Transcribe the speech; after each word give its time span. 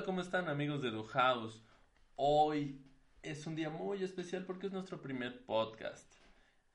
Hola, 0.00 0.06
¿cómo 0.06 0.22
están 0.22 0.48
amigos 0.48 0.80
de 0.80 0.90
Du 0.90 1.02
House? 1.02 1.62
Hoy 2.16 2.80
es 3.22 3.46
un 3.46 3.54
día 3.54 3.68
muy 3.68 4.02
especial 4.02 4.46
porque 4.46 4.68
es 4.68 4.72
nuestro 4.72 5.02
primer 5.02 5.44
podcast. 5.44 6.10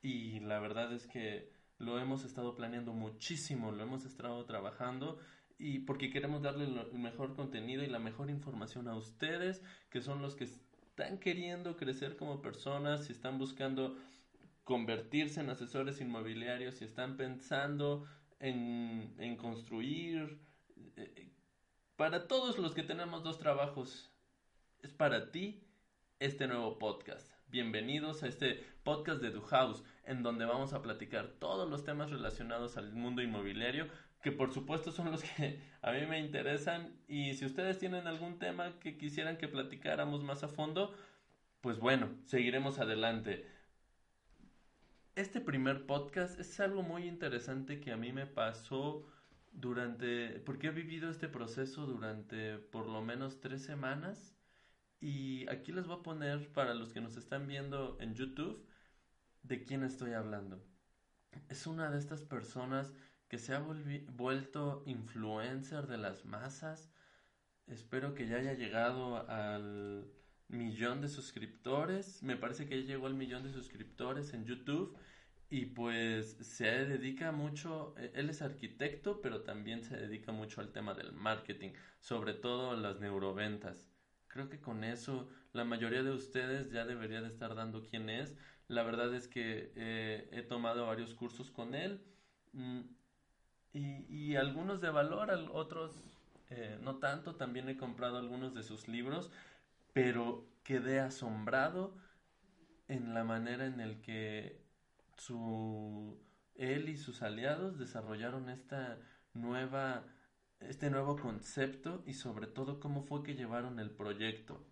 Y 0.04 0.42
la 0.42 0.60
verdad 0.60 0.94
es 0.94 1.08
que 1.08 1.52
lo 1.80 1.98
hemos 1.98 2.24
estado 2.24 2.54
planeando 2.54 2.94
muchísimo, 2.94 3.72
lo 3.72 3.82
hemos 3.82 4.06
estado 4.06 4.46
trabajando 4.46 5.18
y 5.58 5.80
porque 5.80 6.12
queremos 6.12 6.44
darle 6.44 6.66
el 6.66 7.00
mejor 7.00 7.36
contenido 7.36 7.84
y 7.84 7.88
la 7.88 7.98
mejor 7.98 8.30
información 8.30 8.88
a 8.88 8.96
ustedes, 8.96 9.64
que 9.90 10.02
son 10.02 10.22
los 10.22 10.36
que 10.36 10.44
están 10.44 11.18
queriendo 11.18 11.78
crecer 11.78 12.18
como 12.18 12.44
personas, 12.44 13.06
si 13.06 13.14
están 13.14 13.40
buscando 13.40 13.98
convertirse 14.64 15.40
en 15.42 15.50
asesores 15.50 16.00
inmobiliarios, 16.00 16.76
si 16.76 16.86
están 16.86 17.18
pensando 17.18 18.06
en, 18.40 19.16
en 19.18 19.36
construir, 19.36 20.38
eh, 20.96 21.32
para 21.96 22.28
todos 22.28 22.58
los 22.58 22.74
que 22.74 22.84
tenemos 22.84 23.24
dos 23.24 23.40
trabajos, 23.40 24.12
es 24.82 24.92
para 24.92 25.32
ti 25.32 25.64
este 26.20 26.46
nuevo 26.46 26.78
podcast. 26.78 27.32
Bienvenidos 27.48 28.22
a 28.22 28.28
este 28.28 28.66
podcast 28.84 29.22
de 29.22 29.32
Du 29.32 29.42
House, 29.42 29.82
en 30.04 30.22
donde 30.22 30.44
vamos 30.44 30.74
a 30.74 30.82
platicar 30.82 31.28
todos 31.40 31.70
los 31.70 31.86
temas 31.86 32.12
relacionados 32.12 32.76
al 32.76 32.92
mundo 32.92 33.22
inmobiliario, 33.22 33.88
que 34.22 34.34
por 34.34 34.52
supuesto 34.52 34.92
son 34.92 35.10
los 35.10 35.24
que 35.24 35.62
a 35.82 35.94
mí 35.94 36.06
me 36.06 36.20
interesan. 36.20 37.00
Y 37.08 37.34
si 37.36 37.46
ustedes 37.46 37.80
tienen 37.80 38.08
algún 38.08 38.40
tema 38.40 38.78
que 38.80 38.98
quisieran 38.98 39.38
que 39.38 39.48
platicáramos 39.48 40.22
más 40.22 40.44
a 40.44 40.50
fondo, 40.50 40.94
pues 41.62 41.80
bueno, 41.80 42.10
seguiremos 42.26 42.80
adelante. 42.80 43.48
Este 45.16 45.40
primer 45.40 45.86
podcast 45.86 46.38
es 46.42 46.60
algo 46.60 46.84
muy 46.84 47.08
interesante 47.08 47.80
que 47.80 47.94
a 47.94 47.98
mí 47.98 48.12
me 48.12 48.26
pasó 48.26 49.08
durante, 49.56 50.40
porque 50.42 50.68
he 50.68 50.72
vivido 50.72 51.10
este 51.10 51.28
proceso 51.28 51.86
durante 51.86 52.58
por 52.58 52.88
lo 52.88 53.02
menos 53.02 53.40
tres 53.40 53.64
semanas 53.64 54.36
y 55.00 55.48
aquí 55.50 55.72
les 55.72 55.88
voy 55.88 56.00
a 56.00 56.04
poner 56.04 56.52
para 56.52 56.74
los 56.74 56.94
que 56.94 57.02
nos 57.02 57.18
están 57.18 57.48
viendo 57.48 57.98
en 58.00 58.16
YouTube 58.16 58.68
de 59.44 59.64
quién 59.64 59.84
estoy 59.84 60.14
hablando. 60.14 60.64
Es 61.50 61.68
una 61.68 61.90
de 61.90 62.00
estas 62.00 62.22
personas 62.22 62.94
que 63.28 63.38
se 63.38 63.54
ha 63.54 63.60
vuelto 63.60 64.84
influencer 64.86 65.88
de 65.88 65.98
las 65.98 66.26
masas. 66.26 66.92
Espero 67.68 68.14
que 68.14 68.28
ya 68.28 68.38
haya 68.38 68.54
llegado 68.54 69.28
al 69.30 70.12
millón 70.48 71.02
de 71.02 71.10
suscriptores. 71.10 72.22
Me 72.24 72.38
parece 72.38 72.68
que 72.68 72.82
ya 72.82 72.88
llegó 72.88 73.08
al 73.08 73.16
millón 73.16 73.44
de 73.44 73.52
suscriptores 73.52 74.34
en 74.34 74.46
YouTube 74.46 74.98
y 75.50 75.68
pues 75.68 76.38
se 76.42 76.86
dedica 76.86 77.32
mucho, 77.32 77.96
e, 77.98 78.12
él 78.16 78.30
es 78.30 78.42
arquitecto, 78.42 79.22
pero 79.22 79.42
también 79.42 79.84
se 79.84 79.96
dedica 79.96 80.32
mucho 80.32 80.62
al 80.62 80.72
tema 80.72 80.94
del 80.94 81.12
marketing, 81.14 81.72
sobre 82.00 82.34
todo 82.34 82.76
las 82.76 83.00
neuroventas. 83.00 83.88
Creo 84.28 84.50
que 84.50 84.60
con 84.60 84.84
eso 84.84 85.30
la 85.54 85.64
mayoría 85.64 86.04
de 86.04 86.12
ustedes 86.12 86.72
ya 86.72 86.86
debería 86.86 87.22
de 87.22 87.30
estar 87.30 87.56
dando 87.56 87.84
quién 87.84 88.10
es. 88.10 88.36
La 88.68 88.84
verdad 88.84 89.14
es 89.14 89.28
que 89.28 89.72
eh, 89.76 90.28
he 90.32 90.42
tomado 90.42 90.88
varios 90.88 91.14
cursos 91.14 91.52
con 91.52 91.76
él 91.76 92.04
mm, 92.54 92.82
y, 93.74 94.36
algunos 94.36 94.82
de 94.82 94.90
valor, 94.90 95.32
otros 95.54 95.94
eh, 96.50 96.78
no 96.82 96.98
tanto. 96.98 97.36
También 97.36 97.70
he 97.70 97.78
comprado 97.78 98.18
algunos 98.18 98.54
de 98.54 98.64
sus 98.64 98.88
libros, 98.88 99.32
pero 99.94 100.50
quedé 100.64 101.00
asombrado 101.00 101.96
en 102.88 103.14
la 103.14 103.24
manera 103.24 103.66
en 103.66 103.80
el 103.80 104.02
que 104.02 104.65
su, 105.18 106.20
él 106.56 106.90
y 106.90 106.98
sus 106.98 107.22
aliados 107.22 107.78
desarrollaron 107.78 108.50
esta 108.50 109.00
nueva, 109.34 110.06
este 110.60 110.90
nuevo 110.90 111.18
concepto 111.18 112.04
y 112.06 112.14
sobre 112.14 112.48
todo 112.48 112.80
cómo 112.80 113.04
fue 113.04 113.24
que 113.24 113.36
llevaron 113.36 113.80
el 113.80 113.92
proyecto. 113.92 114.66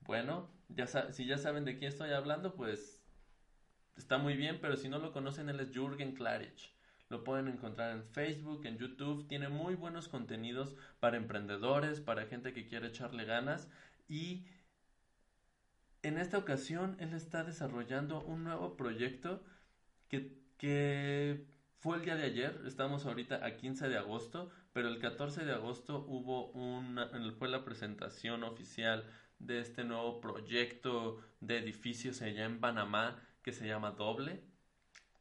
Bueno, 0.00 0.48
ya 0.68 0.86
si 0.86 1.26
ya 1.26 1.38
saben 1.38 1.64
de 1.64 1.78
quién 1.78 1.88
estoy 1.90 2.10
hablando, 2.10 2.54
pues 2.54 3.02
está 3.96 4.18
muy 4.18 4.36
bien, 4.36 4.58
pero 4.60 4.76
si 4.76 4.88
no 4.88 4.98
lo 4.98 5.12
conocen, 5.12 5.48
él 5.48 5.60
es 5.60 5.72
Jürgen 5.72 6.14
Klarich. 6.14 6.76
Lo 7.08 7.22
pueden 7.22 7.48
encontrar 7.48 7.92
en 7.92 8.04
Facebook, 8.04 8.66
en 8.66 8.78
YouTube. 8.78 9.28
Tiene 9.28 9.48
muy 9.48 9.74
buenos 9.74 10.08
contenidos 10.08 10.74
para 10.98 11.16
emprendedores, 11.16 12.00
para 12.00 12.26
gente 12.26 12.52
que 12.52 12.66
quiere 12.66 12.88
echarle 12.88 13.24
ganas. 13.24 13.68
Y 14.08 14.46
en 16.06 16.18
esta 16.18 16.38
ocasión 16.38 16.96
él 17.00 17.12
está 17.14 17.42
desarrollando 17.42 18.22
un 18.22 18.44
nuevo 18.44 18.76
proyecto 18.76 19.42
que, 20.08 20.38
que 20.56 21.44
fue 21.78 21.96
el 21.96 22.04
día 22.04 22.14
de 22.14 22.24
ayer, 22.24 22.62
estamos 22.64 23.06
ahorita 23.06 23.44
a 23.44 23.56
15 23.56 23.88
de 23.88 23.98
agosto, 23.98 24.50
pero 24.72 24.88
el 24.88 25.00
14 25.00 25.44
de 25.44 25.52
agosto 25.52 26.04
hubo 26.08 26.52
una, 26.52 27.10
fue 27.38 27.48
la 27.48 27.64
presentación 27.64 28.44
oficial 28.44 29.04
de 29.40 29.60
este 29.60 29.82
nuevo 29.82 30.20
proyecto 30.20 31.20
de 31.40 31.58
edificios 31.58 32.22
allá 32.22 32.44
en 32.44 32.60
Panamá 32.60 33.20
que 33.42 33.52
se 33.52 33.66
llama 33.66 33.90
Doble. 33.90 34.44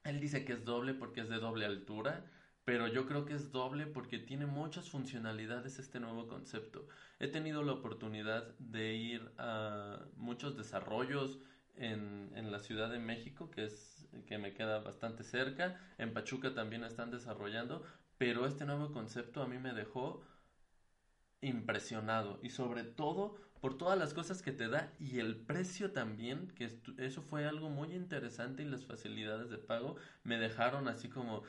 Él 0.04 0.20
dice 0.20 0.46
que 0.46 0.54
es 0.54 0.66
doble 0.66 0.94
porque 0.94 1.22
es 1.22 1.30
de 1.30 1.38
doble 1.38 1.66
altura, 1.66 2.32
pero 2.66 2.88
yo 2.88 3.06
creo 3.06 3.26
que 3.26 3.36
es 3.36 3.52
doble 3.52 3.86
porque 3.86 4.18
tiene 4.18 4.48
muchas 4.48 4.90
funcionalidades 4.90 5.78
este 5.78 6.00
nuevo 6.00 6.28
concepto. 6.28 6.88
He 7.20 7.28
tenido 7.28 7.64
la 7.64 7.74
oportunidad 7.74 8.58
de 8.58 8.96
ir 8.96 9.32
a 9.38 10.00
muchos 10.18 10.58
desarrollos 10.58 11.40
en, 11.76 12.32
en, 12.36 12.52
la 12.52 12.60
Ciudad 12.60 12.90
de 12.90 13.00
México, 13.00 13.52
que 13.52 13.66
es 13.66 14.08
que 14.26 14.40
me 14.40 14.54
queda 14.54 14.80
bastante 14.80 15.24
cerca. 15.24 15.80
En 16.00 16.14
Pachuca 16.14 16.56
también 16.56 16.84
están 16.84 17.12
desarrollando, 17.12 17.84
pero 18.18 18.48
este 18.48 18.66
nuevo 18.66 18.92
concepto 18.92 19.44
a 19.44 19.48
mí 19.48 19.60
me 19.60 19.74
dejó 19.74 20.24
impresionado 21.42 22.40
y 22.42 22.50
sobre 22.50 22.84
todo 22.84 23.36
por 23.62 23.78
todas 23.78 23.98
las 23.98 24.14
cosas 24.14 24.42
que 24.42 24.52
te 24.52 24.68
da 24.68 24.92
y 25.00 25.20
el 25.20 25.36
precio 25.36 25.92
también, 25.92 26.50
que 26.50 26.70
eso 26.98 27.22
fue 27.22 27.46
algo 27.46 27.70
muy 27.70 27.94
interesante 27.94 28.64
y 28.64 28.66
las 28.66 28.86
facilidades 28.86 29.50
de 29.50 29.58
pago 29.58 29.96
me 30.24 30.38
dejaron 30.38 30.88
así 30.88 31.10
como 31.10 31.44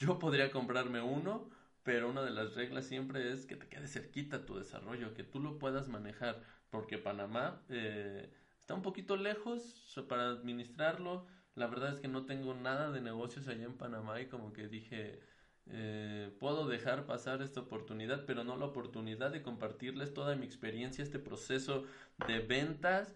yo 0.00 0.18
podría 0.18 0.50
comprarme 0.50 1.02
uno, 1.02 1.48
pero 1.82 2.08
una 2.08 2.22
de 2.22 2.30
las 2.30 2.54
reglas 2.54 2.86
siempre 2.86 3.32
es 3.32 3.46
que 3.46 3.54
te 3.54 3.68
quede 3.68 3.86
cerquita 3.86 4.46
tu 4.46 4.56
desarrollo, 4.56 5.14
que 5.14 5.24
tú 5.24 5.40
lo 5.40 5.58
puedas 5.58 5.88
manejar, 5.88 6.42
porque 6.70 6.98
Panamá 6.98 7.62
eh, 7.68 8.32
está 8.58 8.74
un 8.74 8.82
poquito 8.82 9.16
lejos 9.16 9.94
para 10.08 10.30
administrarlo. 10.30 11.26
La 11.54 11.66
verdad 11.66 11.92
es 11.92 12.00
que 12.00 12.08
no 12.08 12.24
tengo 12.24 12.54
nada 12.54 12.90
de 12.90 13.02
negocios 13.02 13.46
allá 13.46 13.64
en 13.64 13.76
Panamá 13.76 14.20
y 14.20 14.26
como 14.26 14.54
que 14.54 14.68
dije, 14.68 15.20
eh, 15.66 16.34
puedo 16.40 16.66
dejar 16.66 17.04
pasar 17.04 17.42
esta 17.42 17.60
oportunidad, 17.60 18.24
pero 18.24 18.42
no 18.42 18.56
la 18.56 18.66
oportunidad 18.66 19.30
de 19.30 19.42
compartirles 19.42 20.14
toda 20.14 20.34
mi 20.34 20.46
experiencia, 20.46 21.04
este 21.04 21.18
proceso 21.18 21.84
de 22.26 22.38
ventas 22.38 23.14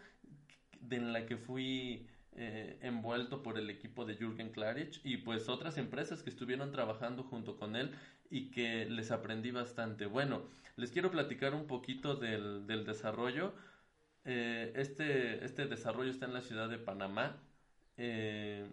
de 0.80 0.96
en 0.96 1.14
la 1.14 1.24
que 1.24 1.38
fui 1.38 2.08
eh, 2.36 2.78
envuelto 2.82 3.42
por 3.42 3.58
el 3.58 3.70
equipo 3.70 4.04
de 4.04 4.16
Jürgen 4.16 4.50
Klarich 4.50 5.00
y 5.04 5.18
pues 5.18 5.48
otras 5.48 5.78
empresas 5.78 6.22
que 6.22 6.30
estuvieron 6.30 6.72
trabajando 6.72 7.22
junto 7.22 7.56
con 7.56 7.76
él 7.76 7.92
y 8.30 8.50
que 8.50 8.86
les 8.86 9.10
aprendí 9.10 9.50
bastante. 9.50 10.06
Bueno, 10.06 10.42
les 10.76 10.90
quiero 10.90 11.10
platicar 11.10 11.54
un 11.54 11.66
poquito 11.66 12.16
del, 12.16 12.66
del 12.66 12.84
desarrollo. 12.84 13.54
Eh, 14.24 14.72
este, 14.76 15.44
este 15.44 15.66
desarrollo 15.66 16.10
está 16.10 16.26
en 16.26 16.34
la 16.34 16.40
ciudad 16.42 16.68
de 16.68 16.78
Panamá. 16.78 17.36
Eh, 17.96 18.68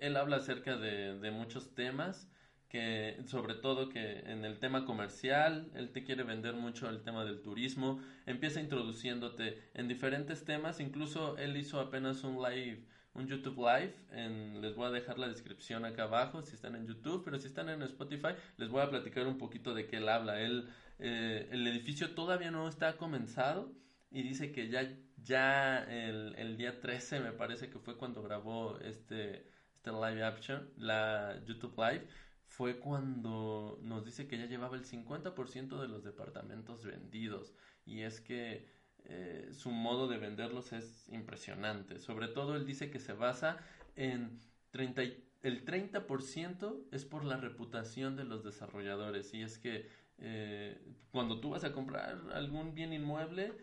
él 0.00 0.16
habla 0.16 0.36
acerca 0.36 0.76
de, 0.76 1.18
de 1.18 1.30
muchos 1.30 1.74
temas 1.74 2.28
que 2.72 3.18
sobre 3.26 3.54
todo 3.54 3.90
que 3.90 4.20
en 4.20 4.46
el 4.46 4.58
tema 4.58 4.86
comercial, 4.86 5.70
él 5.74 5.90
te 5.90 6.04
quiere 6.04 6.22
vender 6.22 6.54
mucho 6.54 6.88
el 6.88 7.02
tema 7.02 7.22
del 7.22 7.42
turismo, 7.42 8.00
empieza 8.24 8.62
introduciéndote 8.62 9.62
en 9.74 9.88
diferentes 9.88 10.46
temas, 10.46 10.80
incluso 10.80 11.36
él 11.36 11.54
hizo 11.58 11.80
apenas 11.80 12.24
un 12.24 12.42
live, 12.42 12.82
un 13.12 13.26
YouTube 13.28 13.58
live, 13.58 13.94
en, 14.12 14.62
les 14.62 14.74
voy 14.74 14.86
a 14.86 14.90
dejar 14.90 15.18
la 15.18 15.28
descripción 15.28 15.84
acá 15.84 16.04
abajo 16.04 16.40
si 16.40 16.54
están 16.54 16.74
en 16.74 16.86
YouTube, 16.86 17.22
pero 17.26 17.38
si 17.38 17.48
están 17.48 17.68
en 17.68 17.82
Spotify 17.82 18.30
les 18.56 18.70
voy 18.70 18.80
a 18.80 18.88
platicar 18.88 19.26
un 19.26 19.36
poquito 19.36 19.74
de 19.74 19.86
qué 19.86 19.98
él 19.98 20.08
habla. 20.08 20.40
Él, 20.40 20.70
eh, 20.98 21.50
el 21.52 21.66
edificio 21.66 22.14
todavía 22.14 22.50
no 22.50 22.66
está 22.68 22.96
comenzado 22.96 23.70
y 24.10 24.22
dice 24.22 24.50
que 24.50 24.70
ya, 24.70 24.90
ya 25.22 25.84
el, 25.84 26.34
el 26.38 26.56
día 26.56 26.80
13 26.80 27.20
me 27.20 27.32
parece 27.32 27.68
que 27.68 27.78
fue 27.78 27.98
cuando 27.98 28.22
grabó 28.22 28.78
este, 28.78 29.46
este 29.74 29.90
live 29.90 30.24
action, 30.24 30.70
la 30.78 31.38
YouTube 31.44 31.76
live, 31.76 32.06
fue 32.52 32.78
cuando 32.78 33.78
nos 33.80 34.04
dice 34.04 34.28
que 34.28 34.36
ya 34.36 34.44
llevaba 34.44 34.76
el 34.76 34.84
50% 34.84 35.80
de 35.80 35.88
los 35.88 36.04
departamentos 36.04 36.84
vendidos. 36.84 37.54
Y 37.86 38.02
es 38.02 38.20
que 38.20 38.68
eh, 39.04 39.48
su 39.54 39.70
modo 39.70 40.06
de 40.06 40.18
venderlos 40.18 40.74
es 40.74 41.08
impresionante. 41.08 41.98
Sobre 41.98 42.28
todo 42.28 42.54
él 42.54 42.66
dice 42.66 42.90
que 42.90 42.98
se 42.98 43.14
basa 43.14 43.56
en 43.96 44.38
30, 44.70 45.00
el 45.42 45.64
30% 45.64 46.88
es 46.92 47.06
por 47.06 47.24
la 47.24 47.38
reputación 47.38 48.16
de 48.16 48.24
los 48.24 48.44
desarrolladores. 48.44 49.32
Y 49.32 49.40
es 49.40 49.56
que 49.56 49.88
eh, 50.18 50.78
cuando 51.10 51.40
tú 51.40 51.50
vas 51.50 51.64
a 51.64 51.72
comprar 51.72 52.20
algún 52.34 52.74
bien 52.74 52.92
inmueble, 52.92 53.54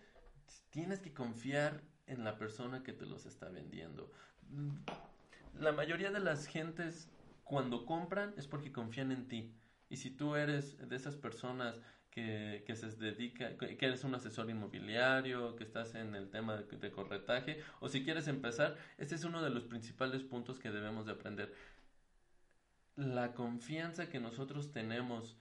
tienes 0.72 1.00
que 1.00 1.14
confiar 1.14 1.84
en 2.08 2.24
la 2.24 2.40
persona 2.40 2.82
que 2.82 2.94
te 2.94 3.06
los 3.06 3.28
está 3.28 3.50
vendiendo. 3.50 4.12
La 5.60 5.74
mayoría 5.74 6.10
de 6.10 6.22
las 6.22 6.48
gentes 6.48 7.08
cuando 7.50 7.84
compran 7.84 8.36
es 8.38 8.46
porque 8.46 8.72
confían 8.72 9.12
en 9.12 9.28
ti. 9.28 9.56
Y 9.90 9.98
si 9.98 10.12
tú 10.12 10.36
eres 10.36 10.78
de 10.88 10.96
esas 10.96 11.16
personas 11.16 11.82
que, 12.12 12.64
que, 12.68 12.76
se 12.76 12.92
dedica, 12.92 13.58
que 13.58 13.78
eres 13.82 14.04
un 14.04 14.14
asesor 14.14 14.52
inmobiliario, 14.52 15.56
que 15.56 15.64
estás 15.64 15.96
en 15.96 16.14
el 16.14 16.30
tema 16.30 16.58
de, 16.58 16.78
de, 16.78 16.92
corretaje, 16.92 17.60
o 17.80 17.90
si 17.90 18.04
quieres 18.04 18.28
empezar, 18.28 18.78
este 19.00 19.16
es 19.16 19.24
uno 19.24 19.42
de 19.42 19.50
los 19.50 19.64
principales 19.64 20.22
puntos 20.22 20.60
que 20.60 20.70
debemos 20.70 21.08
de 21.08 21.14
aprender. 21.14 21.52
La 22.96 23.34
confianza 23.34 24.10
que 24.10 24.20
nosotros 24.20 24.72
tenemos 24.72 25.36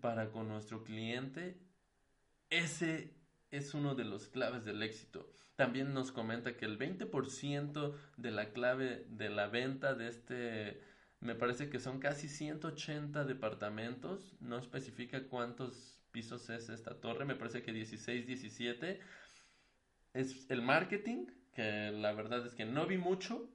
para 0.00 0.32
con 0.32 0.48
nuestro 0.48 0.82
cliente, 0.82 1.60
ese 2.50 3.14
es 3.52 3.72
uno 3.72 3.94
de 3.94 4.04
los 4.04 4.26
claves 4.26 4.64
del 4.64 4.82
éxito. 4.82 5.30
También 5.54 5.94
nos 5.94 6.10
comenta 6.10 6.56
que 6.56 6.64
el 6.64 6.76
20% 6.76 7.94
de 8.16 8.30
la 8.32 8.50
clave 8.50 9.06
de 9.10 9.30
la 9.30 9.46
venta 9.46 9.94
de 9.94 10.08
este 10.08 10.95
me 11.26 11.34
parece 11.34 11.68
que 11.68 11.80
son 11.80 11.98
casi 11.98 12.28
180 12.28 13.24
departamentos, 13.24 14.36
no 14.40 14.56
especifica 14.58 15.24
cuántos 15.24 16.00
pisos 16.12 16.48
es 16.50 16.68
esta 16.68 17.00
torre, 17.00 17.24
me 17.24 17.34
parece 17.34 17.62
que 17.62 17.72
16, 17.72 18.26
17. 18.26 19.00
Es 20.14 20.50
el 20.50 20.62
marketing, 20.62 21.26
que 21.52 21.90
la 21.90 22.12
verdad 22.12 22.46
es 22.46 22.54
que 22.54 22.64
no 22.64 22.86
vi 22.86 22.96
mucho, 22.96 23.50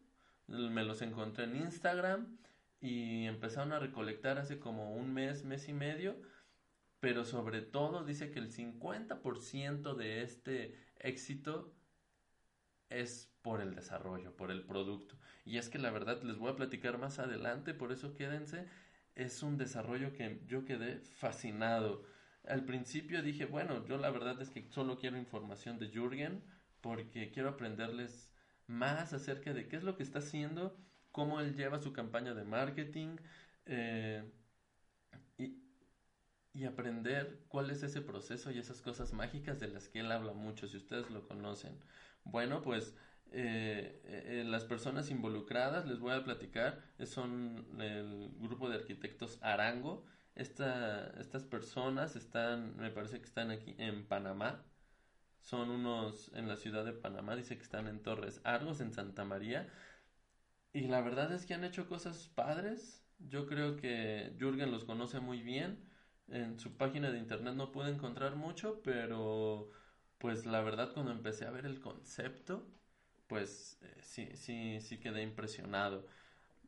me 0.47 0.83
los 0.83 1.01
encontré 1.01 1.45
en 1.45 1.55
Instagram 1.55 2.37
y 2.81 3.25
empezaron 3.25 3.71
a 3.71 3.79
recolectar 3.79 4.37
hace 4.37 4.59
como 4.59 4.93
un 4.93 5.13
mes, 5.13 5.45
mes 5.45 5.69
y 5.69 5.73
medio, 5.73 6.21
pero 6.99 7.23
sobre 7.23 7.61
todo 7.61 8.03
dice 8.03 8.31
que 8.31 8.39
el 8.39 8.51
50% 8.51 9.95
de 9.95 10.23
este 10.23 10.77
éxito 10.99 11.73
es 12.91 13.31
por 13.41 13.61
el 13.61 13.73
desarrollo, 13.73 14.35
por 14.35 14.51
el 14.51 14.63
producto. 14.63 15.17
Y 15.45 15.57
es 15.57 15.69
que 15.69 15.79
la 15.79 15.91
verdad 15.91 16.21
les 16.23 16.37
voy 16.37 16.51
a 16.51 16.55
platicar 16.55 16.97
más 16.97 17.19
adelante, 17.19 17.73
por 17.73 17.91
eso 17.91 18.13
quédense. 18.13 18.67
Es 19.15 19.43
un 19.43 19.57
desarrollo 19.57 20.13
que 20.13 20.41
yo 20.47 20.65
quedé 20.65 20.99
fascinado. 20.99 22.03
Al 22.47 22.65
principio 22.65 23.21
dije, 23.23 23.45
bueno, 23.45 23.85
yo 23.85 23.97
la 23.97 24.09
verdad 24.11 24.41
es 24.41 24.49
que 24.49 24.67
solo 24.69 24.97
quiero 24.97 25.17
información 25.17 25.79
de 25.79 25.89
Jürgen 25.89 26.43
porque 26.81 27.31
quiero 27.31 27.49
aprenderles 27.49 28.31
más 28.67 29.13
acerca 29.13 29.53
de 29.53 29.67
qué 29.67 29.77
es 29.77 29.83
lo 29.83 29.95
que 29.95 30.03
está 30.03 30.19
haciendo, 30.19 30.77
cómo 31.11 31.39
él 31.39 31.55
lleva 31.55 31.79
su 31.79 31.93
campaña 31.93 32.33
de 32.33 32.43
marketing 32.43 33.17
eh, 33.65 34.23
y 36.53 36.65
aprender 36.65 37.39
cuál 37.47 37.69
es 37.69 37.83
ese 37.83 38.01
proceso 38.01 38.51
y 38.51 38.59
esas 38.59 38.81
cosas 38.81 39.13
mágicas 39.13 39.59
de 39.59 39.69
las 39.69 39.87
que 39.87 39.99
él 40.01 40.11
habla 40.11 40.33
mucho, 40.33 40.67
si 40.67 40.77
ustedes 40.77 41.09
lo 41.09 41.27
conocen. 41.27 41.77
Bueno, 42.23 42.61
pues 42.61 42.95
eh, 43.31 44.01
eh, 44.05 44.43
las 44.45 44.65
personas 44.65 45.09
involucradas, 45.09 45.85
les 45.87 45.99
voy 45.99 46.13
a 46.13 46.23
platicar, 46.23 46.81
son 47.05 47.65
el 47.79 48.31
grupo 48.39 48.69
de 48.69 48.75
arquitectos 48.75 49.39
Arango. 49.41 50.05
Esta, 50.35 51.09
estas 51.19 51.43
personas 51.43 52.15
están, 52.15 52.75
me 52.77 52.91
parece 52.91 53.19
que 53.19 53.25
están 53.25 53.51
aquí 53.51 53.75
en 53.77 54.05
Panamá. 54.05 54.65
Son 55.41 55.69
unos 55.69 56.31
en 56.35 56.47
la 56.47 56.57
ciudad 56.57 56.85
de 56.85 56.93
Panamá, 56.93 57.35
dice 57.35 57.57
que 57.57 57.63
están 57.63 57.87
en 57.87 58.03
Torres 58.03 58.41
Argos, 58.43 58.81
en 58.81 58.93
Santa 58.93 59.25
María. 59.25 59.67
Y 60.73 60.87
la 60.87 61.01
verdad 61.01 61.31
es 61.33 61.45
que 61.45 61.53
han 61.53 61.63
hecho 61.63 61.87
cosas 61.87 62.27
padres. 62.35 63.03
Yo 63.19 63.47
creo 63.47 63.77
que 63.77 64.35
Jürgen 64.39 64.71
los 64.71 64.85
conoce 64.85 65.19
muy 65.19 65.41
bien. 65.41 65.90
En 66.27 66.59
su 66.59 66.77
página 66.77 67.11
de 67.11 67.19
internet 67.19 67.55
no 67.55 67.71
pude 67.71 67.89
encontrar 67.89 68.35
mucho, 68.35 68.81
pero 68.83 69.69
pues 70.17 70.45
la 70.45 70.61
verdad 70.61 70.93
cuando 70.93 71.11
empecé 71.11 71.45
a 71.45 71.51
ver 71.51 71.65
el 71.65 71.79
concepto, 71.79 72.67
pues 73.27 73.79
eh, 73.81 73.97
sí, 74.01 74.29
sí, 74.35 74.79
sí 74.81 74.99
quedé 74.99 75.23
impresionado. 75.23 76.07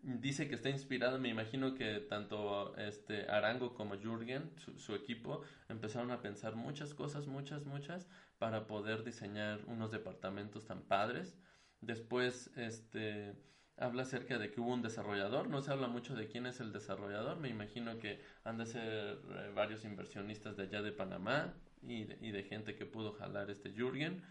Dice 0.01 0.49
que 0.49 0.55
está 0.55 0.69
inspirado, 0.69 1.17
me 1.17 1.29
imagino 1.29 1.75
que 1.75 1.99
tanto 1.99 2.75
este 2.77 3.29
Arango 3.29 3.73
como 3.73 3.95
Jürgen, 3.95 4.51
su, 4.57 4.77
su, 4.77 4.95
equipo, 4.95 5.43
empezaron 5.69 6.11
a 6.11 6.21
pensar 6.21 6.55
muchas 6.55 6.93
cosas, 6.93 7.27
muchas, 7.27 7.65
muchas, 7.65 8.09
para 8.37 8.67
poder 8.67 9.05
diseñar 9.05 9.61
unos 9.67 9.91
departamentos 9.91 10.65
tan 10.65 10.81
padres. 10.81 11.37
Después, 11.79 12.51
este, 12.57 13.33
habla 13.77 14.03
acerca 14.03 14.37
de 14.37 14.51
que 14.51 14.61
hubo 14.61 14.73
un 14.73 14.81
desarrollador, 14.81 15.49
no 15.49 15.61
se 15.61 15.71
habla 15.71 15.87
mucho 15.87 16.15
de 16.15 16.27
quién 16.27 16.45
es 16.45 16.59
el 16.59 16.71
desarrollador, 16.71 17.37
me 17.37 17.49
imagino 17.49 17.97
que 17.99 18.21
han 18.43 18.57
de 18.57 18.65
ser 18.65 18.83
eh, 18.83 19.51
varios 19.55 19.83
inversionistas 19.83 20.55
de 20.57 20.63
allá 20.63 20.81
de 20.81 20.91
Panamá, 20.91 21.53
y 21.85 22.05
de, 22.05 22.43
gente 22.43 22.75
que 22.75 22.85
pudo 22.85 23.11
jalar 23.11 23.49
este 23.49 23.73
Jürgen. 23.73 24.23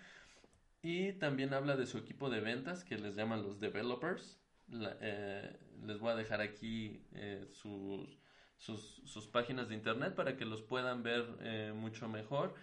Y 0.81 1.13
también 1.13 1.53
habla 1.53 1.77
de 1.77 1.85
su 1.85 1.99
equipo 1.99 2.31
de 2.31 2.41
ventas 2.41 2.83
que 2.83 2.97
les 2.97 3.15
llaman 3.15 3.43
los 3.43 3.61
developers. 3.61 4.41
Eh, 4.73 5.55
les 5.85 5.99
voy 5.99 6.13
a 6.13 6.15
dejar 6.15 6.41
aquí 6.41 7.05
eh, 7.13 7.47
sus, 7.51 8.19
sus, 8.57 9.27
páginas 9.27 9.69
de 9.69 9.75
internet 9.75 10.15
para 10.15 10.39
que 10.39 10.47
los 10.47 10.63
puedan 10.63 11.03
ver 11.03 11.75
mucho 11.75 12.09
mejor. 12.09 12.55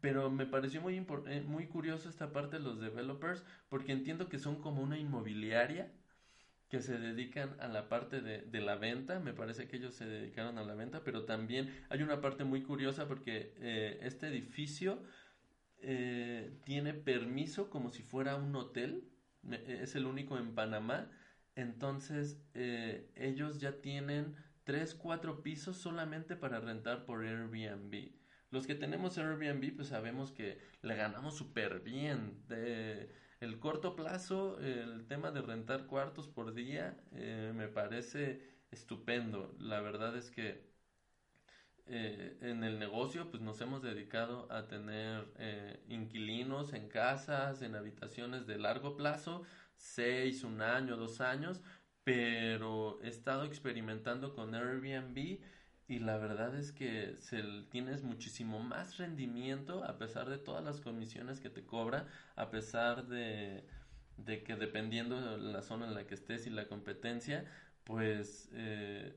Pero 0.00 0.30
me 0.30 0.46
pareció 0.46 0.80
muy, 0.80 0.96
eh, 0.96 1.42
muy 1.46 1.66
curioso 1.66 2.08
esta 2.08 2.32
parte 2.32 2.58
de 2.58 2.62
los 2.62 2.80
developers 2.80 3.44
porque 3.68 3.92
entiendo 3.92 4.28
que 4.28 4.38
son 4.38 4.60
como 4.60 4.82
una 4.82 4.98
inmobiliaria 4.98 5.92
que 6.68 6.80
se 6.80 6.98
dedican 6.98 7.56
a 7.60 7.68
la 7.68 7.88
parte 7.88 8.20
de, 8.20 8.60
la 8.60 8.74
venta, 8.74 9.20
me 9.20 9.32
parece 9.32 9.68
que 9.68 9.76
ellos 9.76 9.94
se 9.94 10.06
dedicaron 10.06 10.58
a 10.58 10.64
la 10.64 10.74
venta, 10.74 11.04
pero 11.04 11.24
también 11.24 11.72
hay 11.88 12.02
una 12.02 12.20
parte 12.20 12.42
muy 12.42 12.62
curiosa 12.62 13.06
porque 13.06 13.54
eh, 13.58 14.00
este 14.02 14.26
edificio 14.26 15.02
eh, 15.78 16.58
tiene 16.64 16.94
permiso 16.94 17.70
como 17.70 17.90
si 17.90 18.02
fuera 18.02 18.34
un 18.34 18.56
hotel, 18.56 19.08
es 19.50 19.94
el 19.94 20.06
único 20.06 20.36
en 20.36 20.54
Panamá, 20.54 21.10
entonces 21.54 22.42
ellos 22.54 23.60
ya 23.60 23.80
tienen 23.80 24.34
tres, 24.64 24.94
cuatro 24.94 25.42
pisos 25.42 25.76
solamente 25.76 26.34
para 26.34 26.60
rentar 26.60 27.04
por 27.04 27.24
Airbnb. 27.24 28.23
Los 28.54 28.68
que 28.68 28.76
tenemos 28.76 29.18
Airbnb 29.18 29.74
pues 29.74 29.88
sabemos 29.88 30.30
que 30.30 30.58
le 30.82 30.94
ganamos 30.94 31.36
súper 31.36 31.80
bien. 31.80 32.40
De, 32.46 33.10
el 33.40 33.58
corto 33.58 33.96
plazo, 33.96 34.60
el 34.60 35.08
tema 35.08 35.32
de 35.32 35.42
rentar 35.42 35.86
cuartos 35.86 36.28
por 36.28 36.54
día, 36.54 36.96
eh, 37.10 37.52
me 37.52 37.66
parece 37.66 38.40
estupendo. 38.70 39.56
La 39.58 39.80
verdad 39.80 40.16
es 40.16 40.30
que 40.30 40.70
eh, 41.86 42.38
en 42.42 42.62
el 42.62 42.78
negocio 42.78 43.28
pues 43.28 43.42
nos 43.42 43.60
hemos 43.60 43.82
dedicado 43.82 44.46
a 44.52 44.68
tener 44.68 45.26
eh, 45.38 45.82
inquilinos 45.88 46.74
en 46.74 46.88
casas, 46.88 47.60
en 47.60 47.74
habitaciones 47.74 48.46
de 48.46 48.56
largo 48.58 48.96
plazo, 48.96 49.42
seis, 49.74 50.44
un 50.44 50.62
año, 50.62 50.96
dos 50.96 51.20
años, 51.20 51.60
pero 52.04 53.00
he 53.02 53.08
estado 53.08 53.46
experimentando 53.46 54.32
con 54.32 54.54
Airbnb 54.54 55.40
y 55.86 55.98
la 55.98 56.16
verdad 56.16 56.54
es 56.56 56.72
que 56.72 57.16
se, 57.18 57.42
tienes 57.70 58.02
muchísimo 58.02 58.60
más 58.60 58.96
rendimiento 58.96 59.84
a 59.84 59.98
pesar 59.98 60.28
de 60.30 60.38
todas 60.38 60.64
las 60.64 60.80
comisiones 60.80 61.40
que 61.40 61.50
te 61.50 61.64
cobra, 61.64 62.08
a 62.36 62.50
pesar 62.50 63.06
de, 63.06 63.64
de 64.16 64.42
que 64.42 64.56
dependiendo 64.56 65.20
de 65.20 65.38
la 65.38 65.62
zona 65.62 65.86
en 65.86 65.94
la 65.94 66.06
que 66.06 66.14
estés 66.14 66.46
y 66.46 66.50
la 66.50 66.68
competencia, 66.68 67.44
pues 67.84 68.48
eh, 68.52 69.14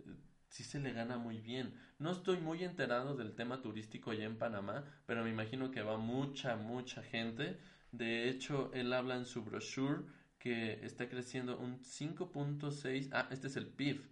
sí 0.50 0.64
se 0.64 0.80
le 0.80 0.92
gana 0.94 1.18
muy 1.18 1.40
bien. 1.40 1.74
No 2.00 2.12
estoy 2.12 2.38
muy 2.38 2.64
enterado 2.64 3.16
del 3.16 3.34
tema 3.36 3.62
turístico 3.62 4.12
allá 4.12 4.26
en 4.26 4.38
Panamá, 4.38 4.84
pero 5.06 5.24
me 5.24 5.30
imagino 5.30 5.72
que 5.72 5.82
va 5.82 5.98
mucha, 5.98 6.56
mucha 6.56 7.02
gente. 7.04 7.58
De 7.92 8.30
hecho, 8.30 8.72
él 8.74 8.92
habla 8.94 9.16
en 9.16 9.26
su 9.26 9.44
brochure 9.44 10.04
que 10.40 10.86
está 10.86 11.10
creciendo 11.10 11.58
un 11.58 11.80
5.6, 11.80 13.10
ah, 13.14 13.28
este 13.32 13.48
es 13.48 13.56
el 13.56 13.68
PIB, 13.68 14.04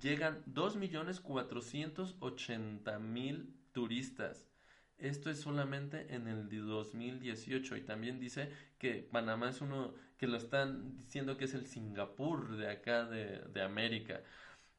llegan 0.00 0.42
2.480.000 0.46 3.46
turistas. 3.72 4.48
Esto 4.98 5.30
es 5.30 5.40
solamente 5.40 6.14
en 6.14 6.28
el 6.28 6.48
2018 6.48 7.76
y 7.76 7.82
también 7.82 8.20
dice 8.20 8.50
que 8.78 9.06
Panamá 9.10 9.50
es 9.50 9.60
uno 9.60 9.94
que 10.16 10.26
lo 10.26 10.36
están 10.36 10.96
diciendo 10.96 11.36
que 11.36 11.46
es 11.46 11.54
el 11.54 11.66
Singapur 11.66 12.56
de 12.56 12.70
acá 12.70 13.04
de, 13.04 13.40
de 13.52 13.62
América. 13.62 14.22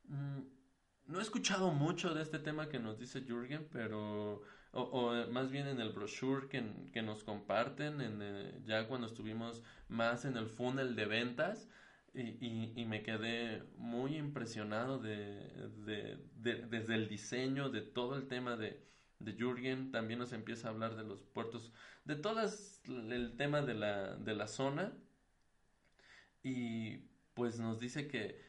Mm, 0.08 0.42
no 1.08 1.20
he 1.20 1.22
escuchado 1.22 1.72
mucho 1.72 2.14
de 2.14 2.22
este 2.22 2.40
tema 2.40 2.70
que 2.70 2.80
nos 2.80 2.98
dice 2.98 3.22
Jürgen, 3.22 3.68
pero 3.72 4.42
o, 4.72 5.14
más 5.32 5.52
bien 5.52 5.68
en 5.68 5.80
el 5.80 5.92
brochure 5.92 6.48
que, 6.48 6.64
que 6.92 7.02
nos 7.02 7.24
comparten, 7.24 8.02
en, 8.02 8.20
eh, 8.22 8.62
ya 8.66 8.88
cuando 8.88 9.08
estuvimos 9.08 9.62
más 9.88 10.26
en 10.26 10.36
el 10.36 10.48
funnel 10.48 10.96
de 10.96 11.06
ventas, 11.06 11.70
y, 12.16 12.86
me 12.86 13.04
quedé 13.04 13.64
muy 13.78 14.16
impresionado 14.18 15.00
de, 15.00 16.18
desde 16.38 16.96
el 16.96 17.10
diseño, 17.10 17.70
de 17.70 17.82
todo 17.82 18.16
el 18.16 18.28
tema 18.28 18.56
de, 18.56 18.82
de 19.20 19.34
Jürgen. 19.34 19.92
También 19.92 20.20
nos 20.20 20.32
empieza 20.32 20.68
a 20.68 20.72
hablar 20.72 20.96
de 20.96 21.04
los 21.04 21.24
puertos, 21.24 21.74
de 22.06 22.16
todo 22.16 22.42
el 22.86 23.36
tema 23.38 23.62
de 23.62 23.74
la, 23.74 24.16
de 24.16 24.34
la 24.34 24.48
zona. 24.48 24.94
Y 26.44 26.98
pues 27.34 27.60
nos 27.60 27.80
dice 27.80 28.08
que 28.08 28.40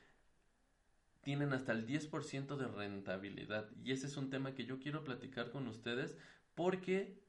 tienen 1.23 1.53
hasta 1.53 1.73
el 1.73 1.87
10% 1.87 2.57
de 2.57 2.69
rentabilidad. 2.69 3.69
Y 3.83 3.91
ese 3.91 4.07
es 4.07 4.17
un 4.17 4.31
tema 4.31 4.55
que 4.55 4.65
yo 4.65 4.79
quiero 4.79 5.03
platicar 5.03 5.51
con 5.51 5.67
ustedes 5.67 6.17
porque 6.55 7.21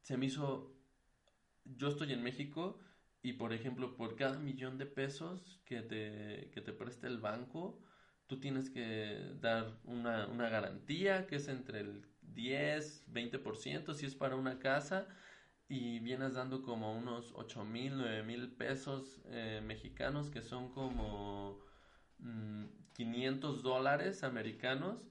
se 0.00 0.16
me 0.16 0.26
hizo... 0.26 0.72
Yo 1.64 1.88
estoy 1.88 2.12
en 2.12 2.22
México 2.22 2.78
y 3.22 3.34
por 3.34 3.52
ejemplo, 3.52 3.96
por 3.96 4.16
cada 4.16 4.38
millón 4.38 4.78
de 4.78 4.86
pesos 4.86 5.60
que 5.64 5.82
te, 5.82 6.50
que 6.52 6.60
te 6.60 6.72
preste 6.72 7.06
el 7.06 7.18
banco, 7.18 7.80
tú 8.26 8.38
tienes 8.40 8.70
que 8.70 9.34
dar 9.40 9.78
una, 9.84 10.26
una 10.28 10.48
garantía 10.48 11.26
que 11.26 11.36
es 11.36 11.48
entre 11.48 11.80
el 11.80 12.06
10, 12.22 13.12
20% 13.12 13.94
si 13.94 14.06
es 14.06 14.14
para 14.14 14.36
una 14.36 14.58
casa 14.58 15.08
y 15.68 15.98
vienes 16.00 16.34
dando 16.34 16.62
como 16.62 16.96
unos 16.96 17.32
8 17.34 17.64
mil, 17.64 17.96
9 17.96 18.22
mil 18.22 18.52
pesos 18.52 19.20
eh, 19.26 19.60
mexicanos 19.64 20.30
que 20.30 20.42
son 20.42 20.70
como 20.70 21.60
500 22.94 23.58
mm, 23.58 23.62
dólares 23.62 24.22
americanos. 24.22 25.08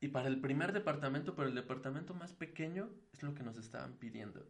Y 0.00 0.08
para 0.08 0.28
el 0.28 0.40
primer 0.40 0.72
departamento, 0.72 1.34
para 1.34 1.48
el 1.48 1.54
departamento 1.54 2.14
más 2.14 2.34
pequeño 2.34 2.90
es 3.12 3.22
lo 3.22 3.34
que 3.34 3.42
nos 3.42 3.56
estaban 3.56 3.96
pidiendo 3.98 4.44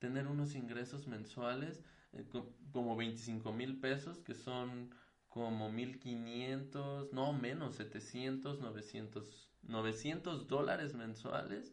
tener 0.00 0.26
unos 0.26 0.56
ingresos 0.56 1.06
mensuales 1.06 1.80
eh, 2.12 2.24
como 2.72 2.96
25 2.96 3.52
mil 3.52 3.78
pesos, 3.78 4.18
que 4.18 4.34
son 4.34 4.92
como 5.28 5.70
1500, 5.70 7.12
no 7.12 7.32
menos, 7.32 7.76
700, 7.76 8.58
900, 8.60 9.50
900 9.62 10.48
dólares 10.48 10.94
mensuales 10.94 11.72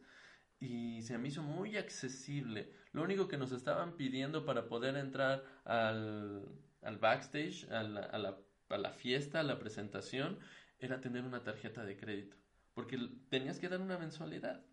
y 0.59 1.01
se 1.01 1.17
me 1.17 1.29
hizo 1.29 1.41
muy 1.41 1.77
accesible. 1.77 2.71
Lo 2.91 3.03
único 3.03 3.27
que 3.27 3.37
nos 3.37 3.51
estaban 3.51 3.95
pidiendo 3.95 4.45
para 4.45 4.67
poder 4.67 4.95
entrar 4.95 5.43
al, 5.65 6.47
al 6.81 6.97
backstage, 6.97 7.67
a 7.71 7.83
la, 7.83 8.01
a, 8.01 8.17
la, 8.17 8.37
a 8.69 8.77
la 8.77 8.91
fiesta, 8.91 9.39
a 9.39 9.43
la 9.43 9.57
presentación, 9.57 10.37
era 10.79 11.01
tener 11.01 11.23
una 11.23 11.43
tarjeta 11.43 11.83
de 11.83 11.97
crédito, 11.97 12.37
porque 12.73 12.99
tenías 13.29 13.59
que 13.59 13.69
dar 13.69 13.81
una 13.81 13.97
mensualidad. 13.97 14.63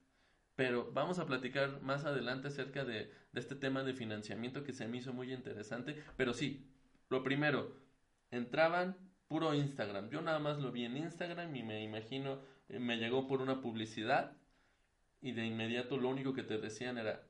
Pero 0.57 0.91
vamos 0.93 1.19
a 1.19 1.27
platicar 1.27 1.83
más 1.83 2.05
adelante 2.05 2.49
acerca 2.49 2.85
de, 2.85 3.11
este 3.35 3.57
tema 3.57 3.83
de 3.83 3.93
financiamiento 3.93 4.63
que 4.63 4.73
se 4.73 4.87
me 4.87 4.99
hizo 4.99 5.13
muy 5.13 5.33
interesante. 5.33 6.03
Pero 6.17 6.33
sí, 6.33 6.71
lo 7.09 7.23
primero, 7.25 7.77
entraban 8.31 8.97
puro 9.27 9.55
Instagram. 9.55 10.11
Yo 10.11 10.23
nada 10.23 10.39
más 10.39 10.59
lo 10.59 10.71
vi 10.71 10.85
en 10.85 10.97
Instagram 10.97 11.55
y 11.57 11.63
me 11.63 11.83
imagino, 11.83 12.41
eh, 12.69 12.79
me 12.79 12.99
llegó 12.99 13.27
por 13.27 13.41
una 13.41 13.61
publicidad 13.61 14.37
y 15.21 15.33
de 15.33 15.45
inmediato 15.47 15.97
lo 15.97 16.09
único 16.09 16.35
que 16.35 16.43
te 16.43 16.59
decían 16.59 16.99
era, 16.99 17.27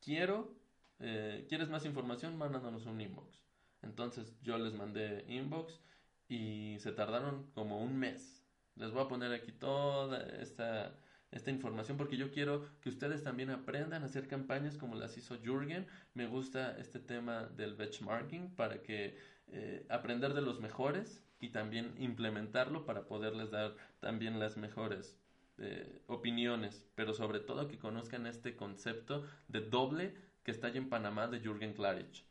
quiero, 0.00 0.56
eh, 1.00 1.44
¿quieres 1.48 1.68
más 1.68 1.84
información? 1.84 2.38
Mándanos 2.38 2.86
un 2.86 3.00
inbox. 3.00 3.42
Entonces 3.82 4.34
yo 4.42 4.56
les 4.58 4.74
mandé 4.74 5.24
inbox 5.28 5.80
y 6.28 6.76
se 6.78 6.92
tardaron 6.92 7.50
como 7.52 7.82
un 7.82 7.98
mes. 7.98 8.46
Les 8.76 8.92
voy 8.92 9.02
a 9.02 9.08
poner 9.08 9.32
aquí 9.32 9.52
toda 9.52 10.22
esta 10.40 10.96
esta 11.30 11.50
información 11.50 11.96
porque 11.96 12.16
yo 12.16 12.30
quiero 12.30 12.66
que 12.80 12.88
ustedes 12.88 13.22
también 13.22 13.50
aprendan 13.50 14.02
a 14.02 14.06
hacer 14.06 14.26
campañas 14.26 14.76
como 14.76 14.96
las 14.96 15.16
hizo 15.16 15.38
Jürgen. 15.42 15.86
Me 16.14 16.26
gusta 16.26 16.76
este 16.78 16.98
tema 16.98 17.44
del 17.44 17.74
benchmarking 17.74 18.54
para 18.56 18.82
que 18.82 19.16
eh, 19.48 19.86
aprender 19.88 20.34
de 20.34 20.42
los 20.42 20.60
mejores 20.60 21.22
y 21.40 21.50
también 21.50 21.94
implementarlo 21.98 22.84
para 22.84 23.06
poderles 23.06 23.50
dar 23.50 23.74
también 24.00 24.38
las 24.38 24.56
mejores 24.56 25.18
eh, 25.58 26.02
opiniones, 26.06 26.84
pero 26.94 27.14
sobre 27.14 27.40
todo 27.40 27.68
que 27.68 27.78
conozcan 27.78 28.26
este 28.26 28.56
concepto 28.56 29.26
de 29.48 29.60
doble 29.60 30.14
que 30.42 30.50
está 30.50 30.68
allí 30.68 30.78
en 30.78 30.88
Panamá 30.88 31.28
de 31.28 31.40
Jürgen 31.40 31.74
Klarich. 31.74 32.24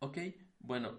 Ok, 0.00 0.18
bueno, 0.60 0.98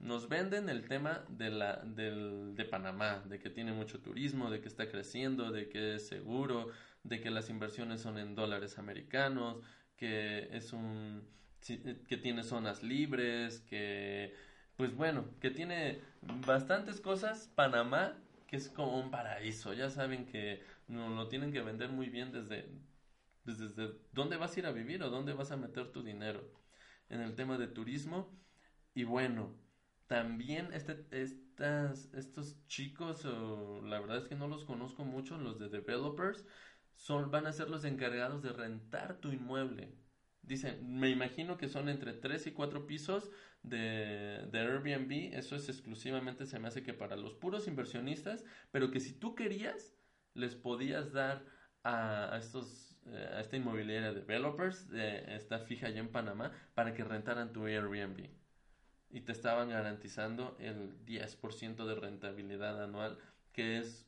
nos 0.00 0.28
venden 0.28 0.68
el 0.68 0.88
tema 0.88 1.24
de, 1.28 1.50
la, 1.50 1.76
del, 1.76 2.54
de 2.56 2.64
Panamá, 2.64 3.22
de 3.26 3.38
que 3.38 3.50
tiene 3.50 3.72
mucho 3.72 4.00
turismo, 4.00 4.50
de 4.50 4.60
que 4.60 4.68
está 4.68 4.88
creciendo, 4.88 5.52
de 5.52 5.68
que 5.68 5.96
es 5.96 6.08
seguro, 6.08 6.68
de 7.04 7.20
que 7.20 7.30
las 7.30 7.50
inversiones 7.50 8.00
son 8.00 8.18
en 8.18 8.34
dólares 8.34 8.78
americanos, 8.78 9.58
que 9.96 10.48
es 10.56 10.72
un 10.72 11.22
que 11.60 12.16
tiene 12.16 12.42
zonas 12.42 12.82
libres, 12.82 13.60
que 13.60 14.34
pues 14.76 14.96
bueno, 14.96 15.26
que 15.40 15.50
tiene 15.50 16.00
bastantes 16.46 17.00
cosas. 17.02 17.50
Panamá 17.54 18.16
que 18.50 18.56
es 18.56 18.68
como 18.68 18.98
un 18.98 19.10
paraíso. 19.10 19.74
Ya 19.74 19.90
saben 19.90 20.26
que 20.26 20.62
no 20.88 21.08
lo 21.10 21.28
tienen 21.28 21.52
que 21.52 21.62
vender 21.62 21.90
muy 21.90 22.08
bien 22.08 22.32
desde 22.32 22.68
pues, 23.44 23.58
desde 23.58 23.92
dónde 24.12 24.36
vas 24.36 24.56
a 24.56 24.60
ir 24.60 24.66
a 24.66 24.72
vivir 24.72 25.02
o 25.02 25.10
dónde 25.10 25.32
vas 25.32 25.52
a 25.52 25.56
meter 25.56 25.92
tu 25.92 26.02
dinero 26.02 26.42
en 27.08 27.20
el 27.20 27.34
tema 27.34 27.58
de 27.58 27.68
turismo. 27.68 28.28
Y 28.94 29.04
bueno, 29.04 29.54
también 30.10 30.72
este, 30.72 31.06
estas, 31.12 32.12
estos 32.14 32.66
chicos, 32.66 33.24
la 33.24 34.00
verdad 34.00 34.16
es 34.16 34.24
que 34.24 34.34
no 34.34 34.48
los 34.48 34.64
conozco 34.64 35.04
mucho, 35.04 35.38
los 35.38 35.60
de 35.60 35.68
developers, 35.68 36.44
son, 36.96 37.30
van 37.30 37.46
a 37.46 37.52
ser 37.52 37.70
los 37.70 37.84
encargados 37.84 38.42
de 38.42 38.52
rentar 38.52 39.20
tu 39.20 39.30
inmueble. 39.30 39.94
Dicen, 40.42 40.98
me 40.98 41.10
imagino 41.10 41.56
que 41.56 41.68
son 41.68 41.88
entre 41.88 42.12
3 42.12 42.48
y 42.48 42.50
4 42.50 42.88
pisos 42.88 43.30
de, 43.62 44.48
de, 44.50 44.58
Airbnb. 44.58 45.32
Eso 45.32 45.54
es 45.54 45.68
exclusivamente, 45.68 46.44
se 46.44 46.58
me 46.58 46.66
hace 46.66 46.82
que 46.82 46.92
para 46.92 47.14
los 47.14 47.34
puros 47.34 47.68
inversionistas, 47.68 48.44
pero 48.72 48.90
que 48.90 48.98
si 48.98 49.12
tú 49.12 49.36
querías, 49.36 49.94
les 50.34 50.56
podías 50.56 51.12
dar 51.12 51.46
a, 51.84 52.36
estos, 52.36 53.00
eh, 53.06 53.28
a 53.32 53.38
esta 53.38 53.56
inmobiliaria 53.56 54.12
developers, 54.12 54.88
eh, 54.92 55.36
está 55.36 55.60
fija 55.60 55.86
allá 55.86 56.00
en 56.00 56.10
Panamá, 56.10 56.50
para 56.74 56.94
que 56.94 57.04
rentaran 57.04 57.52
tu 57.52 57.66
Airbnb 57.66 58.39
y 59.10 59.22
te 59.22 59.32
estaban 59.32 59.70
garantizando 59.70 60.56
el 60.60 61.04
10% 61.04 61.86
de 61.86 61.94
rentabilidad 61.94 62.82
anual, 62.82 63.18
que 63.52 63.78
es 63.78 64.06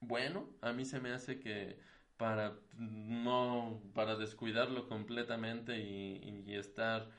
bueno, 0.00 0.48
a 0.60 0.72
mí 0.72 0.84
se 0.84 1.00
me 1.00 1.12
hace 1.12 1.38
que 1.40 1.78
para 2.16 2.54
no 2.76 3.80
para 3.94 4.16
descuidarlo 4.16 4.88
completamente 4.88 5.78
y, 5.78 6.54
estar 6.54 7.10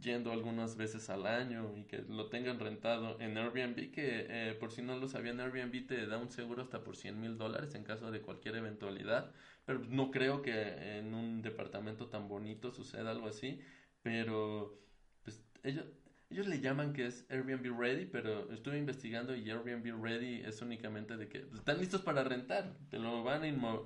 yendo 0.00 0.32
algunas 0.32 0.76
veces 0.76 1.10
al 1.10 1.26
año 1.26 1.76
y 1.76 1.84
que 1.84 1.98
lo 1.98 2.28
tengan 2.28 2.58
rentado 2.58 3.20
en 3.20 3.36
Airbnb, 3.36 3.92
que 3.92 4.26
eh, 4.28 4.54
por 4.54 4.72
si 4.72 4.82
no 4.82 4.96
lo 4.96 5.06
sabían, 5.06 5.38
Airbnb 5.40 5.86
te 5.86 6.06
da 6.06 6.18
un 6.18 6.30
seguro 6.30 6.62
hasta 6.62 6.82
por 6.82 6.96
100 6.96 7.20
mil 7.20 7.36
dólares 7.36 7.74
en 7.74 7.84
caso 7.84 8.10
de 8.10 8.22
cualquier 8.22 8.56
eventualidad, 8.56 9.32
pero 9.64 9.80
no 9.80 10.10
creo 10.10 10.42
que 10.42 10.98
en 10.98 11.14
un 11.14 11.42
departamento 11.42 12.08
tan 12.08 12.26
bonito 12.28 12.72
suceda 12.72 13.10
algo 13.10 13.28
así, 13.28 13.60
pero 14.02 14.80
pues 15.22 15.44
ellos, 15.62 15.84
ellos 16.28 16.46
le 16.46 16.60
llaman 16.60 16.92
que 16.92 17.06
es 17.06 17.24
Airbnb 17.30 17.78
Ready, 17.78 18.06
pero 18.06 18.50
estuve 18.52 18.78
investigando 18.78 19.36
y 19.36 19.48
Airbnb 19.50 20.02
Ready 20.02 20.42
es 20.42 20.60
únicamente 20.60 21.16
de 21.16 21.28
que 21.28 21.40
pues, 21.40 21.60
están 21.60 21.78
listos 21.78 22.02
para 22.02 22.24
rentar. 22.24 22.76
Te 22.90 22.98
lo 22.98 23.22
van 23.22 23.44
a 23.44 23.80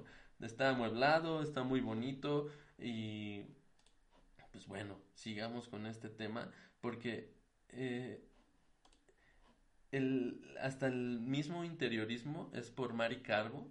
está 0.47 0.71
amueblado, 0.71 1.43
está 1.43 1.63
muy 1.65 1.81
bonito 1.81 2.51
y 2.79 3.45
pues 4.53 4.67
bueno, 4.67 4.99
sigamos 5.15 5.69
con 5.69 5.87
este 5.87 6.09
tema 6.09 6.51
porque 6.81 7.35
eh, 7.69 8.25
el, 9.93 10.41
hasta 10.61 10.87
el 10.87 11.21
mismo 11.21 11.65
interiorismo 11.65 12.51
es 12.55 12.71
por 12.71 12.95
Mari 12.95 13.21
Carbo. 13.23 13.71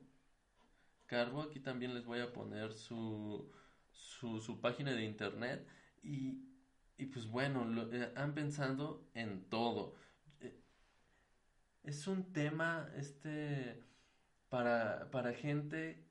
Carbo, 1.08 1.42
aquí 1.42 1.60
también 1.60 1.96
les 1.96 2.06
voy 2.06 2.20
a 2.20 2.32
poner 2.32 2.72
su, 2.74 3.52
su, 3.92 4.40
su 4.40 4.62
página 4.62 4.94
de 4.94 5.06
internet 5.06 5.68
y 6.04 6.49
y 7.00 7.06
pues 7.06 7.28
bueno, 7.28 7.66
eh, 7.94 8.12
han 8.16 8.34
pensado 8.34 9.10
en 9.14 9.46
todo. 9.50 9.96
Eh, 10.42 10.54
es 11.84 12.08
un 12.08 12.34
tema 12.34 12.90
este 12.98 13.82
para, 14.50 15.10
para 15.10 15.34
gente 15.34 16.06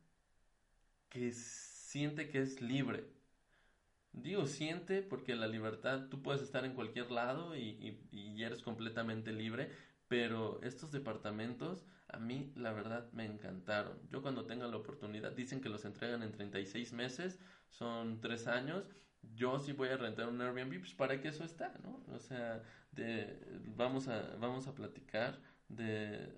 que 1.11 1.31
siente 1.33 2.31
que 2.31 2.41
es 2.41 2.63
libre. 2.63 3.07
Digo 4.13 4.47
siente 4.47 5.03
porque 5.03 5.37
la 5.37 5.47
libertad, 5.47 6.09
tú 6.09 6.23
puedes 6.23 6.41
estar 6.41 6.65
en 6.65 6.75
cualquier 6.75 7.11
lado 7.11 7.55
y, 7.55 8.01
y, 8.11 8.43
eres 8.43 8.63
completamente 8.63 9.33
libre, 9.33 9.71
pero 10.09 10.61
estos 10.63 10.91
departamentos 10.91 11.87
a 12.09 12.19
mí 12.19 12.51
la 12.57 12.73
verdad 12.73 13.13
me 13.13 13.27
encantaron. 13.27 13.99
Yo 14.11 14.23
cuando 14.23 14.47
tenga 14.47 14.67
la 14.67 14.79
oportunidad, 14.79 15.33
dicen 15.33 15.61
que 15.61 15.69
los 15.69 15.85
entregan 15.85 16.23
en 16.23 16.33
36 16.33 16.95
meses, 16.95 17.39
son 17.69 18.23
3 18.23 18.47
años, 18.47 18.85
yo 19.23 19.59
sí 19.59 19.73
voy 19.73 19.89
a 19.89 19.97
rentar 19.97 20.29
un 20.29 20.41
Airbnb, 20.41 20.79
pues 20.81 20.95
para 20.95 21.21
que 21.21 21.29
eso 21.29 21.45
está, 21.45 21.75
¿no? 21.83 22.03
O 22.15 22.19
sea, 22.19 22.63
de, 22.93 23.39
vamos, 23.77 24.09
a, 24.09 24.37
vamos 24.39 24.67
a 24.67 24.75
platicar 24.75 25.41
de, 25.69 26.33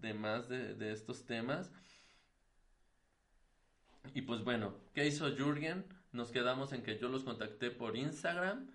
de 0.00 0.14
más 0.14 0.48
de, 0.48 0.74
de 0.74 0.92
estos 0.92 1.26
temas. 1.26 1.72
Y 4.14 4.22
pues 4.22 4.44
bueno, 4.44 4.74
¿qué 4.94 5.06
hizo 5.06 5.34
Jürgen? 5.36 5.84
Nos 6.12 6.30
quedamos 6.30 6.72
en 6.72 6.82
que 6.82 6.98
yo 6.98 7.08
los 7.08 7.24
contacté 7.24 7.70
por 7.70 7.96
Instagram 7.96 8.70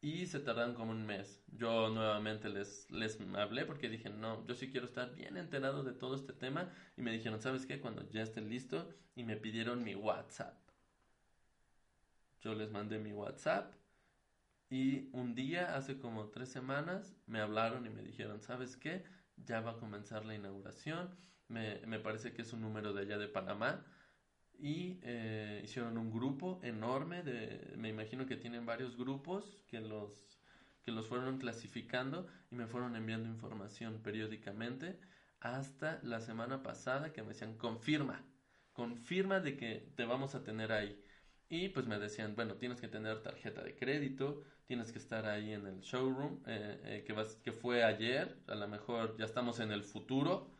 y 0.00 0.26
se 0.26 0.38
tardaron 0.40 0.74
como 0.74 0.92
un 0.92 1.06
mes. 1.06 1.42
Yo 1.48 1.88
nuevamente 1.88 2.48
les, 2.50 2.90
les 2.90 3.18
hablé 3.36 3.64
porque 3.64 3.88
dije, 3.88 4.10
no, 4.10 4.46
yo 4.46 4.54
sí 4.54 4.70
quiero 4.70 4.86
estar 4.86 5.14
bien 5.14 5.36
enterado 5.38 5.82
de 5.82 5.92
todo 5.92 6.14
este 6.14 6.34
tema. 6.34 6.70
Y 6.96 7.02
me 7.02 7.10
dijeron, 7.10 7.40
¿sabes 7.40 7.64
qué? 7.66 7.80
Cuando 7.80 8.08
ya 8.10 8.22
esté 8.22 8.42
listo. 8.42 8.88
Y 9.16 9.24
me 9.24 9.36
pidieron 9.36 9.82
mi 9.82 9.94
WhatsApp. 9.94 10.63
Yo 12.44 12.54
les 12.54 12.70
mandé 12.70 12.98
mi 12.98 13.12
WhatsApp. 13.12 13.74
Y 14.68 15.08
un 15.12 15.34
día, 15.34 15.74
hace 15.76 15.98
como 15.98 16.28
tres 16.28 16.50
semanas, 16.50 17.16
me 17.26 17.40
hablaron 17.40 17.86
y 17.86 17.90
me 17.90 18.02
dijeron, 18.02 18.42
¿sabes 18.42 18.76
qué? 18.76 19.02
Ya 19.36 19.60
va 19.60 19.72
a 19.72 19.76
comenzar 19.78 20.26
la 20.26 20.34
inauguración. 20.34 21.16
Me, 21.48 21.80
me 21.86 21.98
parece 21.98 22.34
que 22.34 22.42
es 22.42 22.52
un 22.52 22.60
número 22.60 22.92
de 22.92 23.02
allá 23.02 23.18
de 23.18 23.28
Panamá 23.28 23.84
y 24.58 24.98
eh, 25.02 25.62
hicieron 25.64 25.98
un 25.98 26.10
grupo 26.10 26.60
enorme 26.62 27.22
de 27.22 27.74
me 27.76 27.88
imagino 27.88 28.26
que 28.26 28.36
tienen 28.36 28.66
varios 28.66 28.96
grupos 28.96 29.58
que 29.66 29.80
los 29.80 30.38
que 30.84 30.92
los 30.92 31.06
fueron 31.08 31.38
clasificando 31.38 32.26
y 32.50 32.56
me 32.56 32.66
fueron 32.66 32.94
enviando 32.96 33.28
información 33.28 34.00
periódicamente 34.02 34.98
hasta 35.40 35.98
la 36.02 36.20
semana 36.20 36.62
pasada 36.62 37.12
que 37.12 37.22
me 37.22 37.30
decían 37.30 37.56
confirma 37.56 38.24
confirma 38.72 39.40
de 39.40 39.56
que 39.56 39.92
te 39.96 40.04
vamos 40.04 40.34
a 40.34 40.44
tener 40.44 40.72
ahí 40.72 41.03
y 41.48 41.68
pues 41.68 41.86
me 41.86 41.98
decían 41.98 42.34
bueno 42.34 42.54
tienes 42.54 42.80
que 42.80 42.88
tener 42.88 43.22
tarjeta 43.22 43.62
de 43.62 43.74
crédito 43.74 44.42
tienes 44.66 44.92
que 44.92 44.98
estar 44.98 45.26
ahí 45.26 45.52
en 45.52 45.66
el 45.66 45.80
showroom 45.80 46.42
eh, 46.46 47.04
eh, 47.06 47.36
que 47.42 47.52
fue 47.52 47.84
ayer 47.84 48.36
a 48.48 48.54
lo 48.54 48.68
mejor 48.68 49.16
ya 49.18 49.24
estamos 49.24 49.60
en 49.60 49.72
el 49.72 49.82
futuro 49.84 50.50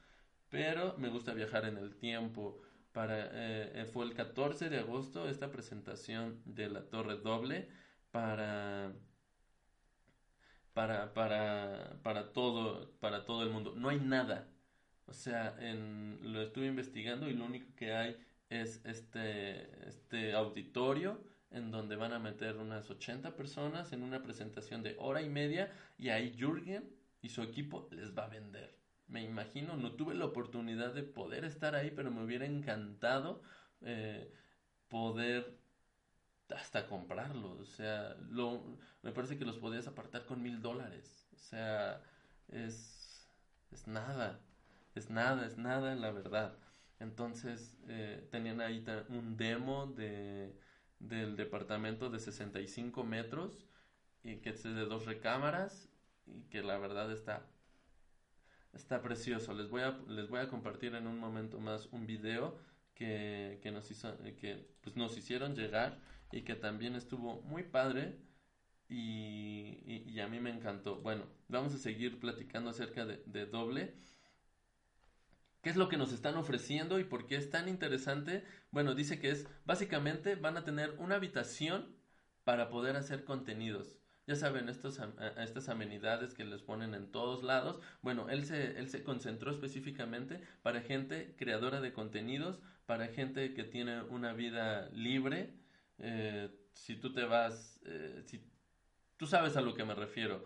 pero 0.50 0.96
me 0.98 1.08
gusta 1.08 1.34
viajar 1.34 1.64
en 1.64 1.78
el 1.78 1.96
tiempo 1.96 2.60
para, 2.94 3.26
eh, 3.32 3.72
eh, 3.74 3.84
fue 3.92 4.04
el 4.04 4.14
14 4.14 4.68
de 4.70 4.78
agosto 4.78 5.28
esta 5.28 5.50
presentación 5.50 6.40
de 6.44 6.68
la 6.70 6.88
torre 6.88 7.16
doble 7.16 7.68
para 8.12 8.92
para, 10.72 11.12
para, 11.12 11.98
para, 12.02 12.32
todo, 12.32 12.92
para 13.00 13.24
todo 13.24 13.42
el 13.42 13.50
mundo. 13.50 13.74
No 13.76 13.88
hay 13.88 13.98
nada. 14.00 14.48
O 15.06 15.12
sea, 15.12 15.56
en, 15.60 16.18
lo 16.32 16.42
estuve 16.42 16.66
investigando 16.66 17.28
y 17.28 17.34
lo 17.34 17.44
único 17.44 17.74
que 17.76 17.92
hay 17.92 18.16
es 18.50 18.84
este, 18.84 19.88
este 19.88 20.34
auditorio 20.34 21.22
en 21.50 21.70
donde 21.70 21.96
van 21.96 22.12
a 22.12 22.18
meter 22.18 22.56
unas 22.56 22.90
80 22.90 23.36
personas 23.36 23.92
en 23.92 24.02
una 24.02 24.22
presentación 24.22 24.82
de 24.82 24.96
hora 24.98 25.22
y 25.22 25.28
media 25.28 25.72
y 25.98 26.08
ahí 26.08 26.34
Jürgen 26.36 26.90
y 27.22 27.28
su 27.28 27.42
equipo 27.42 27.88
les 27.92 28.16
va 28.16 28.24
a 28.24 28.28
vender 28.28 28.84
me 29.08 29.22
imagino, 29.22 29.76
no 29.76 29.92
tuve 29.92 30.14
la 30.14 30.24
oportunidad 30.26 30.94
de 30.94 31.02
poder 31.02 31.44
estar 31.44 31.74
ahí, 31.74 31.90
pero 31.90 32.10
me 32.10 32.24
hubiera 32.24 32.46
encantado 32.46 33.42
eh, 33.82 34.32
poder 34.88 35.58
hasta 36.54 36.86
comprarlo. 36.88 37.52
O 37.58 37.64
sea, 37.64 38.16
lo, 38.30 38.78
me 39.02 39.12
parece 39.12 39.38
que 39.38 39.44
los 39.44 39.58
podías 39.58 39.86
apartar 39.86 40.24
con 40.26 40.42
mil 40.42 40.62
dólares. 40.62 41.28
O 41.34 41.38
sea, 41.38 42.02
es, 42.48 43.28
es 43.70 43.86
nada, 43.86 44.40
es 44.94 45.10
nada, 45.10 45.46
es 45.46 45.58
nada, 45.58 45.94
la 45.94 46.10
verdad. 46.10 46.56
Entonces, 47.04 47.78
eh, 47.88 48.26
tenían 48.32 48.60
ahí 48.60 48.84
un 49.08 49.36
demo 49.36 49.86
de, 49.86 50.52
del 50.98 51.36
departamento 51.36 52.10
de 52.10 52.18
65 52.18 53.04
metros 53.04 53.64
y 54.24 54.36
que 54.38 54.50
es 54.50 54.62
de 54.64 54.72
dos 54.86 55.06
recámaras 55.06 55.88
y 56.26 56.42
que 56.50 56.62
la 56.62 56.78
verdad 56.78 57.12
está 57.12 57.46
Está 58.74 59.02
precioso. 59.02 59.54
Les 59.54 59.68
voy 59.68 59.82
a, 59.82 59.96
les 60.08 60.28
voy 60.28 60.40
a 60.40 60.48
compartir 60.48 60.94
en 60.94 61.06
un 61.06 61.18
momento 61.18 61.60
más 61.60 61.86
un 61.92 62.06
video 62.06 62.58
que, 62.94 63.60
que 63.62 63.70
nos 63.70 63.90
hizo, 63.90 64.16
que 64.40 64.68
pues 64.80 64.96
nos 64.96 65.16
hicieron 65.16 65.54
llegar 65.54 66.00
y 66.32 66.42
que 66.42 66.54
también 66.56 66.96
estuvo 66.96 67.40
muy 67.42 67.62
padre 67.62 68.18
y, 68.88 70.02
y, 70.06 70.20
a 70.20 70.28
mí 70.28 70.40
me 70.40 70.50
encantó. 70.50 70.96
Bueno, 70.96 71.24
vamos 71.48 71.74
a 71.74 71.78
seguir 71.78 72.18
platicando 72.20 72.70
acerca 72.70 73.06
de, 73.06 73.22
de 73.26 73.46
doble. 73.46 73.94
¿Qué 75.64 75.70
es 75.70 75.76
lo 75.76 75.88
que 75.88 75.96
nos 75.96 76.12
están 76.12 76.36
ofreciendo 76.36 77.00
y 77.00 77.04
por 77.04 77.26
qué 77.26 77.34
es 77.34 77.50
tan 77.50 77.68
interesante? 77.68 78.44
Bueno, 78.70 78.94
dice 78.94 79.18
que 79.18 79.30
es 79.30 79.48
básicamente 79.64 80.36
van 80.36 80.56
a 80.56 80.64
tener 80.64 80.92
una 80.98 81.16
habitación 81.16 81.96
para 82.44 82.68
poder 82.68 82.94
hacer 82.94 83.24
contenidos 83.24 83.98
ya 84.26 84.36
saben, 84.36 84.68
estos, 84.68 84.98
estas 85.38 85.68
amenidades 85.68 86.32
que 86.32 86.44
les 86.44 86.62
ponen 86.62 86.94
en 86.94 87.10
todos 87.12 87.42
lados. 87.42 87.80
Bueno, 88.00 88.30
él 88.30 88.46
se, 88.46 88.78
él 88.78 88.88
se 88.88 89.02
concentró 89.02 89.50
específicamente 89.50 90.40
para 90.62 90.80
gente 90.80 91.34
creadora 91.36 91.80
de 91.82 91.92
contenidos, 91.92 92.58
para 92.86 93.08
gente 93.08 93.52
que 93.52 93.64
tiene 93.64 94.02
una 94.02 94.32
vida 94.32 94.88
libre. 94.92 95.54
Eh, 95.98 96.50
si 96.72 96.96
tú 96.96 97.12
te 97.12 97.24
vas, 97.24 97.80
eh, 97.84 98.22
si 98.24 98.42
tú 99.18 99.26
sabes 99.26 99.56
a 99.56 99.60
lo 99.60 99.74
que 99.74 99.84
me 99.84 99.94
refiero. 99.94 100.44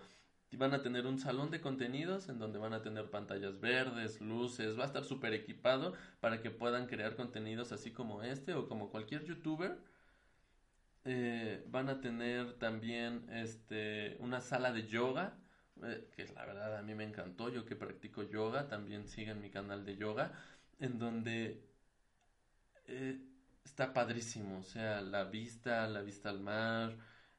Van 0.53 0.75
a 0.75 0.83
tener 0.83 1.07
un 1.07 1.19
salón 1.19 1.51
de 1.51 1.61
contenidos 1.61 2.29
en 2.29 2.39
donde 2.39 2.59
van 2.59 2.73
a 2.73 2.83
tener 2.83 3.11
pantallas 3.11 3.61
verdes, 3.61 4.21
luces, 4.21 4.79
va 4.79 4.85
a 4.85 4.87
estar 4.87 5.05
súper 5.05 5.35
equipado 5.35 5.95
para 6.21 6.41
que 6.41 6.51
puedan 6.51 6.87
crear 6.87 7.15
contenidos 7.17 7.71
así 7.71 7.93
como 7.93 8.23
este 8.23 8.55
o 8.55 8.67
como 8.67 8.91
cualquier 8.91 9.25
youtuber. 9.25 9.79
Eh, 11.05 11.65
van 11.69 11.89
a 11.89 12.01
tener 12.01 12.55
también 12.59 13.29
este, 13.31 14.17
una 14.21 14.41
sala 14.41 14.73
de 14.73 14.87
yoga, 14.87 15.39
eh, 15.83 16.09
que 16.15 16.27
la 16.27 16.45
verdad 16.45 16.77
a 16.77 16.83
mí 16.83 16.95
me 16.95 17.05
encantó, 17.05 17.51
yo 17.51 17.65
que 17.65 17.77
practico 17.77 18.23
yoga, 18.23 18.69
también 18.69 19.07
sigan 19.07 19.41
mi 19.41 19.51
canal 19.51 19.85
de 19.85 19.97
yoga, 19.97 20.33
en 20.81 20.99
donde 20.99 21.63
eh, 22.87 23.19
está 23.65 23.93
padrísimo, 23.93 24.59
o 24.59 24.63
sea, 24.63 25.01
la 25.03 25.25
vista, 25.25 25.87
la 25.89 26.03
vista 26.03 26.31
al 26.31 26.41
mar, 26.41 26.97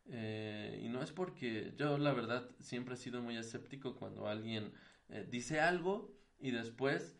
y 0.10 0.90
no 0.90 1.02
es 1.04 1.12
porque 1.12 1.74
yo 1.78 1.98
la 1.98 2.14
verdad 2.14 2.50
siempre 2.60 2.96
he 2.96 2.98
sido 2.98 3.22
muy 3.22 3.38
escéptico 3.38 3.96
cuando 3.96 4.28
alguien 4.28 4.74
dice 5.30 5.60
algo 5.60 6.16
y 6.40 6.52
después 6.52 7.16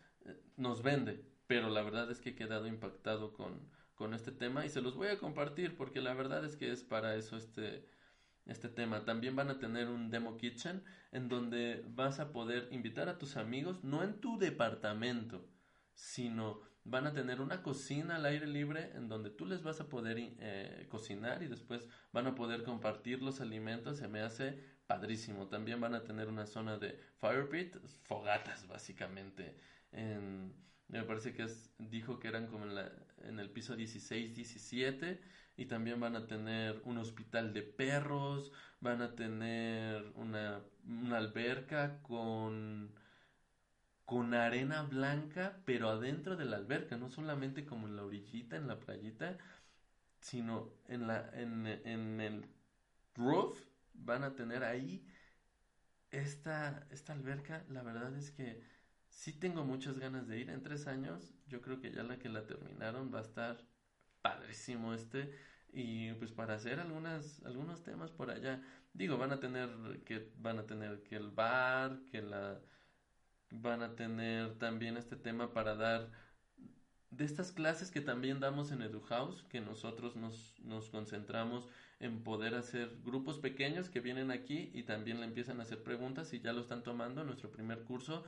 nos 0.56 0.82
vende, 0.82 1.24
pero 1.46 1.68
la 1.70 1.82
verdad 1.82 2.10
es 2.10 2.20
que 2.20 2.30
he 2.30 2.34
quedado 2.34 2.66
impactado 2.66 3.32
con 3.32 3.60
con 4.00 4.14
este 4.14 4.32
tema 4.32 4.64
y 4.64 4.70
se 4.70 4.80
los 4.80 4.96
voy 4.96 5.08
a 5.08 5.18
compartir 5.18 5.76
porque 5.76 6.00
la 6.00 6.14
verdad 6.14 6.42
es 6.42 6.56
que 6.56 6.72
es 6.72 6.82
para 6.82 7.16
eso 7.16 7.36
este, 7.36 7.86
este 8.46 8.70
tema. 8.70 9.04
También 9.04 9.36
van 9.36 9.50
a 9.50 9.58
tener 9.58 9.88
un 9.88 10.08
demo 10.08 10.38
kitchen 10.38 10.82
en 11.12 11.28
donde 11.28 11.84
vas 11.86 12.18
a 12.18 12.32
poder 12.32 12.66
invitar 12.70 13.10
a 13.10 13.18
tus 13.18 13.36
amigos, 13.36 13.84
no 13.84 14.02
en 14.02 14.18
tu 14.18 14.38
departamento, 14.38 15.46
sino 15.92 16.62
van 16.90 17.06
a 17.06 17.12
tener 17.12 17.40
una 17.40 17.62
cocina 17.62 18.16
al 18.16 18.26
aire 18.26 18.46
libre 18.46 18.90
en 18.94 19.08
donde 19.08 19.30
tú 19.30 19.46
les 19.46 19.62
vas 19.62 19.80
a 19.80 19.88
poder 19.88 20.16
eh, 20.18 20.86
cocinar 20.90 21.42
y 21.42 21.46
después 21.46 21.88
van 22.12 22.26
a 22.26 22.34
poder 22.34 22.64
compartir 22.64 23.22
los 23.22 23.40
alimentos. 23.40 23.98
Se 23.98 24.08
me 24.08 24.20
hace 24.20 24.58
padrísimo. 24.86 25.46
También 25.46 25.80
van 25.80 25.94
a 25.94 26.02
tener 26.02 26.28
una 26.28 26.46
zona 26.46 26.78
de 26.78 26.98
fire 27.18 27.48
pit, 27.48 27.76
fogatas 28.02 28.66
básicamente. 28.66 29.56
En, 29.92 30.52
me 30.88 31.04
parece 31.04 31.32
que 31.32 31.46
dijo 31.78 32.18
que 32.18 32.28
eran 32.28 32.48
como 32.48 32.64
en, 32.64 32.74
la, 32.74 32.90
en 33.22 33.38
el 33.38 33.50
piso 33.50 33.76
16, 33.76 34.34
17 34.34 35.20
y 35.56 35.66
también 35.66 36.00
van 36.00 36.16
a 36.16 36.26
tener 36.26 36.82
un 36.84 36.98
hospital 36.98 37.52
de 37.52 37.62
perros, 37.62 38.50
van 38.80 39.00
a 39.00 39.14
tener 39.14 40.10
una, 40.16 40.60
una 40.84 41.18
alberca 41.18 42.02
con 42.02 42.92
con 44.10 44.34
arena 44.34 44.82
blanca, 44.82 45.62
pero 45.64 45.88
adentro 45.88 46.34
de 46.34 46.44
la 46.44 46.56
alberca, 46.56 46.96
no 46.96 47.08
solamente 47.08 47.64
como 47.64 47.86
en 47.86 47.94
la 47.94 48.02
orillita, 48.02 48.56
en 48.56 48.66
la 48.66 48.80
playita, 48.80 49.38
sino 50.18 50.72
en 50.88 51.06
la 51.06 51.30
en, 51.34 51.64
en 51.64 52.20
el 52.20 52.44
roof 53.14 53.62
van 53.94 54.24
a 54.24 54.34
tener 54.34 54.64
ahí 54.64 55.06
esta 56.10 56.88
esta 56.90 57.12
alberca, 57.12 57.64
la 57.68 57.84
verdad 57.84 58.12
es 58.16 58.32
que 58.32 58.60
sí 59.10 59.32
tengo 59.32 59.64
muchas 59.64 59.96
ganas 60.00 60.26
de 60.26 60.40
ir. 60.40 60.50
En 60.50 60.64
tres 60.64 60.88
años, 60.88 61.32
yo 61.46 61.60
creo 61.60 61.80
que 61.80 61.92
ya 61.92 62.02
la 62.02 62.18
que 62.18 62.28
la 62.28 62.44
terminaron 62.48 63.14
va 63.14 63.20
a 63.20 63.22
estar 63.22 63.64
padrísimo 64.22 64.92
este. 64.92 65.32
Y 65.72 66.14
pues 66.14 66.32
para 66.32 66.54
hacer 66.54 66.80
algunas, 66.80 67.44
algunos 67.44 67.84
temas 67.84 68.10
por 68.10 68.32
allá. 68.32 68.60
Digo, 68.92 69.18
van 69.18 69.30
a 69.30 69.38
tener 69.38 69.70
que, 70.04 70.32
van 70.38 70.58
a 70.58 70.66
tener 70.66 71.04
que 71.04 71.14
el 71.14 71.30
bar, 71.30 72.00
que 72.10 72.22
la 72.22 72.60
van 73.50 73.82
a 73.82 73.94
tener 73.96 74.58
también 74.58 74.96
este 74.96 75.16
tema 75.16 75.52
para 75.52 75.74
dar 75.74 76.10
de 77.10 77.24
estas 77.24 77.50
clases 77.50 77.90
que 77.90 78.00
también 78.00 78.38
damos 78.38 78.70
en 78.70 78.82
EduHouse, 78.82 79.42
que 79.48 79.60
nosotros 79.60 80.14
nos, 80.16 80.54
nos 80.60 80.88
concentramos 80.90 81.68
en 81.98 82.22
poder 82.22 82.54
hacer 82.54 82.98
grupos 83.04 83.38
pequeños 83.38 83.90
que 83.90 84.00
vienen 84.00 84.30
aquí 84.30 84.70
y 84.72 84.84
también 84.84 85.18
le 85.20 85.26
empiezan 85.26 85.60
a 85.60 85.64
hacer 85.64 85.82
preguntas 85.82 86.32
y 86.32 86.40
ya 86.40 86.52
lo 86.52 86.60
están 86.60 86.82
tomando. 86.82 87.24
Nuestro 87.24 87.50
primer 87.50 87.82
curso 87.82 88.24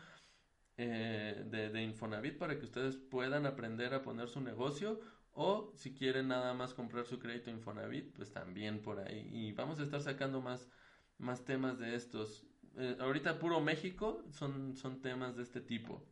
eh, 0.77 1.45
de, 1.47 1.71
de, 1.71 1.83
Infonavit 1.83 2.39
para 2.39 2.59
que 2.59 2.65
ustedes 2.65 2.97
puedan 2.97 3.47
aprender 3.47 3.95
a 3.95 4.03
poner 4.03 4.29
su 4.29 4.41
negocio 4.41 5.01
o 5.33 5.73
si 5.77 5.95
quieren 5.95 6.29
nada 6.29 6.53
más 6.53 6.75
comprar 6.75 7.07
su 7.07 7.19
crédito 7.19 7.51
Infonavit, 7.51 8.13
pues 8.15 8.33
también 8.33 8.83
por 8.83 8.99
ahí. 8.99 9.29
Y 9.33 9.53
vamos 9.53 9.79
a 9.81 9.85
estar 9.85 10.03
sacando 10.03 10.41
más, 10.41 10.69
más 11.19 11.45
temas 11.45 11.79
de 11.79 11.95
estos. 11.95 12.45
Eh, 12.77 12.97
ahorita 13.01 13.39
puro 13.39 13.61
México 13.61 14.25
son, 14.31 14.77
son 14.77 15.01
temas 15.01 15.37
de 15.37 15.43
este 15.43 15.61
tipo. 15.61 16.07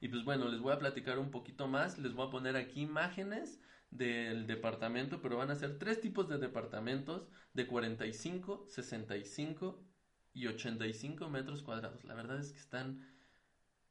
Y 0.00 0.08
pues 0.08 0.24
bueno, 0.24 0.48
les 0.48 0.60
voy 0.60 0.72
a 0.72 0.78
platicar 0.78 1.18
un 1.18 1.30
poquito 1.30 1.68
más, 1.68 1.98
les 1.98 2.12
voy 2.12 2.26
a 2.26 2.30
poner 2.30 2.56
aquí 2.56 2.82
imágenes 2.82 3.60
del 3.90 4.46
departamento, 4.46 5.20
pero 5.20 5.36
van 5.36 5.50
a 5.50 5.54
ser 5.54 5.78
tres 5.78 6.00
tipos 6.00 6.28
de 6.28 6.38
departamentos 6.38 7.28
de 7.52 7.66
45, 7.66 8.64
65 8.66 9.84
y 10.32 10.46
85 10.46 11.28
metros 11.28 11.62
cuadrados. 11.62 12.02
La 12.04 12.14
verdad 12.14 12.40
es 12.40 12.52
que 12.52 12.58
están 12.58 13.06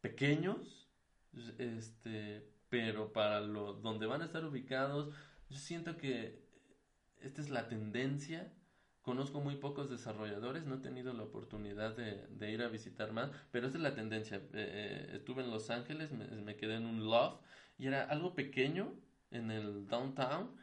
pequeños, 0.02 0.90
este, 1.60 2.52
pero 2.70 3.14
para 3.14 3.42
lo 3.42 3.74
donde 3.74 4.08
van 4.08 4.22
a 4.22 4.26
estar 4.26 4.44
ubicados, 4.44 5.14
yo 5.50 5.58
siento 5.58 5.98
que 5.98 6.44
esta 7.20 7.42
es 7.42 7.50
la 7.50 7.70
tendencia. 7.70 8.52
Conozco 9.02 9.42
muy 9.42 9.56
pocos 9.56 9.90
desarrolladores, 9.90 10.66
no 10.66 10.76
he 10.76 10.80
tenido 10.80 11.14
la 11.14 11.24
oportunidad 11.24 11.96
de, 11.96 12.52
ir 12.52 12.62
a 12.62 12.68
visitar 12.68 13.12
más, 13.14 13.32
pero 13.52 13.66
esta 13.66 13.80
es 13.80 13.84
la 13.84 13.96
tendencia. 13.96 14.38
Eh, 14.38 14.50
eh, 14.54 15.12
estuve 15.16 15.44
en 15.44 15.50
Los 15.50 15.72
Ángeles, 15.72 16.12
me, 16.12 16.26
me, 16.26 16.56
quedé 16.56 16.76
en 16.76 16.86
un 16.86 17.06
loft 17.06 17.42
y 17.80 17.88
era 17.88 18.04
algo 18.04 18.36
pequeño 18.36 18.94
en 19.32 19.50
el 19.50 19.88
downtown, 19.88 20.56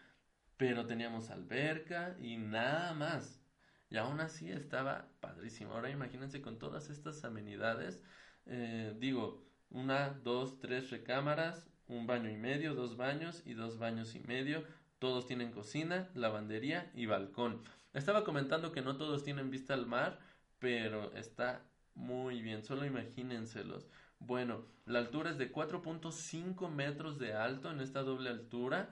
pero 0.56 0.86
teníamos 0.86 1.30
alberca 1.30 2.16
y 2.20 2.36
nada 2.36 2.94
más. 2.94 3.42
Y 3.90 3.96
aún 3.96 4.20
así 4.20 4.50
estaba 4.50 5.08
padrísimo. 5.20 5.72
Ahora 5.72 5.90
imagínense 5.90 6.42
con 6.42 6.58
todas 6.58 6.90
estas 6.90 7.24
amenidades. 7.24 8.00
Eh, 8.46 8.94
digo, 8.98 9.44
una, 9.70 10.10
dos, 10.10 10.58
tres 10.60 10.90
recámaras, 10.90 11.68
un 11.86 12.06
baño 12.06 12.30
y 12.30 12.36
medio, 12.36 12.74
dos 12.74 12.96
baños 12.96 13.42
y 13.46 13.54
dos 13.54 13.78
baños 13.78 14.14
y 14.14 14.20
medio. 14.20 14.64
Todos 14.98 15.26
tienen 15.26 15.52
cocina, 15.52 16.10
lavandería 16.14 16.90
y 16.94 17.06
balcón. 17.06 17.62
Estaba 17.94 18.24
comentando 18.24 18.72
que 18.72 18.82
no 18.82 18.96
todos 18.96 19.22
tienen 19.22 19.50
vista 19.50 19.74
al 19.74 19.86
mar, 19.86 20.18
pero 20.58 21.12
está 21.14 21.62
muy 21.94 22.42
bien. 22.42 22.62
Solo 22.62 22.84
imagínenselos. 22.84 23.86
Bueno, 24.18 24.64
la 24.86 24.98
altura 24.98 25.30
es 25.30 25.38
de 25.38 25.52
4.5 25.52 26.68
metros 26.70 27.18
de 27.18 27.34
alto 27.34 27.70
en 27.70 27.80
esta 27.80 28.02
doble 28.02 28.30
altura. 28.30 28.90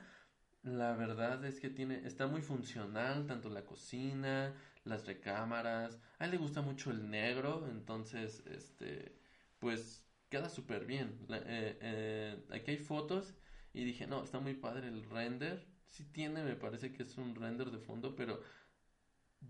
La 0.63 0.95
verdad 0.95 1.45
es 1.45 1.61
que 1.61 1.71
tiene, 1.71 2.07
está 2.07 2.27
muy 2.27 2.43
funcional, 2.43 3.27
tanto 3.27 3.49
la 3.51 3.65
cocina, 3.65 4.55
las 4.85 5.07
recámaras. 5.07 5.99
A 6.19 6.25
él 6.25 6.33
le 6.33 6.39
gusta 6.39 6.63
mucho 6.63 6.91
el 6.91 7.11
negro, 7.11 7.67
entonces, 7.71 8.43
este, 8.47 9.17
pues 9.59 10.05
queda 10.29 10.49
súper 10.49 10.87
bien. 10.87 11.19
Eh, 11.31 11.79
eh, 11.81 12.45
aquí 12.53 12.73
hay 12.73 12.79
fotos 12.79 13.35
y 13.73 13.85
dije, 13.85 14.07
no, 14.07 14.25
está 14.25 14.41
muy 14.41 14.55
padre 14.55 14.89
el 14.89 15.05
render. 15.05 15.67
Sí 15.97 16.05
tiene, 16.05 16.45
me 16.45 16.57
parece 16.57 16.93
que 16.93 17.05
es 17.05 17.17
un 17.17 17.35
render 17.35 17.71
de 17.71 17.79
fondo, 17.79 18.15
pero 18.15 18.43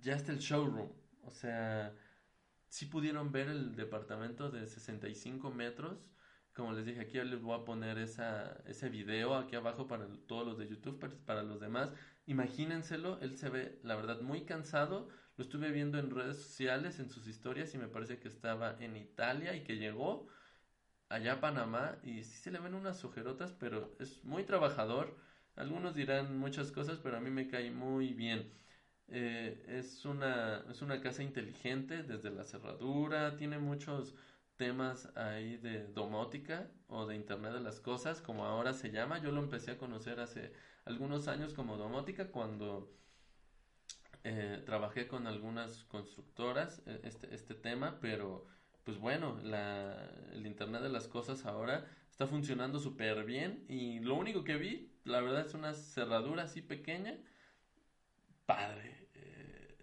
ya 0.01 0.15
está 0.15 0.31
el 0.31 0.39
showroom. 0.39 0.93
O 1.25 1.31
sea, 1.33 1.93
si 2.69 2.87
pudieron 2.87 3.33
ver 3.33 3.49
el 3.49 3.75
departamento 3.75 4.49
de 4.49 4.65
65 4.69 5.51
metros. 5.51 5.99
Como 6.55 6.73
les 6.73 6.87
dije, 6.87 7.01
aquí 7.01 7.19
les 7.19 7.43
voy 7.43 7.61
a 7.61 7.65
poner 7.65 7.99
ese 7.99 8.89
video 8.89 9.35
aquí 9.35 9.57
abajo 9.57 9.89
para 9.89 10.07
todos 10.29 10.47
los 10.47 10.57
de 10.57 10.69
YouTube, 10.69 11.01
para, 11.01 11.15
para 11.27 11.43
los 11.43 11.59
demás. 11.59 11.91
Imagínenselo, 12.27 13.19
él 13.23 13.37
se 13.37 13.49
ve, 13.49 13.81
la 13.83 13.97
verdad, 13.97 14.21
muy 14.21 14.43
cansado. 14.45 15.09
Lo 15.37 15.43
estuve 15.43 15.73
viendo 15.73 15.99
en 15.99 16.13
redes 16.13 16.41
sociales, 16.41 17.01
en 17.01 17.11
sus 17.11 17.27
historias, 17.27 17.75
y 17.75 17.79
me 17.79 17.89
parece 17.89 18.21
que 18.21 18.29
estaba 18.29 18.77
en 18.79 18.97
Italia 18.97 19.57
y 19.57 19.65
que 19.65 19.79
llegó 19.79 20.29
allá 21.09 21.33
a 21.33 21.41
Panamá. 21.41 21.99
Y 22.05 22.23
sí 22.23 22.37
se 22.39 22.53
le 22.53 22.61
ven 22.61 22.75
unas 22.75 23.05
ojerotas, 23.05 23.53
pero 23.53 23.97
es 23.99 24.25
muy 24.25 24.45
trabajador. 24.45 25.26
Algunos 25.57 25.95
dirán 25.95 26.39
muchas 26.39 26.71
cosas, 26.71 26.99
pero 27.03 27.17
a 27.17 27.21
mí 27.21 27.31
me 27.31 27.49
cae 27.49 27.71
muy 27.71 28.13
bien. 28.15 28.53
Eh, 29.09 29.65
es, 29.69 30.05
una, 30.05 30.65
es 30.71 30.83
una 30.83 31.01
casa 31.01 31.23
inteligente 31.23 32.03
desde 32.03 32.31
la 32.31 32.45
cerradura, 32.45 33.37
tiene 33.37 33.59
muchos 33.59 34.15
temas 34.57 35.11
ahí 35.17 35.57
de 35.59 35.87
domótica 35.89 36.69
o 36.89 37.07
de 37.07 37.15
Internet 37.17 37.53
de 37.53 37.61
las 37.61 37.81
Cosas, 37.81 38.21
como 38.21 38.45
ahora 38.45 38.73
se 38.73 38.91
llama. 38.91 39.19
Yo 39.23 39.33
lo 39.33 39.43
empecé 39.43 39.73
a 39.73 39.79
conocer 39.79 40.21
hace 40.21 40.53
algunos 40.85 41.29
años 41.29 41.55
como 41.55 41.77
domótica 41.77 42.31
cuando 42.31 42.93
eh, 44.25 44.63
trabajé 44.67 45.07
con 45.07 45.27
algunas 45.27 45.85
constructoras 45.85 46.83
e, 46.87 47.01
este, 47.05 47.35
este 47.35 47.55
tema, 47.55 47.99
pero 48.01 48.47
pues 48.85 48.99
bueno, 48.99 49.39
la, 49.43 50.11
el 50.33 50.47
Internet 50.47 50.83
de 50.83 50.89
las 50.89 51.09
Cosas 51.09 51.45
ahora 51.47 51.87
está 52.11 52.27
funcionando 52.27 52.79
súper 52.79 53.25
bien 53.25 53.65
y 53.69 54.01
lo 54.01 54.15
único 54.15 54.43
que 54.45 54.57
vi, 54.57 54.93
la 55.07 55.21
verdad, 55.21 55.47
es 55.47 55.55
una 55.55 55.73
cerradura 55.73 56.43
así 56.43 56.63
pequeña 56.63 57.17
padre. 58.45 59.09
Eh, 59.15 59.77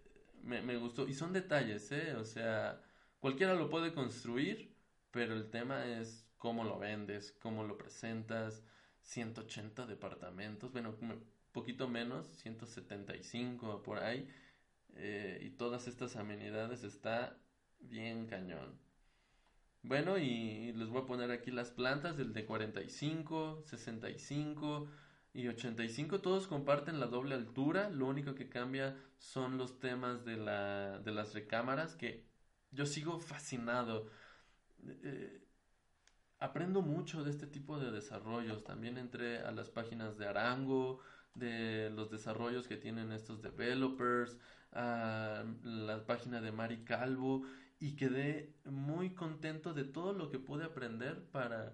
me, 0.44 0.78
gustó. 0.78 1.08
Y 1.08 1.14
son 1.14 1.34
detalles, 1.34 1.92
¿eh? 1.92 2.16
O 2.16 2.26
sea, 2.26 2.82
cualquiera 3.20 3.54
lo 3.54 3.70
puede 3.70 3.94
construir, 3.94 4.76
pero 5.12 5.34
el 5.34 5.50
tema 5.50 5.86
es 5.86 6.28
cómo 6.38 6.64
lo 6.64 6.80
vendes, 6.80 7.38
cómo 7.42 7.64
lo 7.64 7.78
presentas. 7.78 8.64
180 9.02 9.86
departamentos, 9.86 10.72
bueno, 10.72 10.96
un 11.02 11.22
poquito 11.52 11.90
menos, 11.90 12.26
175 12.42 13.84
por 13.84 14.00
ahí. 14.00 14.30
Eh, 14.96 15.40
y 15.42 15.50
todas 15.52 15.88
estas 15.88 16.16
amenidades 16.16 16.84
está 16.84 17.38
bien 17.80 18.28
cañón. 18.28 18.80
Bueno, 19.82 20.18
y 20.18 20.72
les 20.74 20.88
voy 20.88 21.02
a 21.02 21.06
poner 21.06 21.32
aquí 21.32 21.52
las 21.52 21.72
plantas 21.72 22.16
del 22.16 22.32
de 22.32 22.46
45, 22.46 23.64
65, 23.66 24.88
y 25.34 25.48
85 25.48 26.22
todos 26.22 26.48
comparten 26.48 27.00
la 27.00 27.08
doble 27.08 27.36
altura, 27.36 27.90
lo 27.90 28.08
único 28.08 28.36
que 28.36 28.50
cambia 28.50 28.96
son 29.18 29.58
los 29.58 29.80
temas 29.80 30.26
de, 30.26 30.38
la, 30.38 31.00
de 31.00 31.12
las 31.12 31.34
recámaras 31.34 31.96
que 31.96 32.24
yo 32.72 32.86
sigo 32.86 33.20
fascinado. 33.20 34.08
Eh, 34.86 35.42
aprendo 36.40 36.82
mucho 36.82 37.24
de 37.24 37.32
este 37.32 37.48
tipo 37.48 37.80
de 37.80 37.92
desarrollos, 37.92 38.64
también 38.64 38.98
entré 38.98 39.40
a 39.40 39.52
las 39.52 39.70
páginas 39.70 40.18
de 40.18 40.28
Arango, 40.28 41.00
de 41.34 41.90
los 41.90 42.12
desarrollos 42.12 42.68
que 42.68 42.78
tienen 42.78 43.12
estos 43.12 43.42
developers, 43.42 44.38
a 44.74 45.44
la 45.64 46.06
página 46.06 46.42
de 46.42 46.52
Mari 46.52 46.84
Calvo 46.84 47.44
y 47.80 47.96
quedé 47.96 48.56
muy 48.66 49.14
contento 49.14 49.74
de 49.74 49.84
todo 49.84 50.14
lo 50.14 50.30
que 50.30 50.40
pude 50.40 50.64
aprender 50.64 51.24
para 51.32 51.74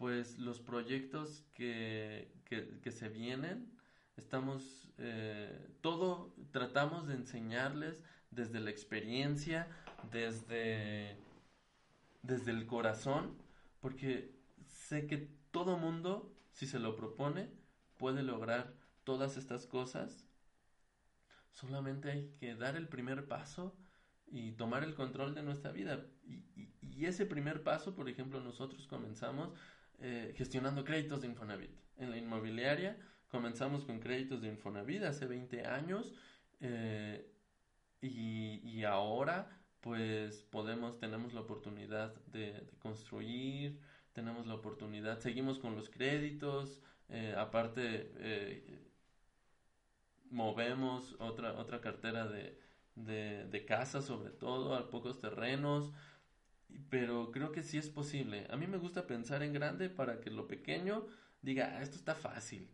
pues 0.00 0.38
los 0.38 0.60
proyectos 0.60 1.44
que, 1.52 2.32
que, 2.46 2.90
se 2.90 3.10
vienen, 3.10 3.70
estamos, 4.16 4.90
eh, 4.96 5.76
todo 5.82 6.34
tratamos 6.52 7.06
de 7.06 7.16
enseñarles 7.16 8.02
desde 8.30 8.60
la 8.60 8.70
experiencia, 8.70 9.68
desde, 10.10 11.18
desde 12.22 12.50
el 12.50 12.66
corazón, 12.66 13.36
porque 13.80 14.34
sé 14.64 15.06
que 15.06 15.28
todo 15.50 15.76
mundo, 15.76 16.34
si 16.50 16.66
se 16.66 16.78
lo 16.78 16.96
propone, 16.96 17.50
puede 17.98 18.22
lograr 18.22 18.72
todas 19.04 19.36
estas 19.36 19.66
cosas. 19.66 20.26
Solamente 21.52 22.10
hay 22.10 22.34
que 22.40 22.54
dar 22.54 22.74
el 22.74 22.88
primer 22.88 23.28
paso 23.28 23.76
y 24.26 24.52
tomar 24.52 24.82
el 24.82 24.94
control 24.94 25.34
de 25.34 25.42
nuestra 25.42 25.72
vida. 25.72 26.06
Y, 26.24 26.70
y 26.80 27.04
ese 27.04 27.26
primer 27.26 27.62
paso, 27.62 27.94
por 27.94 28.08
ejemplo, 28.08 28.40
nosotros 28.40 28.86
comenzamos 28.86 29.52
eh, 30.02 30.32
gestionando 30.36 30.82
créditos 30.82 31.20
de 31.20 31.28
Infonavit. 31.28 31.70
En 31.98 32.10
la 32.10 32.16
inmobiliaria 32.16 32.96
comenzamos 33.28 33.84
con 33.84 34.00
créditos 34.00 34.40
de 34.40 34.48
Infonavit 34.48 35.02
hace 35.02 35.26
20 35.26 35.66
años 35.66 36.14
eh, 36.60 37.30
y, 38.00 38.82
ahora 38.84 39.60
pues 39.82 40.42
podemos, 40.44 40.98
tenemos 40.98 41.34
la 41.34 41.40
oportunidad 41.40 42.14
de, 42.26 42.66
construir, 42.78 43.78
tenemos 44.14 44.46
la 44.46 44.54
oportunidad, 44.54 45.18
seguimos 45.18 45.58
con 45.58 45.76
los 45.76 45.90
créditos, 45.90 46.80
eh, 47.10 47.34
aparte 47.36 48.10
movemos 50.30 51.14
otra, 51.18 51.52
otra 51.58 51.82
cartera 51.82 52.26
de, 52.26 52.58
de, 52.94 53.46
de 53.46 53.64
casas 53.66 54.06
sobre 54.06 54.30
todo 54.30 54.74
a 54.74 54.88
pocos 54.88 55.20
terrenos, 55.20 55.92
pero 56.90 57.30
creo 57.30 57.52
que 57.52 57.62
sí 57.62 57.78
es 57.78 57.88
posible. 57.88 58.46
A 58.50 58.56
mí 58.56 58.66
me 58.66 58.78
gusta 58.78 59.06
pensar 59.06 59.42
en 59.42 59.52
grande 59.52 59.88
para 59.88 60.20
que 60.20 60.30
lo 60.30 60.46
pequeño 60.46 61.06
diga, 61.42 61.76
ah, 61.76 61.82
esto 61.82 61.96
está 61.96 62.14
fácil. 62.14 62.68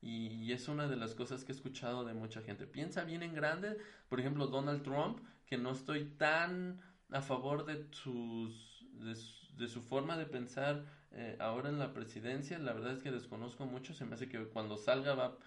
Y, 0.00 0.52
es 0.52 0.68
una 0.68 0.88
de 0.88 0.96
las 0.96 1.14
cosas 1.14 1.44
que 1.44 1.52
he 1.52 1.54
escuchado 1.54 2.04
de 2.04 2.14
mucha 2.14 2.42
gente. 2.42 2.66
Piensa 2.66 3.04
bien 3.04 3.22
en 3.22 3.34
grande. 3.34 3.78
Por 4.08 4.18
ejemplo, 4.18 4.48
Donald 4.48 4.82
Trump, 4.82 5.20
que 5.46 5.58
no 5.58 5.70
estoy 5.70 6.04
tan 6.04 6.80
a 7.10 7.22
favor 7.22 7.66
de, 7.66 7.86
sus, 7.92 8.84
de, 8.94 9.68
su, 9.68 9.80
forma 9.82 10.16
de 10.16 10.26
pensar 10.26 10.84
eh, 11.12 11.36
ahora 11.38 11.68
en 11.68 11.78
la 11.78 11.92
presidencia. 11.92 12.58
La 12.58 12.72
verdad 12.72 12.92
es 12.94 13.02
que 13.02 13.12
desconozco 13.12 13.64
mucho. 13.64 13.94
Se 13.94 14.04
me 14.04 14.14
hace 14.14 14.28
que 14.28 14.44
cuando 14.46 14.76
salga 14.76 15.14
va, 15.14 15.38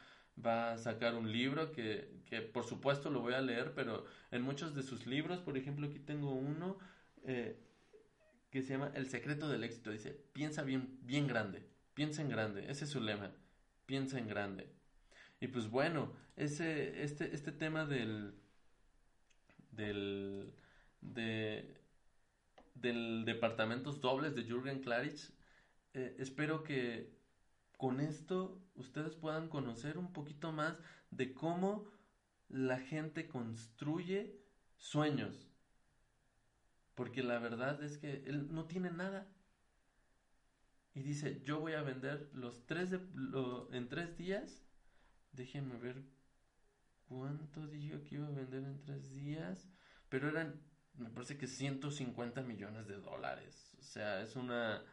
va 0.43 0.73
a 0.73 0.77
sacar 0.77 1.15
un 1.15 1.31
libro 1.31 1.73
que, 1.73 2.21
que 2.25 2.41
por 2.41 2.63
supuesto 2.63 3.09
lo 3.09 3.19
voy 3.19 3.33
a 3.33 3.41
leer, 3.41 3.73
pero 3.75 4.05
en 4.31 4.41
muchos 4.41 4.73
de 4.73 4.83
sus 4.83 5.05
libros, 5.05 5.39
por 5.39 5.57
ejemplo, 5.57 5.87
aquí 5.87 5.99
tengo 5.99 6.31
uno 6.31 6.77
eh, 7.27 7.59
que 8.49 8.61
se 8.61 8.73
llama 8.73 8.91
El 8.95 9.09
secreto 9.09 9.49
del 9.49 9.63
éxito. 9.63 9.91
Dice, 9.91 10.11
piensa 10.33 10.63
bien, 10.63 10.99
bien 11.01 11.27
grande, 11.27 11.67
piensa 11.93 12.21
en 12.21 12.29
grande, 12.29 12.69
ese 12.69 12.85
es 12.85 12.91
su 12.91 13.01
lema, 13.01 13.33
piensa 13.85 14.17
en 14.17 14.27
grande. 14.27 14.71
Y 15.39 15.47
pues 15.47 15.69
bueno, 15.69 16.13
ese, 16.35 17.03
este, 17.03 17.33
este 17.35 17.51
tema 17.51 17.85
del, 17.85 18.33
del, 19.71 20.53
de, 21.01 21.81
del 22.75 23.25
departamentos 23.25 24.01
dobles 24.01 24.35
de 24.35 24.43
Jürgen 24.43 24.81
Klarich. 24.81 25.31
Eh, 25.93 26.15
espero 26.19 26.63
que 26.63 27.15
con 27.77 27.99
esto 27.99 28.61
ustedes 28.75 29.15
puedan 29.15 29.49
conocer 29.49 29.97
un 29.97 30.13
poquito 30.13 30.51
más 30.51 30.77
de 31.11 31.33
cómo 31.33 31.85
la 32.47 32.79
gente 32.79 33.27
construye 33.27 34.39
sueños. 34.77 35.47
Porque 36.95 37.23
la 37.23 37.39
verdad 37.39 37.83
es 37.83 37.97
que 37.97 38.23
él 38.25 38.53
no 38.53 38.65
tiene 38.65 38.89
nada. 38.89 39.27
Y 40.93 41.01
dice, 41.01 41.41
yo 41.43 41.59
voy 41.59 41.73
a 41.73 41.81
vender 41.81 42.29
los 42.33 42.65
tres 42.65 42.89
de, 42.89 42.99
en 43.71 43.89
tres 43.89 44.17
días. 44.17 44.63
Déjenme 45.33 45.77
ver 45.77 46.01
cuánto 47.03 47.67
dijo 47.67 48.01
que 48.03 48.15
iba 48.15 48.27
a 48.27 48.31
vender 48.31 48.63
en 48.63 48.81
tres 48.81 49.13
días. 49.13 49.67
Pero 50.07 50.29
eran, 50.29 50.61
me 50.97 51.09
parece 51.09 51.37
que 51.37 51.47
150 51.47 52.41
millones 52.43 52.87
de 52.87 52.95
dólares. 52.95 53.75
O 53.77 53.83
sea, 53.83 54.21
es 54.21 54.37
una... 54.37 54.83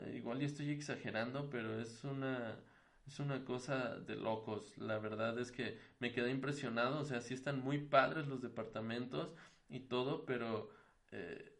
Eh, 0.00 0.16
igual 0.16 0.38
yo 0.38 0.46
estoy 0.46 0.70
exagerando, 0.70 1.48
pero 1.48 1.80
es 1.80 2.04
una... 2.04 2.60
Es 3.06 3.18
una 3.20 3.42
cosa 3.46 3.98
de 4.00 4.16
locos. 4.16 4.76
La 4.76 4.98
verdad 4.98 5.38
es 5.38 5.50
que 5.50 5.78
me 5.98 6.12
quedé 6.12 6.30
impresionado. 6.30 7.00
O 7.00 7.04
sea, 7.06 7.22
sí 7.22 7.32
están 7.32 7.60
muy 7.60 7.78
padres 7.78 8.26
los 8.26 8.42
departamentos 8.42 9.34
y 9.70 9.80
todo, 9.80 10.26
pero... 10.26 10.76
Eh, 11.12 11.58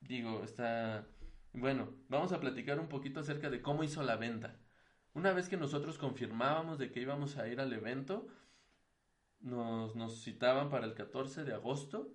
digo, 0.00 0.42
está... 0.44 1.06
Bueno, 1.52 1.94
vamos 2.08 2.32
a 2.32 2.40
platicar 2.40 2.78
un 2.78 2.88
poquito 2.88 3.20
acerca 3.20 3.50
de 3.50 3.62
cómo 3.62 3.82
hizo 3.84 4.02
la 4.02 4.16
venta. 4.16 4.60
Una 5.14 5.32
vez 5.32 5.48
que 5.48 5.56
nosotros 5.56 5.98
confirmábamos 5.98 6.78
de 6.78 6.92
que 6.92 7.00
íbamos 7.00 7.36
a 7.36 7.48
ir 7.48 7.60
al 7.60 7.72
evento, 7.72 8.28
nos, 9.40 9.96
nos 9.96 10.22
citaban 10.22 10.70
para 10.70 10.86
el 10.86 10.94
14 10.94 11.44
de 11.44 11.54
agosto 11.54 12.12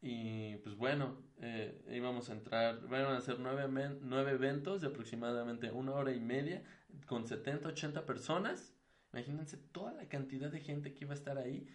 y 0.00 0.56
pues 0.58 0.76
bueno, 0.76 1.22
eh, 1.38 1.84
íbamos 1.90 2.28
a 2.28 2.34
entrar, 2.34 2.86
van 2.88 3.06
a 3.06 3.20
ser 3.20 3.40
nueve, 3.40 3.66
nueve 4.00 4.32
eventos 4.32 4.80
de 4.80 4.88
aproximadamente 4.88 5.70
una 5.70 5.92
hora 5.92 6.12
y 6.12 6.20
media 6.20 6.62
con 7.06 7.26
70, 7.26 7.68
80 7.68 8.06
personas. 8.06 8.74
Imagínense 9.12 9.56
toda 9.56 9.92
la 9.92 10.08
cantidad 10.08 10.50
de 10.50 10.60
gente 10.60 10.92
que 10.92 11.04
iba 11.04 11.12
a 11.12 11.16
estar 11.16 11.38
ahí 11.38 11.66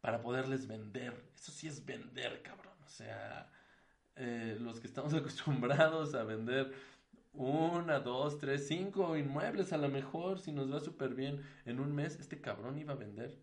para 0.00 0.20
poderles 0.20 0.66
vender. 0.66 1.14
Eso 1.34 1.52
sí 1.52 1.68
es 1.68 1.84
vender, 1.84 2.42
cabrón. 2.42 2.74
O 2.84 2.88
sea, 2.88 3.50
eh, 4.16 4.56
los 4.60 4.80
que 4.80 4.86
estamos 4.86 5.14
acostumbrados 5.14 6.14
a 6.14 6.24
vender 6.24 6.72
una, 7.32 8.00
dos, 8.00 8.38
tres, 8.38 8.66
cinco 8.66 9.16
inmuebles 9.16 9.72
a 9.72 9.78
lo 9.78 9.88
mejor, 9.88 10.40
si 10.40 10.50
nos 10.52 10.72
va 10.72 10.80
súper 10.80 11.14
bien 11.14 11.42
en 11.66 11.78
un 11.78 11.94
mes, 11.94 12.18
este 12.18 12.40
cabrón 12.40 12.78
iba 12.78 12.94
a 12.94 12.96
vender 12.96 13.38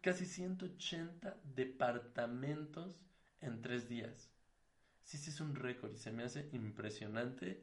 casi 0.00 0.24
180 0.26 1.36
departamentos 1.54 3.04
en 3.40 3.62
tres 3.62 3.88
días. 3.88 4.30
Sí, 5.02 5.18
sí 5.18 5.30
es 5.30 5.40
un 5.40 5.54
récord 5.54 5.92
y 5.92 5.98
se 5.98 6.12
me 6.12 6.24
hace 6.24 6.48
impresionante. 6.52 7.62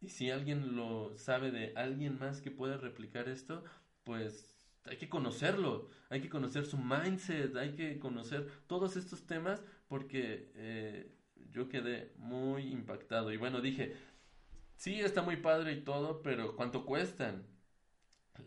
Y 0.00 0.08
si 0.08 0.30
alguien 0.30 0.74
lo 0.74 1.16
sabe 1.16 1.50
de 1.50 1.72
alguien 1.76 2.18
más 2.18 2.40
que 2.40 2.50
puede 2.50 2.76
replicar 2.76 3.28
esto, 3.28 3.62
pues 4.04 4.51
hay 4.84 4.96
que 4.96 5.08
conocerlo, 5.08 5.88
hay 6.10 6.20
que 6.20 6.28
conocer 6.28 6.66
su 6.66 6.78
mindset, 6.78 7.56
hay 7.56 7.74
que 7.74 7.98
conocer 7.98 8.48
todos 8.66 8.96
estos 8.96 9.26
temas 9.26 9.62
porque 9.88 10.50
eh, 10.54 11.12
yo 11.50 11.68
quedé 11.68 12.12
muy 12.16 12.72
impactado. 12.72 13.32
Y 13.32 13.36
bueno, 13.36 13.60
dije, 13.60 13.94
sí, 14.76 15.00
está 15.00 15.22
muy 15.22 15.36
padre 15.36 15.72
y 15.72 15.80
todo, 15.82 16.22
pero 16.22 16.56
¿cuánto 16.56 16.84
cuestan? 16.84 17.46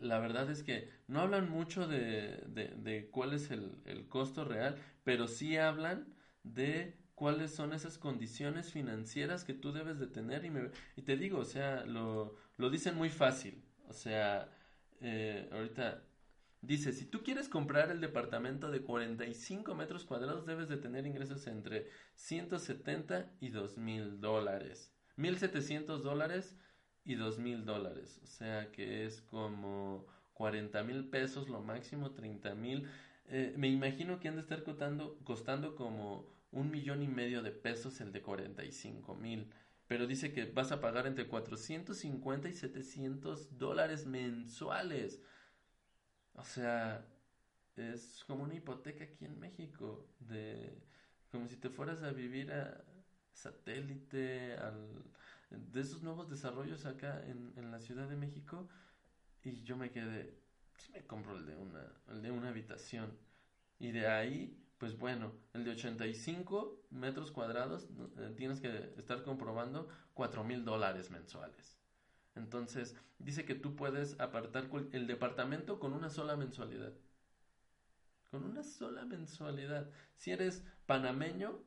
la 0.00 0.18
verdad 0.18 0.50
es 0.50 0.62
que 0.62 0.90
no 1.06 1.20
hablan 1.20 1.50
mucho 1.50 1.86
de, 1.86 2.42
de, 2.48 3.08
cuál 3.10 3.32
es 3.32 3.50
el, 3.50 3.72
el, 3.84 4.08
costo 4.08 4.44
real, 4.44 4.76
pero 5.04 5.28
sí 5.28 5.56
hablan 5.56 6.12
de 6.42 6.96
cuáles 7.14 7.54
son 7.54 7.72
esas 7.72 7.98
condiciones 7.98 8.72
financieras 8.72 9.44
que 9.44 9.54
tú 9.54 9.72
debes 9.72 9.98
de 9.98 10.06
tener. 10.06 10.44
Y, 10.44 10.50
me, 10.50 10.70
y 10.96 11.02
te 11.02 11.16
digo, 11.16 11.38
o 11.38 11.44
sea, 11.44 11.84
lo, 11.84 12.36
lo 12.56 12.70
dicen 12.70 12.94
muy 12.96 13.10
fácil. 13.10 13.62
O 13.88 13.92
sea, 13.92 14.50
eh, 15.00 15.48
ahorita 15.52 16.02
dice, 16.66 16.92
si 16.92 17.06
tú 17.06 17.22
quieres 17.22 17.48
comprar 17.48 17.90
el 17.90 18.00
departamento 18.00 18.70
de 18.70 18.82
45 18.82 19.74
metros 19.74 20.04
cuadrados, 20.04 20.46
debes 20.46 20.68
de 20.68 20.76
tener 20.76 21.06
ingresos 21.06 21.46
entre 21.46 21.88
170 22.14 23.32
y 23.40 23.48
2 23.50 23.78
mil 23.78 24.20
dólares. 24.20 24.92
1.700 25.16 26.02
dólares 26.02 26.56
y 27.06 27.14
dos 27.14 27.38
mil 27.38 27.64
dólares. 27.64 28.20
O 28.22 28.26
sea 28.26 28.70
que 28.72 29.06
es 29.06 29.22
como 29.22 30.06
40 30.34 30.82
mil 30.82 31.08
pesos 31.08 31.48
lo 31.48 31.62
máximo, 31.62 32.12
30 32.12 32.54
mil. 32.54 32.88
Eh, 33.28 33.54
me 33.56 33.68
imagino 33.68 34.20
que 34.20 34.28
han 34.28 34.34
de 34.34 34.42
estar 34.42 34.62
costando, 34.62 35.18
costando 35.24 35.74
como 35.74 36.28
un 36.50 36.70
millón 36.70 37.02
y 37.02 37.08
medio 37.08 37.42
de 37.42 37.52
pesos 37.52 38.00
el 38.00 38.12
de 38.12 38.22
45 38.22 39.14
mil. 39.14 39.50
Pero 39.86 40.06
dice 40.06 40.32
que 40.32 40.46
vas 40.46 40.72
a 40.72 40.80
pagar 40.80 41.06
entre 41.06 41.28
450 41.28 42.48
y 42.48 42.52
700 42.52 43.56
dólares 43.56 44.06
mensuales. 44.06 45.22
O 46.36 46.44
sea, 46.44 47.04
es 47.76 48.24
como 48.26 48.44
una 48.44 48.54
hipoteca 48.54 49.04
aquí 49.04 49.24
en 49.24 49.38
México. 49.38 50.06
De, 50.20 50.82
como 51.30 51.48
si 51.48 51.56
te 51.56 51.70
fueras 51.70 52.02
a 52.02 52.12
vivir 52.12 52.52
a 52.52 52.84
satélite, 53.32 54.54
al, 54.54 55.04
de 55.50 55.80
esos 55.80 56.02
nuevos 56.02 56.28
desarrollos 56.28 56.86
acá 56.86 57.22
en, 57.26 57.52
en 57.56 57.70
la 57.70 57.80
Ciudad 57.80 58.08
de 58.08 58.16
México 58.16 58.68
y 59.42 59.62
yo 59.62 59.76
me 59.76 59.90
quedé, 59.90 60.34
si 60.76 60.90
me 60.92 61.06
compro 61.06 61.36
el 61.36 61.46
de 61.46 61.56
una, 61.56 61.86
el 62.08 62.22
de 62.22 62.30
una 62.30 62.48
habitación 62.48 63.16
y 63.78 63.92
de 63.92 64.08
ahí, 64.08 64.60
pues 64.78 64.98
bueno, 64.98 65.32
el 65.54 65.64
de 65.64 65.72
85 65.72 66.86
metros 66.90 67.30
cuadrados 67.30 67.88
eh, 68.18 68.34
tienes 68.36 68.60
que 68.60 68.94
estar 68.96 69.22
comprobando 69.22 69.88
4 70.14 70.42
mil 70.44 70.64
dólares 70.64 71.10
mensuales. 71.10 71.78
Entonces, 72.36 72.94
dice 73.18 73.44
que 73.44 73.54
tú 73.54 73.74
puedes 73.74 74.20
apartar 74.20 74.68
el 74.92 75.06
departamento 75.06 75.80
con 75.80 75.92
una 75.94 76.10
sola 76.10 76.36
mensualidad. 76.36 76.92
Con 78.30 78.44
una 78.44 78.62
sola 78.62 79.04
mensualidad. 79.04 79.90
Si 80.14 80.30
eres 80.30 80.62
panameño, 80.84 81.58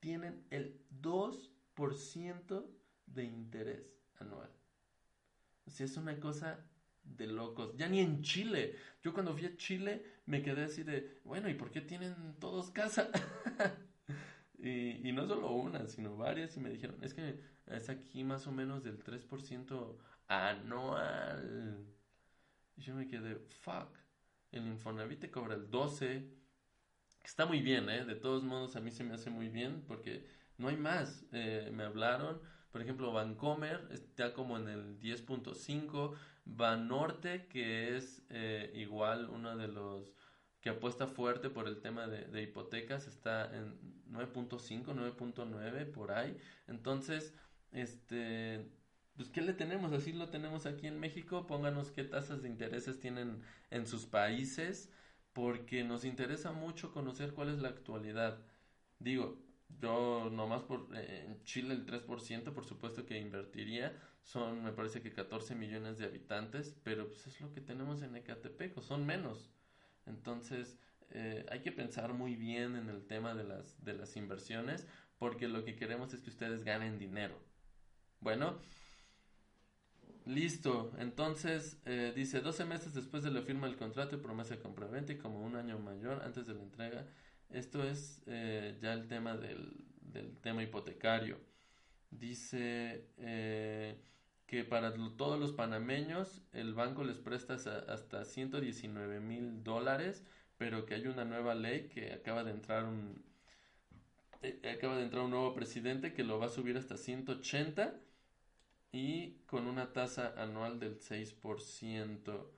tienen 0.00 0.46
el 0.50 0.80
2 0.90 1.50
por 1.72 1.96
ciento 1.96 2.70
de 3.06 3.24
interés 3.24 3.90
anual. 4.18 4.50
O 5.66 5.70
sea, 5.70 5.86
es 5.86 5.96
una 5.96 6.20
cosa 6.20 6.62
de 7.02 7.26
locos. 7.26 7.74
Ya 7.76 7.88
ni 7.88 8.00
en 8.00 8.22
Chile. 8.22 8.76
Yo 9.02 9.14
cuando 9.14 9.32
fui 9.32 9.46
a 9.46 9.56
Chile 9.56 10.04
me 10.26 10.42
quedé 10.42 10.64
así 10.64 10.82
de, 10.82 11.20
bueno, 11.24 11.48
¿y 11.48 11.54
por 11.54 11.70
qué 11.70 11.80
tienen 11.80 12.36
todos 12.38 12.70
casa? 12.70 13.10
y, 14.64 15.08
y, 15.08 15.12
no 15.12 15.26
solo 15.26 15.50
una, 15.52 15.86
sino 15.86 16.16
varias. 16.16 16.56
Y 16.56 16.60
me 16.60 16.70
dijeron, 16.70 16.96
es 17.02 17.14
que 17.14 17.40
es 17.66 17.88
aquí 17.88 18.24
más 18.24 18.46
o 18.46 18.52
menos 18.52 18.82
del 18.82 19.02
3% 19.02 19.96
anual. 20.28 21.86
Y 22.76 22.82
yo 22.82 22.94
me 22.94 23.06
quedé, 23.06 23.36
fuck. 23.36 23.98
El 24.52 24.66
Infonavit 24.66 25.20
te 25.20 25.30
cobra 25.30 25.54
el 25.54 25.70
12. 25.70 26.28
Está 27.24 27.46
muy 27.46 27.60
bien, 27.60 27.88
¿eh? 27.88 28.04
De 28.04 28.14
todos 28.14 28.44
modos, 28.44 28.76
a 28.76 28.80
mí 28.80 28.90
se 28.90 29.04
me 29.04 29.14
hace 29.14 29.30
muy 29.30 29.48
bien 29.48 29.82
porque 29.86 30.26
no 30.58 30.68
hay 30.68 30.76
más. 30.76 31.24
Eh, 31.32 31.70
me 31.72 31.84
hablaron, 31.84 32.40
por 32.70 32.82
ejemplo, 32.82 33.12
Vancomer 33.12 33.88
está 33.90 34.32
como 34.32 34.56
en 34.56 34.68
el 34.68 35.00
10.5, 35.00 36.14
Banorte, 36.44 37.46
que 37.46 37.96
es 37.96 38.22
eh, 38.28 38.72
igual 38.74 39.30
uno 39.30 39.56
de 39.56 39.68
los 39.68 40.14
que 40.64 40.70
apuesta 40.70 41.06
fuerte 41.06 41.50
por 41.50 41.68
el 41.68 41.82
tema 41.82 42.06
de, 42.06 42.42
hipotecas, 42.42 43.06
está 43.06 43.54
en 43.54 43.78
9.5, 44.10 44.94
9.9 45.14 45.92
por 45.92 46.10
ahí. 46.10 46.38
Entonces, 46.68 47.34
este, 47.70 48.66
pues 49.14 49.28
¿qué 49.28 49.42
le 49.42 49.52
tenemos? 49.52 49.92
Así 49.92 50.14
lo 50.14 50.30
tenemos 50.30 50.64
aquí 50.64 50.86
en 50.86 50.98
México. 50.98 51.46
Pónganos 51.46 51.90
qué 51.90 52.02
tasas 52.02 52.40
de 52.40 52.48
intereses 52.48 52.98
tienen 52.98 53.42
en 53.70 53.86
sus 53.86 54.06
países, 54.06 54.90
porque 55.34 55.84
nos 55.84 56.06
interesa 56.06 56.52
mucho 56.52 56.94
conocer 56.94 57.34
cuál 57.34 57.50
es 57.50 57.58
la 57.58 57.68
actualidad. 57.68 58.38
Digo, 58.98 59.36
yo 59.68 60.30
nomás 60.32 60.62
por 60.62 60.88
eh, 60.96 61.26
en 61.26 61.42
Chile 61.44 61.74
el 61.74 61.84
3% 61.84 62.54
por 62.54 62.64
supuesto 62.64 63.04
que 63.04 63.20
invertiría, 63.20 63.94
son 64.22 64.64
me 64.64 64.72
parece 64.72 65.02
que 65.02 65.12
14 65.12 65.56
millones 65.56 65.98
de 65.98 66.06
habitantes, 66.06 66.74
pero 66.84 67.06
pues 67.06 67.26
es 67.26 67.38
lo 67.42 67.52
que 67.52 67.60
tenemos 67.60 68.00
en 68.00 68.16
Ecatepec, 68.16 68.80
son 68.80 69.04
menos. 69.04 69.53
Entonces, 70.06 70.78
eh, 71.10 71.46
hay 71.50 71.60
que 71.60 71.72
pensar 71.72 72.12
muy 72.12 72.36
bien 72.36 72.76
en 72.76 72.88
el 72.88 73.06
tema 73.06 73.34
de 73.34 73.44
las, 73.44 73.82
de 73.84 73.94
las 73.94 74.16
inversiones, 74.16 74.86
porque 75.18 75.48
lo 75.48 75.64
que 75.64 75.76
queremos 75.76 76.12
es 76.12 76.20
que 76.20 76.30
ustedes 76.30 76.64
ganen 76.64 76.98
dinero. 76.98 77.38
Bueno, 78.20 78.58
listo. 80.26 80.92
Entonces, 80.98 81.80
eh, 81.84 82.12
dice, 82.14 82.40
12 82.40 82.64
meses 82.64 82.94
después 82.94 83.22
de 83.22 83.30
la 83.30 83.42
firma 83.42 83.66
del 83.66 83.76
contrato 83.76 84.16
y 84.16 84.18
promesa 84.18 84.54
de 84.54 84.62
compraventa 84.62 85.12
y 85.12 85.18
como 85.18 85.42
un 85.42 85.56
año 85.56 85.78
mayor 85.78 86.22
antes 86.22 86.46
de 86.46 86.54
la 86.54 86.62
entrega, 86.62 87.06
esto 87.50 87.84
es 87.84 88.22
eh, 88.26 88.78
ya 88.80 88.92
el 88.92 89.06
tema 89.06 89.36
del, 89.36 89.84
del, 90.00 90.36
tema 90.38 90.62
hipotecario. 90.62 91.38
Dice 92.10 93.10
eh, 93.18 94.00
que 94.54 94.62
para 94.62 94.94
todos 95.16 95.40
los 95.40 95.52
panameños 95.52 96.40
el 96.52 96.74
banco 96.74 97.02
les 97.02 97.18
presta 97.18 97.54
hasta 97.88 98.24
119 98.24 99.18
mil 99.18 99.64
dólares, 99.64 100.24
pero 100.58 100.86
que 100.86 100.94
hay 100.94 101.08
una 101.08 101.24
nueva 101.24 101.56
ley 101.56 101.88
que 101.88 102.12
acaba 102.12 102.44
de 102.44 102.52
entrar 102.52 102.84
un, 102.84 103.24
eh, 104.42 104.60
acaba 104.76 104.96
de 104.96 105.02
entrar 105.02 105.24
un 105.24 105.32
nuevo 105.32 105.54
presidente 105.54 106.12
que 106.12 106.22
lo 106.22 106.38
va 106.38 106.46
a 106.46 106.50
subir 106.50 106.76
hasta 106.76 106.96
180 106.96 107.96
y 108.92 109.40
con 109.46 109.66
una 109.66 109.92
tasa 109.92 110.32
anual 110.36 110.78
del 110.78 111.00
6%. 111.00 112.52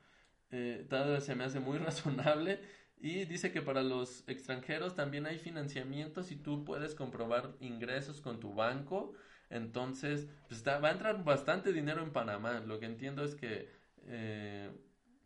Eh, 0.51 0.87
vez 0.91 1.25
se 1.25 1.35
me 1.35 1.45
hace 1.45 1.61
muy 1.61 1.79
razonable 1.89 2.61
y 2.99 3.25
dice 3.25 3.53
que 3.53 3.63
para 3.63 3.83
los 3.83 4.23
extranjeros 4.29 4.95
también 4.95 5.25
hay 5.25 5.39
financiamiento 5.39 6.23
si 6.23 6.37
tú 6.37 6.63
puedes 6.63 6.95
comprobar 6.95 7.57
ingresos 7.61 8.21
con 8.21 8.39
tu 8.39 8.53
banco. 8.53 9.15
Entonces, 9.51 10.29
pues 10.49 10.67
va 10.67 10.89
a 10.89 10.93
entrar 10.93 11.23
bastante 11.25 11.73
dinero 11.73 12.03
en 12.03 12.13
Panamá. 12.13 12.61
Lo 12.61 12.81
que 12.81 12.87
entiendo 12.87 13.25
es 13.25 13.35
que 13.35 13.69
eh, 14.07 14.71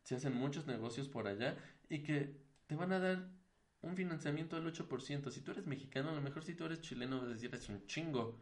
se 0.02 0.16
hacen 0.16 0.34
muchos 0.34 0.66
negocios 0.66 1.08
por 1.08 1.26
allá 1.26 1.56
y 1.88 2.02
que 2.02 2.36
te 2.66 2.76
van 2.76 2.92
a 2.92 3.00
dar 3.00 3.28
un 3.82 3.96
financiamiento 3.96 4.56
del 4.56 4.66
8%. 4.66 5.30
Si 5.30 5.40
tú 5.40 5.52
eres 5.52 5.66
mexicano, 5.66 6.10
a 6.10 6.14
lo 6.14 6.20
mejor 6.20 6.44
si 6.44 6.54
tú 6.54 6.66
eres 6.66 6.80
chileno 6.80 7.18
vas 7.18 7.26
a 7.26 7.32
decir 7.32 7.54
es 7.54 7.68
un 7.68 7.86
chingo. 7.86 8.38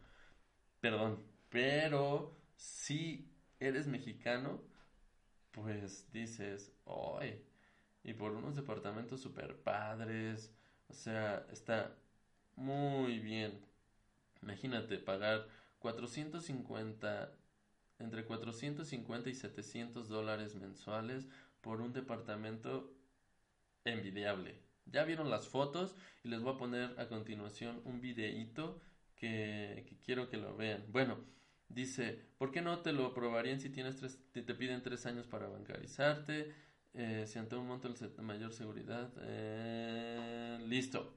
Perdón, 0.81 1.25
pero 1.49 2.37
si 2.57 3.33
eres 3.61 3.87
mexicano, 3.87 4.63
pues 5.53 6.11
dices, 6.13 6.73
¡ay! 6.87 7.45
Y 8.05 8.15
por 8.15 8.33
unos 8.33 8.57
departamentos 8.57 9.21
super 9.21 9.57
padres, 9.63 10.53
o 10.89 10.93
sea, 10.93 11.47
está 11.53 11.97
muy 12.57 13.19
bien. 13.19 13.61
Imagínate 14.43 14.99
pagar 14.99 15.47
450, 15.79 17.33
entre 17.99 18.25
450 18.25 19.31
y 19.31 19.35
700 19.35 20.09
dólares 20.09 20.55
mensuales 20.55 21.29
por 21.61 21.81
un 21.81 21.93
departamento 21.93 22.95
envidiable. 23.85 24.61
Ya 24.87 25.05
vieron 25.05 25.31
las 25.31 25.49
fotos 25.49 25.95
y 26.25 26.29
les 26.29 26.41
voy 26.41 26.55
a 26.55 26.59
poner 26.59 26.99
a 26.99 27.09
continuación 27.09 27.81
un 27.85 28.01
videíto 28.01 28.81
que, 29.17 29.99
quiero 30.05 30.29
que 30.29 30.37
lo 30.37 30.57
vean. 30.57 30.85
Bueno, 30.91 31.19
dice, 31.69 32.27
¿por 32.39 32.51
qué 32.51 32.63
no 32.63 32.81
te 32.81 32.93
lo 32.93 33.07
aprobarían 33.07 33.61
si 33.61 33.71
tienes 33.71 33.97
tres, 33.97 34.19
te, 34.33 34.43
piden 34.43 34.83
tres 34.83 35.07
años 35.07 35.27
para 35.27 35.49
bancarizarte? 35.49 36.55
Eh, 36.95 37.25
si 37.27 37.39
ante 37.39 37.57
un 37.57 37.67
monto 37.67 37.89
de 37.89 38.23
mayor 38.23 38.53
seguridad. 38.53 39.13
Eh, 39.21 40.59
listo. 40.67 41.15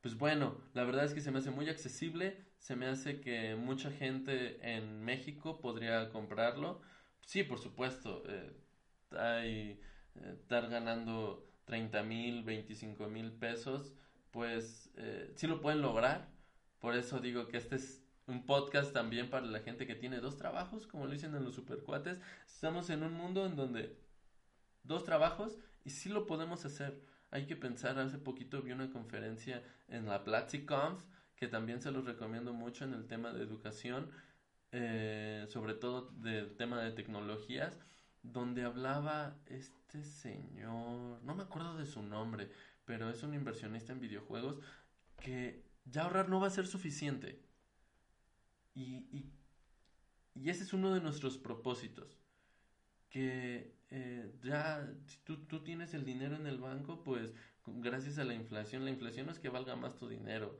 Pues 0.00 0.16
bueno, 0.16 0.60
la 0.74 0.84
verdad 0.84 1.04
es 1.04 1.14
que 1.14 1.20
se 1.20 1.30
me 1.30 1.38
hace 1.38 1.50
muy 1.50 1.68
accesible. 1.68 2.47
Se 2.58 2.76
me 2.76 2.86
hace 2.86 3.20
que 3.20 3.54
mucha 3.56 3.90
gente 3.90 4.58
en 4.76 5.04
México 5.04 5.60
podría 5.60 6.10
comprarlo. 6.10 6.80
Sí, 7.24 7.44
por 7.44 7.58
supuesto. 7.58 8.22
Eh, 8.28 8.52
hay 9.12 9.80
eh, 10.16 10.34
estar 10.34 10.68
ganando 10.68 11.48
30 11.64 12.02
mil, 12.02 12.42
25 12.44 13.08
mil 13.08 13.32
pesos, 13.32 13.92
pues 14.30 14.90
eh, 14.96 15.32
sí 15.36 15.46
lo 15.46 15.60
pueden 15.60 15.82
lograr. 15.82 16.28
Por 16.78 16.94
eso 16.94 17.20
digo 17.20 17.48
que 17.48 17.58
este 17.58 17.76
es 17.76 18.02
un 18.26 18.44
podcast 18.44 18.92
también 18.92 19.30
para 19.30 19.46
la 19.46 19.60
gente 19.60 19.86
que 19.86 19.94
tiene 19.94 20.20
dos 20.20 20.36
trabajos, 20.36 20.86
como 20.86 21.06
lo 21.06 21.12
dicen 21.12 21.34
en 21.34 21.44
los 21.44 21.54
supercuates. 21.54 22.20
Estamos 22.46 22.90
en 22.90 23.02
un 23.02 23.14
mundo 23.14 23.46
en 23.46 23.56
donde 23.56 23.98
dos 24.82 25.04
trabajos 25.04 25.58
y 25.84 25.90
sí 25.90 26.08
lo 26.08 26.26
podemos 26.26 26.64
hacer. 26.64 27.02
Hay 27.30 27.46
que 27.46 27.56
pensar, 27.56 27.98
hace 27.98 28.18
poquito 28.18 28.62
vi 28.62 28.72
una 28.72 28.90
conferencia 28.90 29.62
en 29.88 30.06
la 30.06 30.24
PlatziConf 30.24 31.04
que 31.38 31.46
también 31.46 31.80
se 31.80 31.92
los 31.92 32.04
recomiendo 32.04 32.52
mucho 32.52 32.84
en 32.84 32.94
el 32.94 33.06
tema 33.06 33.32
de 33.32 33.42
educación, 33.42 34.10
eh, 34.72 35.46
sobre 35.48 35.74
todo 35.74 36.10
del 36.16 36.56
tema 36.56 36.82
de 36.82 36.90
tecnologías, 36.90 37.78
donde 38.22 38.64
hablaba 38.64 39.36
este 39.46 40.02
señor, 40.02 41.22
no 41.22 41.34
me 41.34 41.44
acuerdo 41.44 41.78
de 41.78 41.86
su 41.86 42.02
nombre, 42.02 42.50
pero 42.84 43.08
es 43.08 43.22
un 43.22 43.34
inversionista 43.34 43.92
en 43.92 44.00
videojuegos 44.00 44.58
que 45.20 45.64
ya 45.84 46.02
ahorrar 46.02 46.28
no 46.28 46.40
va 46.40 46.48
a 46.48 46.50
ser 46.50 46.66
suficiente. 46.66 47.40
Y, 48.74 49.26
ese 50.44 50.62
es 50.62 50.72
uno 50.72 50.94
de 50.94 51.00
nuestros 51.00 51.36
propósitos. 51.36 52.16
Que 53.10 53.74
eh, 53.90 54.32
ya, 54.42 54.88
si 55.06 55.18
tú, 55.24 55.46
tú 55.46 55.64
tienes 55.64 55.94
el 55.94 56.04
dinero 56.04 56.36
en 56.36 56.46
el 56.46 56.58
banco, 56.58 57.02
pues 57.02 57.34
gracias 57.66 58.18
a 58.18 58.24
la 58.24 58.34
inflación, 58.34 58.84
la 58.84 58.90
inflación 58.90 59.26
no 59.26 59.32
es 59.32 59.38
que 59.38 59.48
valga 59.48 59.76
más 59.76 59.98
tu 59.98 60.08
dinero. 60.08 60.58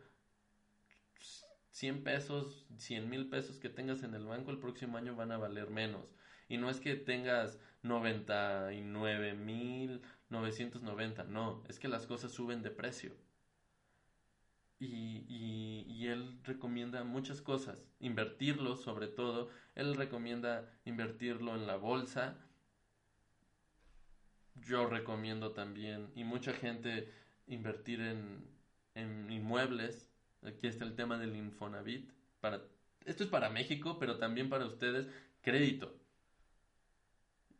100 1.78 2.02
pesos, 2.02 2.66
100 2.76 3.08
mil 3.08 3.28
pesos 3.28 3.60
que 3.60 3.68
tengas 3.68 4.02
en 4.02 4.12
el 4.14 4.26
banco 4.26 4.50
el 4.50 4.58
próximo 4.58 4.98
año 4.98 5.14
van 5.14 5.30
a 5.30 5.38
valer 5.38 5.70
menos. 5.70 6.12
Y 6.48 6.56
no 6.56 6.70
es 6.70 6.80
que 6.80 6.96
tengas 6.96 7.60
99 7.82 9.34
mil 9.34 10.02
990, 10.28 11.24
no, 11.24 11.62
es 11.68 11.78
que 11.78 11.86
las 11.86 12.04
cosas 12.06 12.32
suben 12.32 12.62
de 12.62 12.72
precio. 12.72 13.12
Y, 14.80 15.24
y, 15.28 15.84
y, 15.88 16.06
él 16.08 16.40
recomienda 16.42 17.04
muchas 17.04 17.42
cosas, 17.42 17.78
invertirlo 18.00 18.76
sobre 18.76 19.06
todo, 19.06 19.48
él 19.74 19.94
recomienda 19.94 20.68
invertirlo 20.84 21.54
en 21.54 21.66
la 21.66 21.76
bolsa, 21.76 22.36
yo 24.54 24.86
recomiendo 24.86 25.52
también, 25.52 26.10
y 26.14 26.24
mucha 26.24 26.52
gente 26.52 27.12
invertir 27.46 28.00
en, 28.00 28.48
en 28.94 29.30
inmuebles, 29.32 30.08
aquí 30.42 30.66
está 30.66 30.84
el 30.84 30.94
tema 30.94 31.18
del 31.18 31.36
Infonavit, 31.36 32.10
para, 32.40 32.62
esto 33.04 33.24
es 33.24 33.30
para 33.30 33.50
México, 33.50 33.98
pero 33.98 34.18
también 34.18 34.48
para 34.48 34.66
ustedes, 34.66 35.08
crédito. 35.42 35.94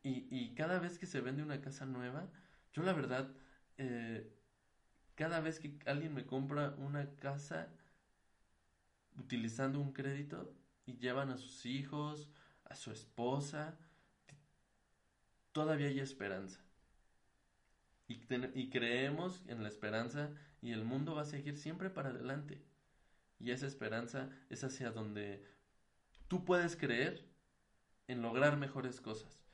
Y, 0.02 0.26
y 0.30 0.54
cada 0.54 0.78
vez 0.78 0.98
que 0.98 1.06
se 1.06 1.20
vende 1.20 1.42
una 1.42 1.60
casa 1.60 1.84
nueva, 1.86 2.28
yo 2.72 2.82
la 2.82 2.92
verdad, 2.92 3.30
eh, 3.76 4.32
cada 5.14 5.40
vez 5.40 5.58
que 5.58 5.78
alguien 5.86 6.14
me 6.14 6.26
compra 6.26 6.74
una 6.78 7.14
casa 7.16 7.68
utilizando 9.16 9.80
un 9.80 9.92
crédito 9.92 10.54
y 10.86 10.96
llevan 10.98 11.30
a 11.30 11.36
sus 11.36 11.66
hijos, 11.66 12.28
a 12.64 12.76
su 12.76 12.92
esposa, 12.92 13.76
todavía 15.52 15.88
hay 15.88 16.00
esperanza. 16.00 16.60
Y, 18.08 18.70
creemos 18.70 19.42
en 19.48 19.62
la 19.62 19.68
esperanza 19.68 20.30
y 20.62 20.72
el 20.72 20.82
mundo 20.84 21.14
va 21.14 21.22
a 21.22 21.26
seguir 21.26 21.58
siempre 21.58 21.90
para 21.90 22.08
adelante. 22.08 22.64
Y 23.38 23.50
esa 23.50 23.66
esperanza 23.66 24.30
es 24.48 24.64
hacia 24.64 24.90
donde 24.90 25.44
tú 26.26 26.44
puedes 26.46 26.74
creer 26.74 27.28
en 28.06 28.22
lograr 28.22 28.56
mejores 28.56 29.02
cosas. 29.02 29.44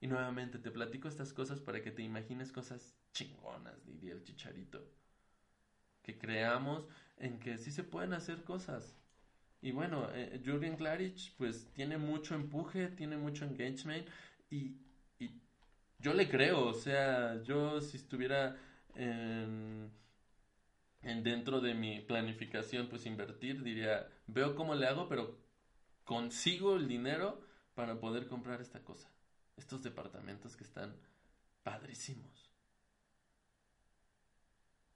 Y 0.00 0.06
nuevamente 0.06 0.58
te 0.58 0.70
platico 0.70 1.08
estas 1.08 1.32
cosas 1.32 1.60
para 1.60 1.82
que 1.82 1.90
te 1.90 2.02
imagines 2.02 2.52
cosas 2.52 2.94
chingonas, 3.12 3.86
diría 3.86 4.12
el 4.12 4.22
chicharito. 4.22 4.86
Que 6.02 6.18
creamos 6.18 6.86
en 7.16 7.40
que 7.40 7.56
sí 7.56 7.72
se 7.72 7.84
pueden 7.84 8.12
hacer 8.12 8.44
cosas. 8.44 8.98
Y 9.62 9.72
bueno, 9.72 10.10
eh, 10.12 10.42
Jürgen 10.44 10.76
Klarich 10.76 11.34
pues 11.38 11.72
tiene 11.72 11.96
mucho 11.96 12.34
empuje, 12.34 12.88
tiene 12.88 13.16
mucho 13.16 13.46
engagement 13.46 14.06
y 14.50 14.76
yo 16.04 16.12
le 16.12 16.28
creo, 16.28 16.66
o 16.66 16.74
sea, 16.74 17.42
yo 17.44 17.80
si 17.80 17.96
estuviera 17.96 18.58
en, 18.94 19.90
en 21.00 21.22
dentro 21.24 21.62
de 21.62 21.72
mi 21.72 22.00
planificación 22.02 22.88
pues 22.90 23.06
invertir, 23.06 23.62
diría, 23.62 24.06
veo 24.26 24.54
cómo 24.54 24.74
le 24.74 24.86
hago, 24.86 25.08
pero 25.08 25.38
consigo 26.04 26.76
el 26.76 26.88
dinero 26.88 27.40
para 27.74 27.98
poder 27.98 28.26
comprar 28.28 28.60
esta 28.60 28.84
cosa 28.84 29.08
estos 29.56 29.82
departamentos 29.82 30.56
que 30.56 30.64
están 30.64 30.94
padrísimos. 31.62 32.52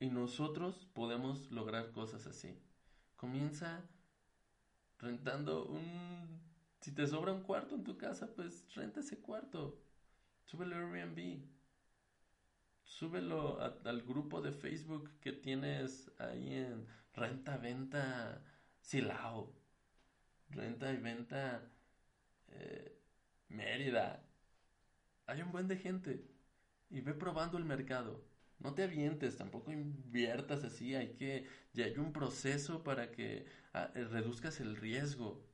Y 0.00 0.10
nosotros 0.10 0.86
podemos 0.92 1.50
lograr 1.50 1.92
cosas 1.92 2.26
así. 2.26 2.60
Comienza 3.16 3.82
rentando 4.98 5.64
un... 5.64 6.40
Si 6.80 6.92
te 6.92 7.06
sobra 7.06 7.32
un 7.32 7.42
cuarto 7.42 7.74
en 7.74 7.84
tu 7.84 7.96
casa, 7.96 8.34
pues 8.34 8.64
renta 8.74 9.00
ese 9.00 9.18
cuarto. 9.20 9.80
Súbelo 10.48 10.76
a 10.76 10.78
Airbnb. 10.78 11.44
Súbelo 12.82 13.60
al 13.60 14.02
grupo 14.02 14.40
de 14.40 14.50
Facebook 14.50 15.10
que 15.20 15.32
tienes 15.32 16.10
ahí 16.18 16.54
en 16.54 16.86
renta, 17.12 17.58
venta, 17.58 18.42
Silao. 18.80 19.54
Renta 20.48 20.90
y 20.90 20.96
venta 20.96 21.70
eh, 22.48 22.98
Mérida 23.48 24.24
hay 25.28 25.42
un 25.42 25.52
buen 25.52 25.68
de 25.68 25.76
gente 25.76 26.26
y 26.88 27.02
ve 27.02 27.12
probando 27.12 27.58
el 27.58 27.64
mercado. 27.64 28.24
No 28.58 28.74
te 28.74 28.82
avientes, 28.82 29.36
tampoco 29.36 29.70
inviertas 29.70 30.64
así, 30.64 30.94
hay 30.94 31.14
que, 31.14 31.46
ya 31.74 31.84
hay 31.84 31.98
un 31.98 32.12
proceso 32.12 32.82
para 32.82 33.10
que 33.12 33.44
ah, 33.74 33.92
eh, 33.94 34.04
reduzcas 34.04 34.58
el 34.60 34.74
riesgo. 34.76 35.46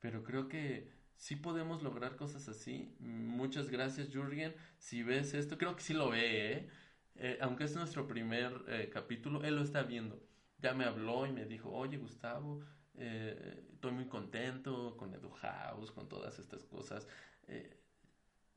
Pero 0.00 0.24
creo 0.24 0.48
que 0.48 0.90
sí 1.20 1.36
podemos 1.36 1.84
lograr 1.84 2.16
cosas 2.16 2.48
así. 2.48 2.92
Muchas 2.98 3.70
gracias, 3.70 4.08
Jürgen. 4.10 4.52
Si 4.78 5.04
ves 5.04 5.34
esto, 5.34 5.56
creo 5.56 5.76
que 5.76 5.82
sí 5.82 5.94
lo 5.94 6.10
ve, 6.10 6.52
¿eh? 6.52 6.70
eh 7.14 7.38
aunque 7.40 7.64
es 7.64 7.76
nuestro 7.76 8.08
primer 8.08 8.64
eh, 8.66 8.90
capítulo, 8.92 9.44
él 9.44 9.54
lo 9.54 9.62
está 9.62 9.84
viendo. 9.84 10.20
Ya 10.58 10.74
me 10.74 10.84
habló 10.84 11.26
y 11.26 11.32
me 11.32 11.44
dijo, 11.46 11.70
oye, 11.70 11.96
Gustavo, 11.98 12.62
estoy 12.94 13.92
muy 13.92 14.06
contento 14.08 14.96
con 14.96 15.14
Edu 15.14 15.30
House, 15.30 15.90
con 15.92 16.08
todas 16.08 16.38
estas 16.38 16.64
cosas 16.64 17.06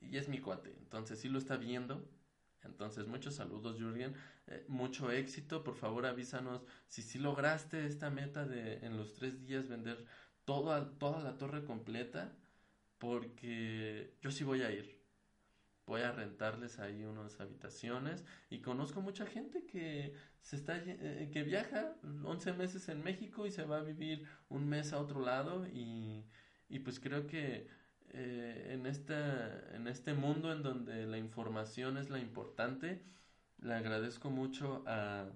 y 0.10 0.18
es 0.18 0.30
mi 0.30 0.40
cuate. 0.40 0.76
Entonces, 0.80 1.20
si 1.20 1.30
lo 1.30 1.40
está 1.40 1.58
viendo, 1.58 2.10
Entonces, 2.66 3.08
muchos 3.08 3.36
saludos, 3.36 3.78
Jürgen. 3.78 4.16
Eh, 4.48 4.64
mucho 4.70 5.12
éxito. 5.12 5.66
Por 5.66 5.76
favor, 5.76 6.06
avísanos 6.06 6.62
si 6.88 7.02
sí 7.02 7.20
lograste 7.20 7.86
esta 7.86 8.10
meta 8.10 8.46
de 8.46 8.78
en 8.86 8.96
los 8.96 9.16
tres 9.16 9.42
días 9.46 9.68
vender 9.68 10.06
toda, 10.46 10.98
toda 10.98 11.22
la 11.22 11.38
torre 11.38 11.66
completa. 11.66 12.34
Porque 13.04 14.16
yo 14.22 14.32
sí 14.32 14.46
voy 14.46 14.62
a 14.62 14.72
ir. 14.72 14.98
Voy 15.86 16.00
a 16.04 16.14
rentarles 16.14 16.80
ahí 16.80 17.04
unas 17.04 17.38
habitaciones. 17.42 18.24
Y 18.50 18.62
conozco 18.62 19.02
mucha 19.02 19.26
gente 19.26 19.66
que 19.66 20.14
se 20.40 20.56
está 20.56 20.78
eh, 20.78 21.30
que 21.34 21.44
viaja 21.44 21.98
11 22.24 22.54
meses 22.54 22.88
en 22.88 23.04
México 23.04 23.46
y 23.46 23.52
se 23.52 23.66
va 23.66 23.80
a 23.80 23.84
vivir 23.84 24.26
un 24.48 24.70
mes 24.70 24.94
a 24.94 25.02
otro 25.02 25.20
lado. 25.20 25.68
Y, 25.68 26.24
y 26.70 26.80
pues 26.80 27.02
creo 27.02 27.28
que 27.28 27.68
eh, 28.12 28.70
en, 28.72 28.86
esta, 28.86 29.76
en 29.76 29.90
este 29.90 30.14
mundo 30.14 30.54
en 30.54 30.64
donde 30.64 31.06
la 31.06 31.18
información 31.18 31.98
es 31.98 32.10
la 32.10 32.20
importante, 32.20 33.04
le 33.58 33.74
agradezco 33.74 34.30
mucho 34.30 34.82
a, 34.88 35.30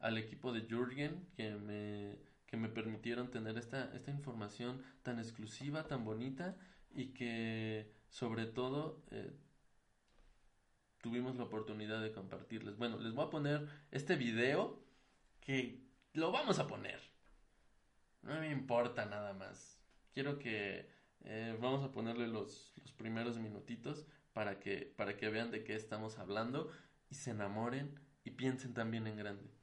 al 0.00 0.18
equipo 0.18 0.52
de 0.52 0.62
Jürgen 0.62 1.24
que 1.36 1.54
me, 1.54 2.18
que 2.52 2.58
me 2.58 2.68
permitieron 2.68 3.30
tener 3.30 3.56
esta, 3.56 3.90
esta 3.94 4.10
información 4.10 4.82
tan 5.02 5.18
exclusiva, 5.18 5.86
tan 5.86 6.04
bonita 6.04 6.54
y 6.90 7.14
que 7.14 7.90
sobre 8.10 8.44
todo 8.44 9.02
eh, 9.10 9.32
tuvimos 11.00 11.34
la 11.36 11.44
oportunidad 11.44 12.02
de 12.02 12.12
compartirles. 12.12 12.76
Bueno, 12.76 12.98
les 12.98 13.14
voy 13.14 13.24
a 13.24 13.30
poner 13.30 13.66
este 13.90 14.16
video 14.16 14.84
que 15.40 15.82
lo 16.12 16.30
vamos 16.30 16.58
a 16.58 16.66
poner. 16.66 17.00
No 18.20 18.38
me 18.38 18.50
importa 18.50 19.06
nada 19.06 19.32
más. 19.32 19.80
Quiero 20.12 20.38
que 20.38 20.90
eh, 21.22 21.56
vamos 21.58 21.82
a 21.82 21.90
ponerle 21.90 22.26
los, 22.28 22.74
los, 22.82 22.92
primeros 22.92 23.38
minutitos 23.38 24.06
para 24.34 24.60
que, 24.60 24.92
para 24.94 25.16
que 25.16 25.30
vean 25.30 25.50
de 25.50 25.64
qué 25.64 25.74
estamos 25.74 26.18
hablando 26.18 26.70
y 27.08 27.14
se 27.14 27.30
enamoren 27.30 27.98
y 28.24 28.32
piensen 28.32 28.74
también 28.74 29.06
en 29.06 29.16
grande. 29.16 29.61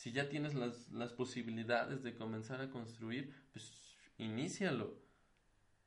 Si 0.00 0.12
ya 0.12 0.30
tienes 0.30 0.54
las, 0.54 0.88
las 0.92 1.12
posibilidades 1.12 2.02
de 2.02 2.14
comenzar 2.14 2.62
a 2.62 2.70
construir, 2.70 3.34
pues 3.52 3.70
inícialo. 4.16 4.98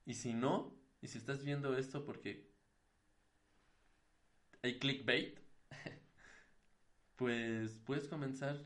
Y 0.05 0.13
si 0.13 0.35
no, 0.35 0.77
y 1.01 1.07
si 1.07 1.17
estás 1.17 1.43
viendo 1.43 1.75
esto 1.75 2.05
porque 2.05 2.47
hay 4.61 4.77
clickbait, 4.77 5.39
pues 7.15 7.79
puedes 7.79 8.07
comenzar 8.07 8.63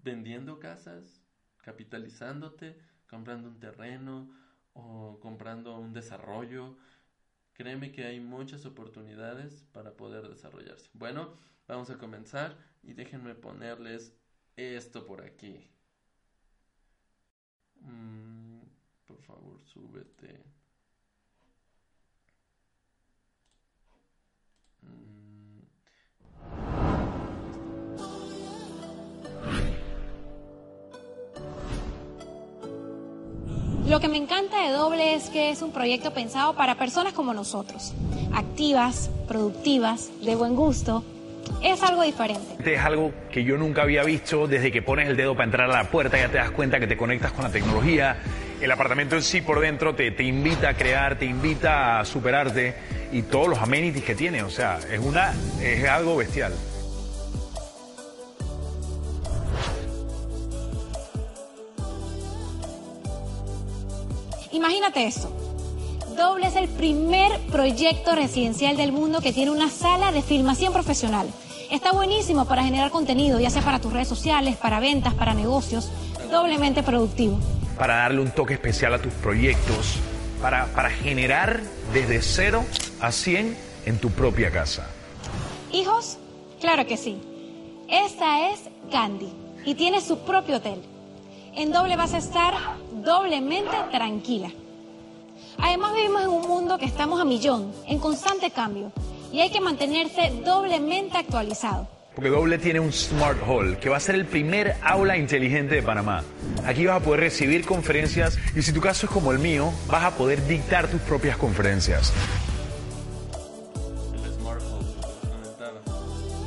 vendiendo 0.00 0.58
casas, 0.58 1.22
capitalizándote, 1.58 2.76
comprando 3.06 3.48
un 3.48 3.60
terreno, 3.60 4.34
o 4.72 5.20
comprando 5.20 5.78
un 5.78 5.92
desarrollo. 5.92 6.76
Créeme 7.52 7.92
que 7.92 8.04
hay 8.04 8.18
muchas 8.18 8.66
oportunidades 8.66 9.62
para 9.70 9.96
poder 9.96 10.28
desarrollarse. 10.28 10.90
Bueno, 10.92 11.38
vamos 11.68 11.88
a 11.90 11.98
comenzar 11.98 12.58
y 12.82 12.94
déjenme 12.94 13.36
ponerles 13.36 14.12
esto 14.56 15.04
por 15.04 15.22
aquí. 15.22 15.70
Mm, 17.80 18.60
por 19.06 19.20
favor, 19.22 19.60
súbete. 19.64 20.54
Lo 33.86 34.00
que 34.00 34.08
me 34.08 34.16
encanta 34.16 34.62
de 34.62 34.72
Doble 34.72 35.14
es 35.14 35.28
que 35.28 35.50
es 35.50 35.60
un 35.60 35.70
proyecto 35.70 36.12
pensado 36.12 36.56
para 36.56 36.78
personas 36.78 37.12
como 37.12 37.34
nosotros, 37.34 37.92
activas, 38.32 39.10
productivas, 39.28 40.10
de 40.22 40.34
buen 40.34 40.56
gusto. 40.56 41.04
Es 41.64 41.82
algo 41.82 42.02
diferente. 42.02 42.74
Es 42.74 42.80
algo 42.80 43.10
que 43.32 43.42
yo 43.42 43.56
nunca 43.56 43.82
había 43.82 44.04
visto 44.04 44.46
desde 44.46 44.70
que 44.70 44.82
pones 44.82 45.08
el 45.08 45.16
dedo 45.16 45.34
para 45.34 45.46
entrar 45.46 45.70
a 45.70 45.72
la 45.72 45.90
puerta, 45.90 46.18
ya 46.18 46.28
te 46.28 46.36
das 46.36 46.50
cuenta 46.50 46.78
que 46.78 46.86
te 46.86 46.94
conectas 46.94 47.32
con 47.32 47.42
la 47.42 47.50
tecnología. 47.50 48.18
El 48.60 48.70
apartamento 48.70 49.16
en 49.16 49.22
sí 49.22 49.40
por 49.40 49.60
dentro 49.60 49.94
te, 49.94 50.10
te 50.10 50.24
invita 50.24 50.68
a 50.68 50.74
crear, 50.74 51.18
te 51.18 51.24
invita 51.24 52.00
a 52.00 52.04
superarte 52.04 52.74
y 53.12 53.22
todos 53.22 53.48
los 53.48 53.58
amenities 53.60 54.04
que 54.04 54.14
tiene, 54.14 54.42
o 54.42 54.50
sea, 54.50 54.78
es, 54.92 55.00
una, 55.00 55.32
es 55.62 55.88
algo 55.88 56.18
bestial. 56.18 56.52
Imagínate 64.52 65.06
eso. 65.06 65.34
Doble 66.14 66.46
es 66.46 66.56
el 66.56 66.68
primer 66.68 67.32
proyecto 67.50 68.14
residencial 68.14 68.76
del 68.76 68.92
mundo 68.92 69.22
que 69.22 69.32
tiene 69.32 69.50
una 69.50 69.70
sala 69.70 70.12
de 70.12 70.20
filmación 70.20 70.74
profesional. 70.74 71.26
Está 71.70 71.92
buenísimo 71.92 72.46
para 72.46 72.64
generar 72.64 72.90
contenido, 72.90 73.40
ya 73.40 73.50
sea 73.50 73.62
para 73.62 73.80
tus 73.80 73.92
redes 73.92 74.08
sociales, 74.08 74.56
para 74.56 74.80
ventas, 74.80 75.14
para 75.14 75.34
negocios, 75.34 75.90
doblemente 76.30 76.82
productivo. 76.82 77.38
Para 77.78 77.96
darle 77.96 78.20
un 78.20 78.30
toque 78.30 78.54
especial 78.54 78.94
a 78.94 78.98
tus 79.02 79.12
proyectos, 79.14 79.96
para, 80.40 80.66
para 80.66 80.90
generar 80.90 81.60
desde 81.92 82.22
cero 82.22 82.64
a 83.00 83.10
100 83.10 83.56
en 83.86 83.98
tu 83.98 84.10
propia 84.10 84.50
casa. 84.50 84.86
¿Hijos? 85.72 86.18
Claro 86.60 86.86
que 86.86 86.96
sí. 86.96 87.18
Esta 87.88 88.50
es 88.50 88.60
Candy 88.90 89.32
y 89.64 89.74
tiene 89.74 90.00
su 90.00 90.18
propio 90.18 90.56
hotel 90.56 90.80
en 91.56 91.70
doble 91.70 91.96
vas 91.96 92.14
a 92.14 92.18
estar 92.18 92.54
doblemente 93.04 93.76
tranquila. 93.90 94.50
Además 95.58 95.94
vivimos 95.94 96.22
en 96.22 96.28
un 96.28 96.48
mundo 96.48 96.78
que 96.78 96.84
estamos 96.84 97.20
a 97.20 97.24
millón, 97.24 97.72
en 97.86 97.98
constante 97.98 98.50
cambio, 98.50 98.92
y 99.34 99.40
hay 99.40 99.50
que 99.50 99.60
mantenerse 99.60 100.30
doblemente 100.44 101.18
actualizado. 101.18 101.88
Porque 102.14 102.30
Doble 102.30 102.56
tiene 102.58 102.78
un 102.78 102.92
Smart 102.92 103.36
Hall, 103.44 103.78
que 103.78 103.88
va 103.88 103.96
a 103.96 104.00
ser 104.00 104.14
el 104.14 104.26
primer 104.26 104.76
aula 104.80 105.16
inteligente 105.16 105.74
de 105.74 105.82
Panamá. 105.82 106.22
Aquí 106.64 106.86
vas 106.86 107.02
a 107.02 107.04
poder 107.04 107.18
recibir 107.18 107.66
conferencias 107.66 108.38
y 108.54 108.62
si 108.62 108.72
tu 108.72 108.80
caso 108.80 109.06
es 109.06 109.12
como 109.12 109.32
el 109.32 109.40
mío, 109.40 109.72
vas 109.88 110.04
a 110.04 110.12
poder 110.12 110.46
dictar 110.46 110.86
tus 110.86 111.00
propias 111.00 111.36
conferencias. 111.36 112.12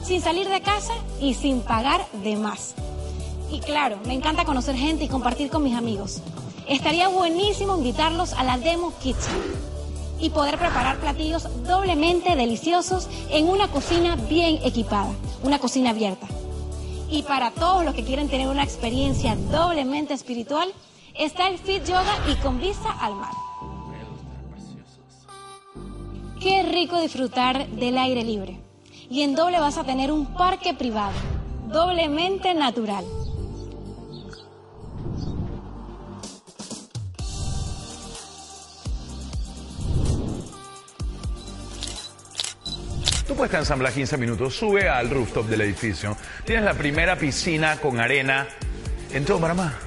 Sin 0.06 0.22
salir 0.22 0.48
de 0.48 0.62
casa 0.62 0.94
y 1.20 1.34
sin 1.34 1.60
pagar 1.60 2.08
de 2.24 2.38
más. 2.38 2.74
Y 3.52 3.60
claro, 3.60 4.00
me 4.06 4.14
encanta 4.14 4.46
conocer 4.46 4.78
gente 4.78 5.04
y 5.04 5.10
compartir 5.10 5.50
con 5.50 5.62
mis 5.62 5.76
amigos. 5.76 6.22
Estaría 6.70 7.10
buenísimo 7.10 7.76
invitarlos 7.76 8.32
a 8.32 8.46
la 8.46 8.58
Demo 8.58 8.98
Kitchen 9.00 9.77
y 10.20 10.30
poder 10.30 10.58
preparar 10.58 10.98
platillos 10.98 11.48
doblemente 11.64 12.36
deliciosos 12.36 13.08
en 13.30 13.50
una 13.50 13.68
cocina 13.68 14.16
bien 14.16 14.60
equipada, 14.64 15.12
una 15.44 15.60
cocina 15.60 15.92
abierta. 15.92 16.28
Y 17.10 17.24
para 17.24 17.52
todos 17.52 17.86
los 17.86 17.94
que 17.94 18.04
quieren 18.04 18.30
tener 18.30 18.48
una 18.48 18.64
experiencia 18.64 19.36
doblemente 19.52 20.14
espiritual, 20.14 20.74
está 21.14 21.48
el 21.48 21.58
Fit 21.58 21.86
Yoga 21.86 22.16
y 22.30 22.36
con 22.36 22.60
vista 22.60 22.92
al 22.92 23.16
mar. 23.16 23.32
Qué 26.42 26.64
rico 26.64 27.00
disfrutar 27.00 27.68
del 27.68 27.98
aire 27.98 28.24
libre. 28.24 28.60
Y 29.10 29.22
en 29.22 29.36
doble 29.36 29.60
vas 29.60 29.78
a 29.78 29.86
tener 29.86 30.12
un 30.12 30.26
parque 30.26 30.74
privado, 30.74 31.14
doblemente 31.70 32.54
natural 32.54 33.06
Tú 43.38 43.42
puedes 43.42 43.54
ensamblar 43.54 43.94
15 43.94 44.18
minutos, 44.18 44.56
sube 44.56 44.90
al 44.90 45.12
rooftop 45.12 45.46
del 45.46 45.62
edificio, 45.62 46.18
tienes 46.44 46.66
la 46.66 46.74
primera 46.74 47.20
piscina 47.20 47.80
con 47.80 48.00
arena 48.00 48.48
en 49.14 49.26
todo 49.26 49.40
Panamá. 49.40 49.78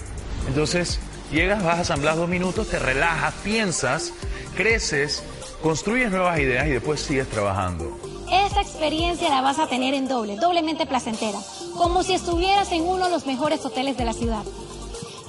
Entonces, 0.46 1.00
llegas, 1.32 1.60
vas 1.64 1.78
a 1.78 1.80
asamblar 1.80 2.14
dos 2.14 2.28
minutos, 2.28 2.68
te 2.68 2.78
relajas, 2.78 3.34
piensas, 3.42 4.12
creces, 4.54 5.24
construyes 5.64 6.12
nuevas 6.12 6.38
ideas 6.38 6.68
y 6.68 6.70
después 6.70 7.00
sigues 7.00 7.28
trabajando. 7.28 7.98
Esa 8.30 8.60
experiencia 8.60 9.28
la 9.28 9.40
vas 9.40 9.58
a 9.58 9.66
tener 9.66 9.94
en 9.94 10.06
doble, 10.06 10.36
doblemente 10.36 10.86
placentera, 10.86 11.40
como 11.76 12.04
si 12.04 12.14
estuvieras 12.14 12.70
en 12.70 12.82
uno 12.82 13.06
de 13.06 13.10
los 13.10 13.26
mejores 13.26 13.64
hoteles 13.64 13.96
de 13.96 14.04
la 14.04 14.12
ciudad. 14.12 14.44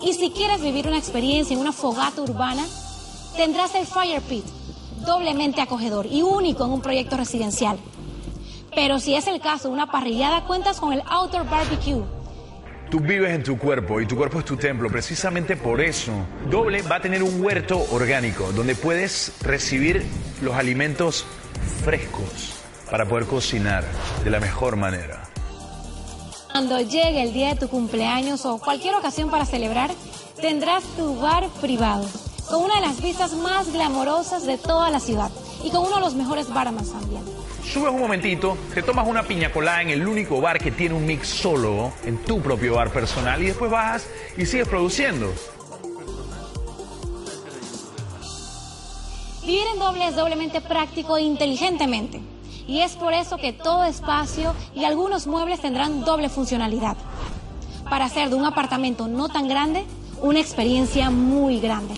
Y 0.03 0.13
si 0.13 0.29
quieres 0.29 0.61
vivir 0.61 0.87
una 0.87 0.99
experiencia 0.99 1.55
en 1.55 1.59
una 1.59 1.71
fogata 1.71 2.21
urbana, 2.21 2.67
tendrás 3.35 3.73
el 3.73 3.87
Fire 3.87 4.21
Pit, 4.21 4.45
doblemente 5.07 5.59
acogedor 5.59 6.05
y 6.05 6.21
único 6.21 6.65
en 6.65 6.69
un 6.69 6.81
proyecto 6.81 7.17
residencial. 7.17 7.79
Pero 8.73 8.99
si 8.99 9.15
es 9.15 9.27
el 9.27 9.41
caso, 9.41 9.69
una 9.69 9.91
parrillada 9.91 10.45
cuentas 10.45 10.79
con 10.79 10.93
el 10.93 11.01
Outdoor 11.07 11.49
Barbecue. 11.49 12.03
Tú 12.89 12.99
vives 12.99 13.31
en 13.31 13.43
tu 13.43 13.57
cuerpo 13.57 14.01
y 14.01 14.05
tu 14.05 14.17
cuerpo 14.17 14.39
es 14.39 14.45
tu 14.45 14.57
templo. 14.57 14.89
Precisamente 14.89 15.55
por 15.55 15.81
eso, 15.81 16.11
Doble 16.49 16.81
va 16.81 16.97
a 16.97 17.01
tener 17.01 17.23
un 17.23 17.41
huerto 17.41 17.81
orgánico 17.91 18.51
donde 18.51 18.75
puedes 18.75 19.33
recibir 19.41 20.05
los 20.41 20.55
alimentos 20.55 21.25
frescos 21.83 22.61
para 22.89 23.05
poder 23.05 23.25
cocinar 23.27 23.85
de 24.23 24.29
la 24.29 24.39
mejor 24.39 24.75
manera. 24.75 25.23
Cuando 26.51 26.81
llegue 26.81 27.23
el 27.23 27.31
día 27.31 27.53
de 27.53 27.61
tu 27.61 27.69
cumpleaños 27.69 28.45
o 28.45 28.57
cualquier 28.57 28.95
ocasión 28.95 29.29
para 29.31 29.45
celebrar, 29.45 29.89
tendrás 30.41 30.83
tu 30.97 31.17
bar 31.17 31.47
privado, 31.61 32.05
con 32.49 32.63
una 32.63 32.75
de 32.75 32.81
las 32.81 33.01
vistas 33.01 33.31
más 33.33 33.71
glamorosas 33.71 34.45
de 34.45 34.57
toda 34.57 34.89
la 34.89 34.99
ciudad 34.99 35.31
y 35.63 35.71
con 35.71 35.85
uno 35.85 35.95
de 35.95 36.01
los 36.01 36.15
mejores 36.15 36.53
barmans 36.53 36.91
también. 36.91 37.30
Subes 37.71 37.93
un 37.93 38.01
momentito, 38.01 38.57
te 38.73 38.83
tomas 38.83 39.07
una 39.07 39.23
piña 39.23 39.49
colada 39.49 39.81
en 39.81 39.91
el 39.91 40.05
único 40.05 40.41
bar 40.41 40.59
que 40.59 40.71
tiene 40.71 40.93
un 40.93 41.05
mix 41.05 41.29
solo 41.29 41.93
en 42.03 42.17
tu 42.17 42.41
propio 42.41 42.75
bar 42.75 42.91
personal 42.91 43.41
y 43.41 43.45
después 43.45 43.71
bajas 43.71 44.09
y 44.35 44.45
sigues 44.45 44.67
produciendo. 44.67 45.33
Vivir 49.45 49.63
en 49.73 49.79
doble 49.79 50.05
es 50.05 50.17
doblemente 50.17 50.59
práctico 50.59 51.15
e 51.15 51.21
inteligentemente. 51.21 52.19
Y 52.67 52.81
es 52.81 52.97
por 52.97 53.13
eso 53.13 53.37
que 53.37 53.53
todo 53.53 53.85
espacio 53.85 54.53
y 54.75 54.83
algunos 54.83 55.25
muebles 55.25 55.61
tendrán 55.61 56.03
doble 56.03 56.27
funcionalidad. 56.27 56.97
Para 57.89 58.03
hacer 58.03 58.29
de 58.29 58.35
un 58.35 58.43
apartamento 58.43 59.07
no 59.07 59.29
tan 59.29 59.47
grande 59.47 59.85
una 60.21 60.41
experiencia 60.41 61.09
muy 61.09 61.61
grande. 61.61 61.93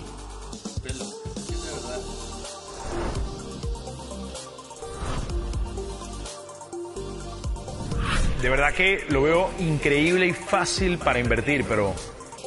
De 8.44 8.50
verdad 8.50 8.74
que 8.74 9.06
lo 9.08 9.22
veo 9.22 9.50
increíble 9.58 10.26
y 10.26 10.34
fácil 10.34 10.98
para 10.98 11.18
invertir, 11.18 11.64
pero 11.66 11.94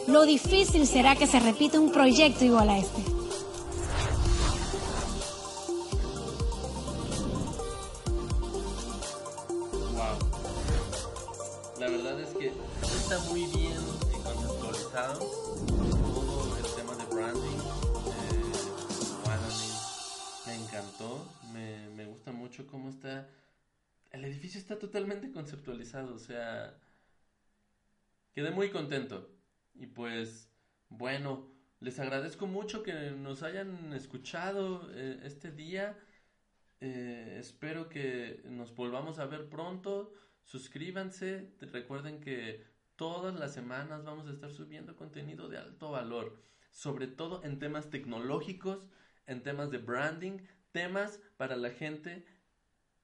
Lo 0.07 0.27
difícil 0.27 0.85
será 0.85 1.15
que 1.15 1.25
se 1.25 1.39
repita 1.39 1.79
un 1.79 1.91
proyecto 1.91 2.45
igual 2.45 2.69
a 2.69 2.77
este. 2.77 3.01
Wow. 9.95 10.19
La 11.79 11.89
verdad 11.89 12.21
es 12.21 12.29
que 12.29 12.51
está 12.83 13.17
muy 13.31 13.47
bien 13.47 13.79
conceptualizado 14.23 15.17
todo 15.17 16.57
el 16.59 16.75
tema 16.75 16.95
de 16.95 17.05
branding. 17.05 17.57
Eh, 18.05 18.43
me 20.45 20.53
encantó. 20.53 21.25
Me, 21.51 21.89
me 21.95 22.05
gusta 22.05 22.31
mucho 22.31 22.67
cómo 22.67 22.91
está. 22.91 23.25
El 24.27 24.33
edificio 24.33 24.59
está 24.59 24.77
totalmente 24.77 25.31
conceptualizado. 25.31 26.13
O 26.13 26.19
sea, 26.19 26.77
quedé 28.33 28.51
muy 28.51 28.69
contento. 28.69 29.31
Y 29.73 29.87
pues, 29.87 30.51
bueno, 30.89 31.49
les 31.79 31.97
agradezco 31.97 32.45
mucho 32.45 32.83
que 32.83 33.11
nos 33.11 33.41
hayan 33.41 33.93
escuchado 33.93 34.91
eh, 34.91 35.21
este 35.23 35.53
día. 35.53 35.97
Eh, 36.81 37.37
espero 37.39 37.87
que 37.87 38.41
nos 38.43 38.75
volvamos 38.75 39.17
a 39.19 39.27
ver 39.27 39.47
pronto. 39.47 40.13
Suscríbanse. 40.43 41.53
Recuerden 41.61 42.19
que 42.19 42.65
todas 42.97 43.33
las 43.33 43.53
semanas 43.53 44.03
vamos 44.03 44.27
a 44.27 44.31
estar 44.31 44.51
subiendo 44.51 44.97
contenido 44.97 45.47
de 45.47 45.57
alto 45.57 45.91
valor. 45.91 46.43
Sobre 46.69 47.07
todo 47.07 47.45
en 47.45 47.59
temas 47.59 47.89
tecnológicos, 47.89 48.89
en 49.25 49.41
temas 49.41 49.71
de 49.71 49.77
branding, 49.77 50.39
temas 50.73 51.21
para 51.37 51.55
la 51.55 51.69
gente 51.69 52.25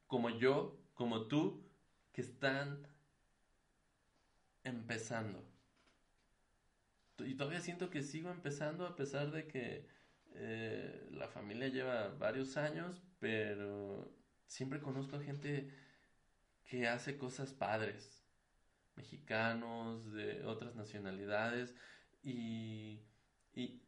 como 0.06 0.30
yo, 0.30 0.83
como 0.94 1.28
tú, 1.28 1.64
que 2.12 2.22
están 2.22 2.88
empezando. 4.64 5.44
Y 7.20 7.36
todavía 7.36 7.62
siento 7.62 7.90
que 7.90 8.02
sigo 8.02 8.32
empezando 8.32 8.86
a 8.86 8.96
pesar 8.96 9.32
de 9.32 9.48
que 9.48 9.88
eh, 10.36 11.08
la 11.12 11.28
familia 11.28 11.68
lleva 11.68 12.10
varios 12.10 12.58
años, 12.58 13.02
pero 13.20 14.12
siempre 14.48 14.82
conozco 14.82 15.18
a 15.18 15.24
gente 15.24 15.72
que 16.66 16.88
hace 16.88 17.18
cosas 17.18 17.54
padres, 17.54 18.26
mexicanos, 18.96 20.12
de 20.12 20.46
otras 20.46 20.76
nacionalidades, 20.76 21.76
y, 22.24 23.02
y, 23.54 23.82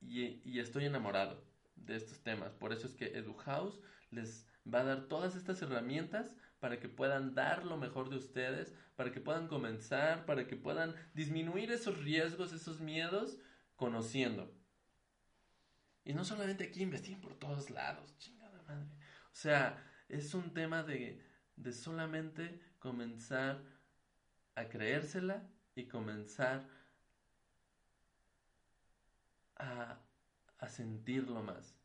y, 0.00 0.58
estoy 0.58 0.84
enamorado 0.84 1.42
de 1.76 1.96
estos 1.96 2.20
temas. 2.20 2.52
Por 2.52 2.72
eso 2.72 2.86
es 2.86 2.94
que 2.94 3.18
EduHouse 3.18 3.80
les 4.10 4.46
va 4.72 4.80
a 4.80 4.84
dar 4.84 5.08
todas 5.08 5.36
estas 5.36 5.62
herramientas 5.62 6.36
para 6.60 6.80
que 6.80 6.88
puedan 6.88 7.34
dar 7.34 7.64
lo 7.64 7.76
mejor 7.76 8.10
de 8.10 8.16
ustedes, 8.16 8.74
para 8.96 9.12
que 9.12 9.20
puedan 9.20 9.48
comenzar, 9.48 10.26
para 10.26 10.46
que 10.46 10.56
puedan 10.56 10.94
disminuir 11.14 11.70
esos 11.70 11.98
riesgos, 12.02 12.52
esos 12.52 12.80
miedos, 12.80 13.38
conociendo. 13.76 14.52
Y 16.04 16.14
no 16.14 16.24
solamente 16.24 16.64
aquí, 16.64 16.82
investiguen 16.82 17.20
por 17.20 17.34
todos 17.38 17.70
lados, 17.70 18.16
chingada 18.18 18.62
madre. 18.62 18.88
O 19.26 19.34
sea, 19.34 19.84
es 20.08 20.34
un 20.34 20.52
tema 20.52 20.82
de, 20.82 21.22
de 21.56 21.72
solamente 21.72 22.60
comenzar 22.78 23.62
a 24.54 24.68
creérsela 24.68 25.48
y 25.74 25.86
comenzar 25.86 26.66
a, 29.56 30.00
a 30.58 30.68
sentirlo 30.68 31.42
más. 31.42 31.76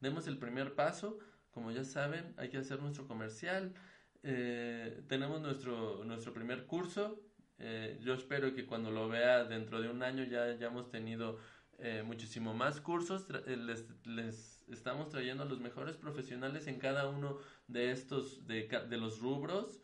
Demos 0.00 0.26
el 0.26 0.38
primer 0.38 0.74
paso, 0.74 1.18
como 1.50 1.70
ya 1.70 1.84
saben, 1.84 2.34
hay 2.38 2.48
que 2.48 2.58
hacer 2.58 2.80
nuestro 2.80 3.06
comercial. 3.06 3.74
Eh, 4.22 5.02
tenemos 5.08 5.40
nuestro, 5.40 6.04
nuestro 6.04 6.32
primer 6.32 6.66
curso. 6.66 7.20
Eh, 7.58 7.98
yo 8.02 8.14
espero 8.14 8.54
que 8.54 8.66
cuando 8.66 8.90
lo 8.90 9.08
vea 9.08 9.44
dentro 9.44 9.80
de 9.80 9.88
un 9.88 10.02
año 10.02 10.24
ya 10.24 10.44
hayamos 10.44 10.90
tenido 10.90 11.38
eh, 11.78 12.02
muchísimo 12.04 12.54
más 12.54 12.80
cursos. 12.80 13.26
Eh, 13.46 13.56
Les, 13.56 13.86
les 14.06 14.64
estamos 14.68 15.08
trayendo 15.08 15.42
a 15.42 15.46
los 15.46 15.60
mejores 15.60 15.96
profesionales 15.96 16.66
en 16.66 16.78
cada 16.78 17.08
uno 17.08 17.38
de 17.66 17.90
estos, 17.90 18.46
de, 18.46 18.68
de 18.88 18.96
los 18.96 19.20
rubros, 19.20 19.82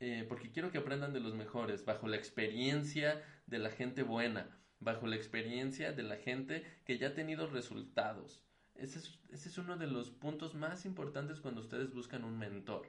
eh, 0.00 0.24
porque 0.28 0.50
quiero 0.52 0.70
que 0.70 0.78
aprendan 0.78 1.12
de 1.12 1.20
los 1.20 1.34
mejores, 1.34 1.84
bajo 1.84 2.06
la 2.08 2.16
experiencia 2.16 3.22
de 3.46 3.58
la 3.58 3.70
gente 3.70 4.02
buena, 4.02 4.48
bajo 4.78 5.06
la 5.06 5.16
experiencia 5.16 5.92
de 5.92 6.02
la 6.02 6.16
gente 6.16 6.64
que 6.84 6.98
ya 6.98 7.08
ha 7.08 7.14
tenido 7.14 7.46
resultados. 7.46 8.44
Ese 8.74 9.00
es, 9.00 9.18
ese 9.30 9.48
es 9.48 9.58
uno 9.58 9.76
de 9.76 9.88
los 9.88 10.10
puntos 10.10 10.54
más 10.54 10.84
importantes 10.84 11.40
cuando 11.40 11.60
ustedes 11.60 11.92
buscan 11.92 12.22
un 12.24 12.38
mentor. 12.38 12.86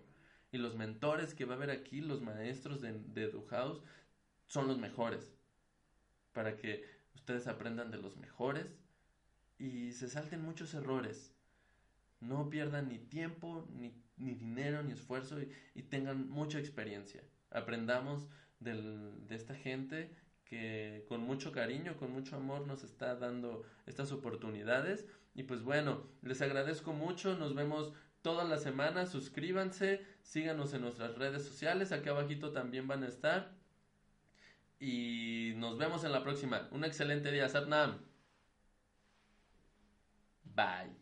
Y 0.52 0.58
los 0.58 0.76
mentores 0.76 1.34
que 1.34 1.46
va 1.46 1.54
a 1.54 1.58
haber 1.58 1.70
aquí, 1.72 2.02
los 2.02 2.22
maestros 2.22 2.82
de, 2.82 2.94
de 2.94 3.32
son 4.48 4.68
los 4.68 4.78
mejores. 4.78 5.32
Para 6.34 6.56
que 6.58 6.84
ustedes 7.14 7.48
aprendan 7.48 7.92
de 7.92 7.98
los 7.98 8.18
mejores 8.18 8.80
y 9.58 9.92
se 9.92 10.08
salten 10.08 10.42
muchos 10.42 10.74
errores. 10.74 11.34
No 12.20 12.50
pierdan 12.50 12.90
ni 12.90 12.98
tiempo, 12.98 13.68
ni, 13.72 13.94
ni 14.18 14.34
dinero, 14.34 14.84
ni 14.84 14.94
esfuerzo 14.94 15.42
y, 15.42 15.50
y 15.76 15.84
tengan 15.84 16.30
mucha 16.30 16.60
experiencia. 16.60 17.24
Aprendamos 17.52 18.28
del- 18.60 19.28
de 19.28 19.36
esta 19.36 19.56
gente 19.56 20.16
que 20.46 21.06
con 21.08 21.22
mucho 21.22 21.52
cariño, 21.52 21.96
con 21.98 22.12
mucho 22.12 22.36
amor 22.36 22.66
nos 22.66 22.84
está 22.84 23.16
dando 23.16 23.64
estas 23.86 24.12
oportunidades. 24.12 25.06
Y 25.36 25.44
pues 25.44 25.62
bueno, 25.62 26.08
les 26.24 26.42
agradezco 26.42 26.92
mucho, 26.94 27.38
nos 27.38 27.54
vemos 27.54 27.94
todas 28.22 28.48
las 28.48 28.64
semanas, 28.64 29.10
suscríbanse, 29.12 30.06
síganos 30.22 30.74
en 30.74 30.82
nuestras 30.82 31.16
redes 31.18 31.46
sociales, 31.46 31.92
acá 31.92 32.12
abajito 32.12 32.52
también 32.52 32.88
van 32.88 33.04
a 33.04 33.08
estar. 33.08 33.52
Y 34.80 35.54
nos 35.58 35.78
vemos 35.78 36.04
en 36.04 36.12
la 36.12 36.24
próxima. 36.24 36.68
Un 36.72 36.86
excelente 36.86 37.32
día, 37.32 37.50
Satnam. 37.50 38.00
Bye. 40.56 40.99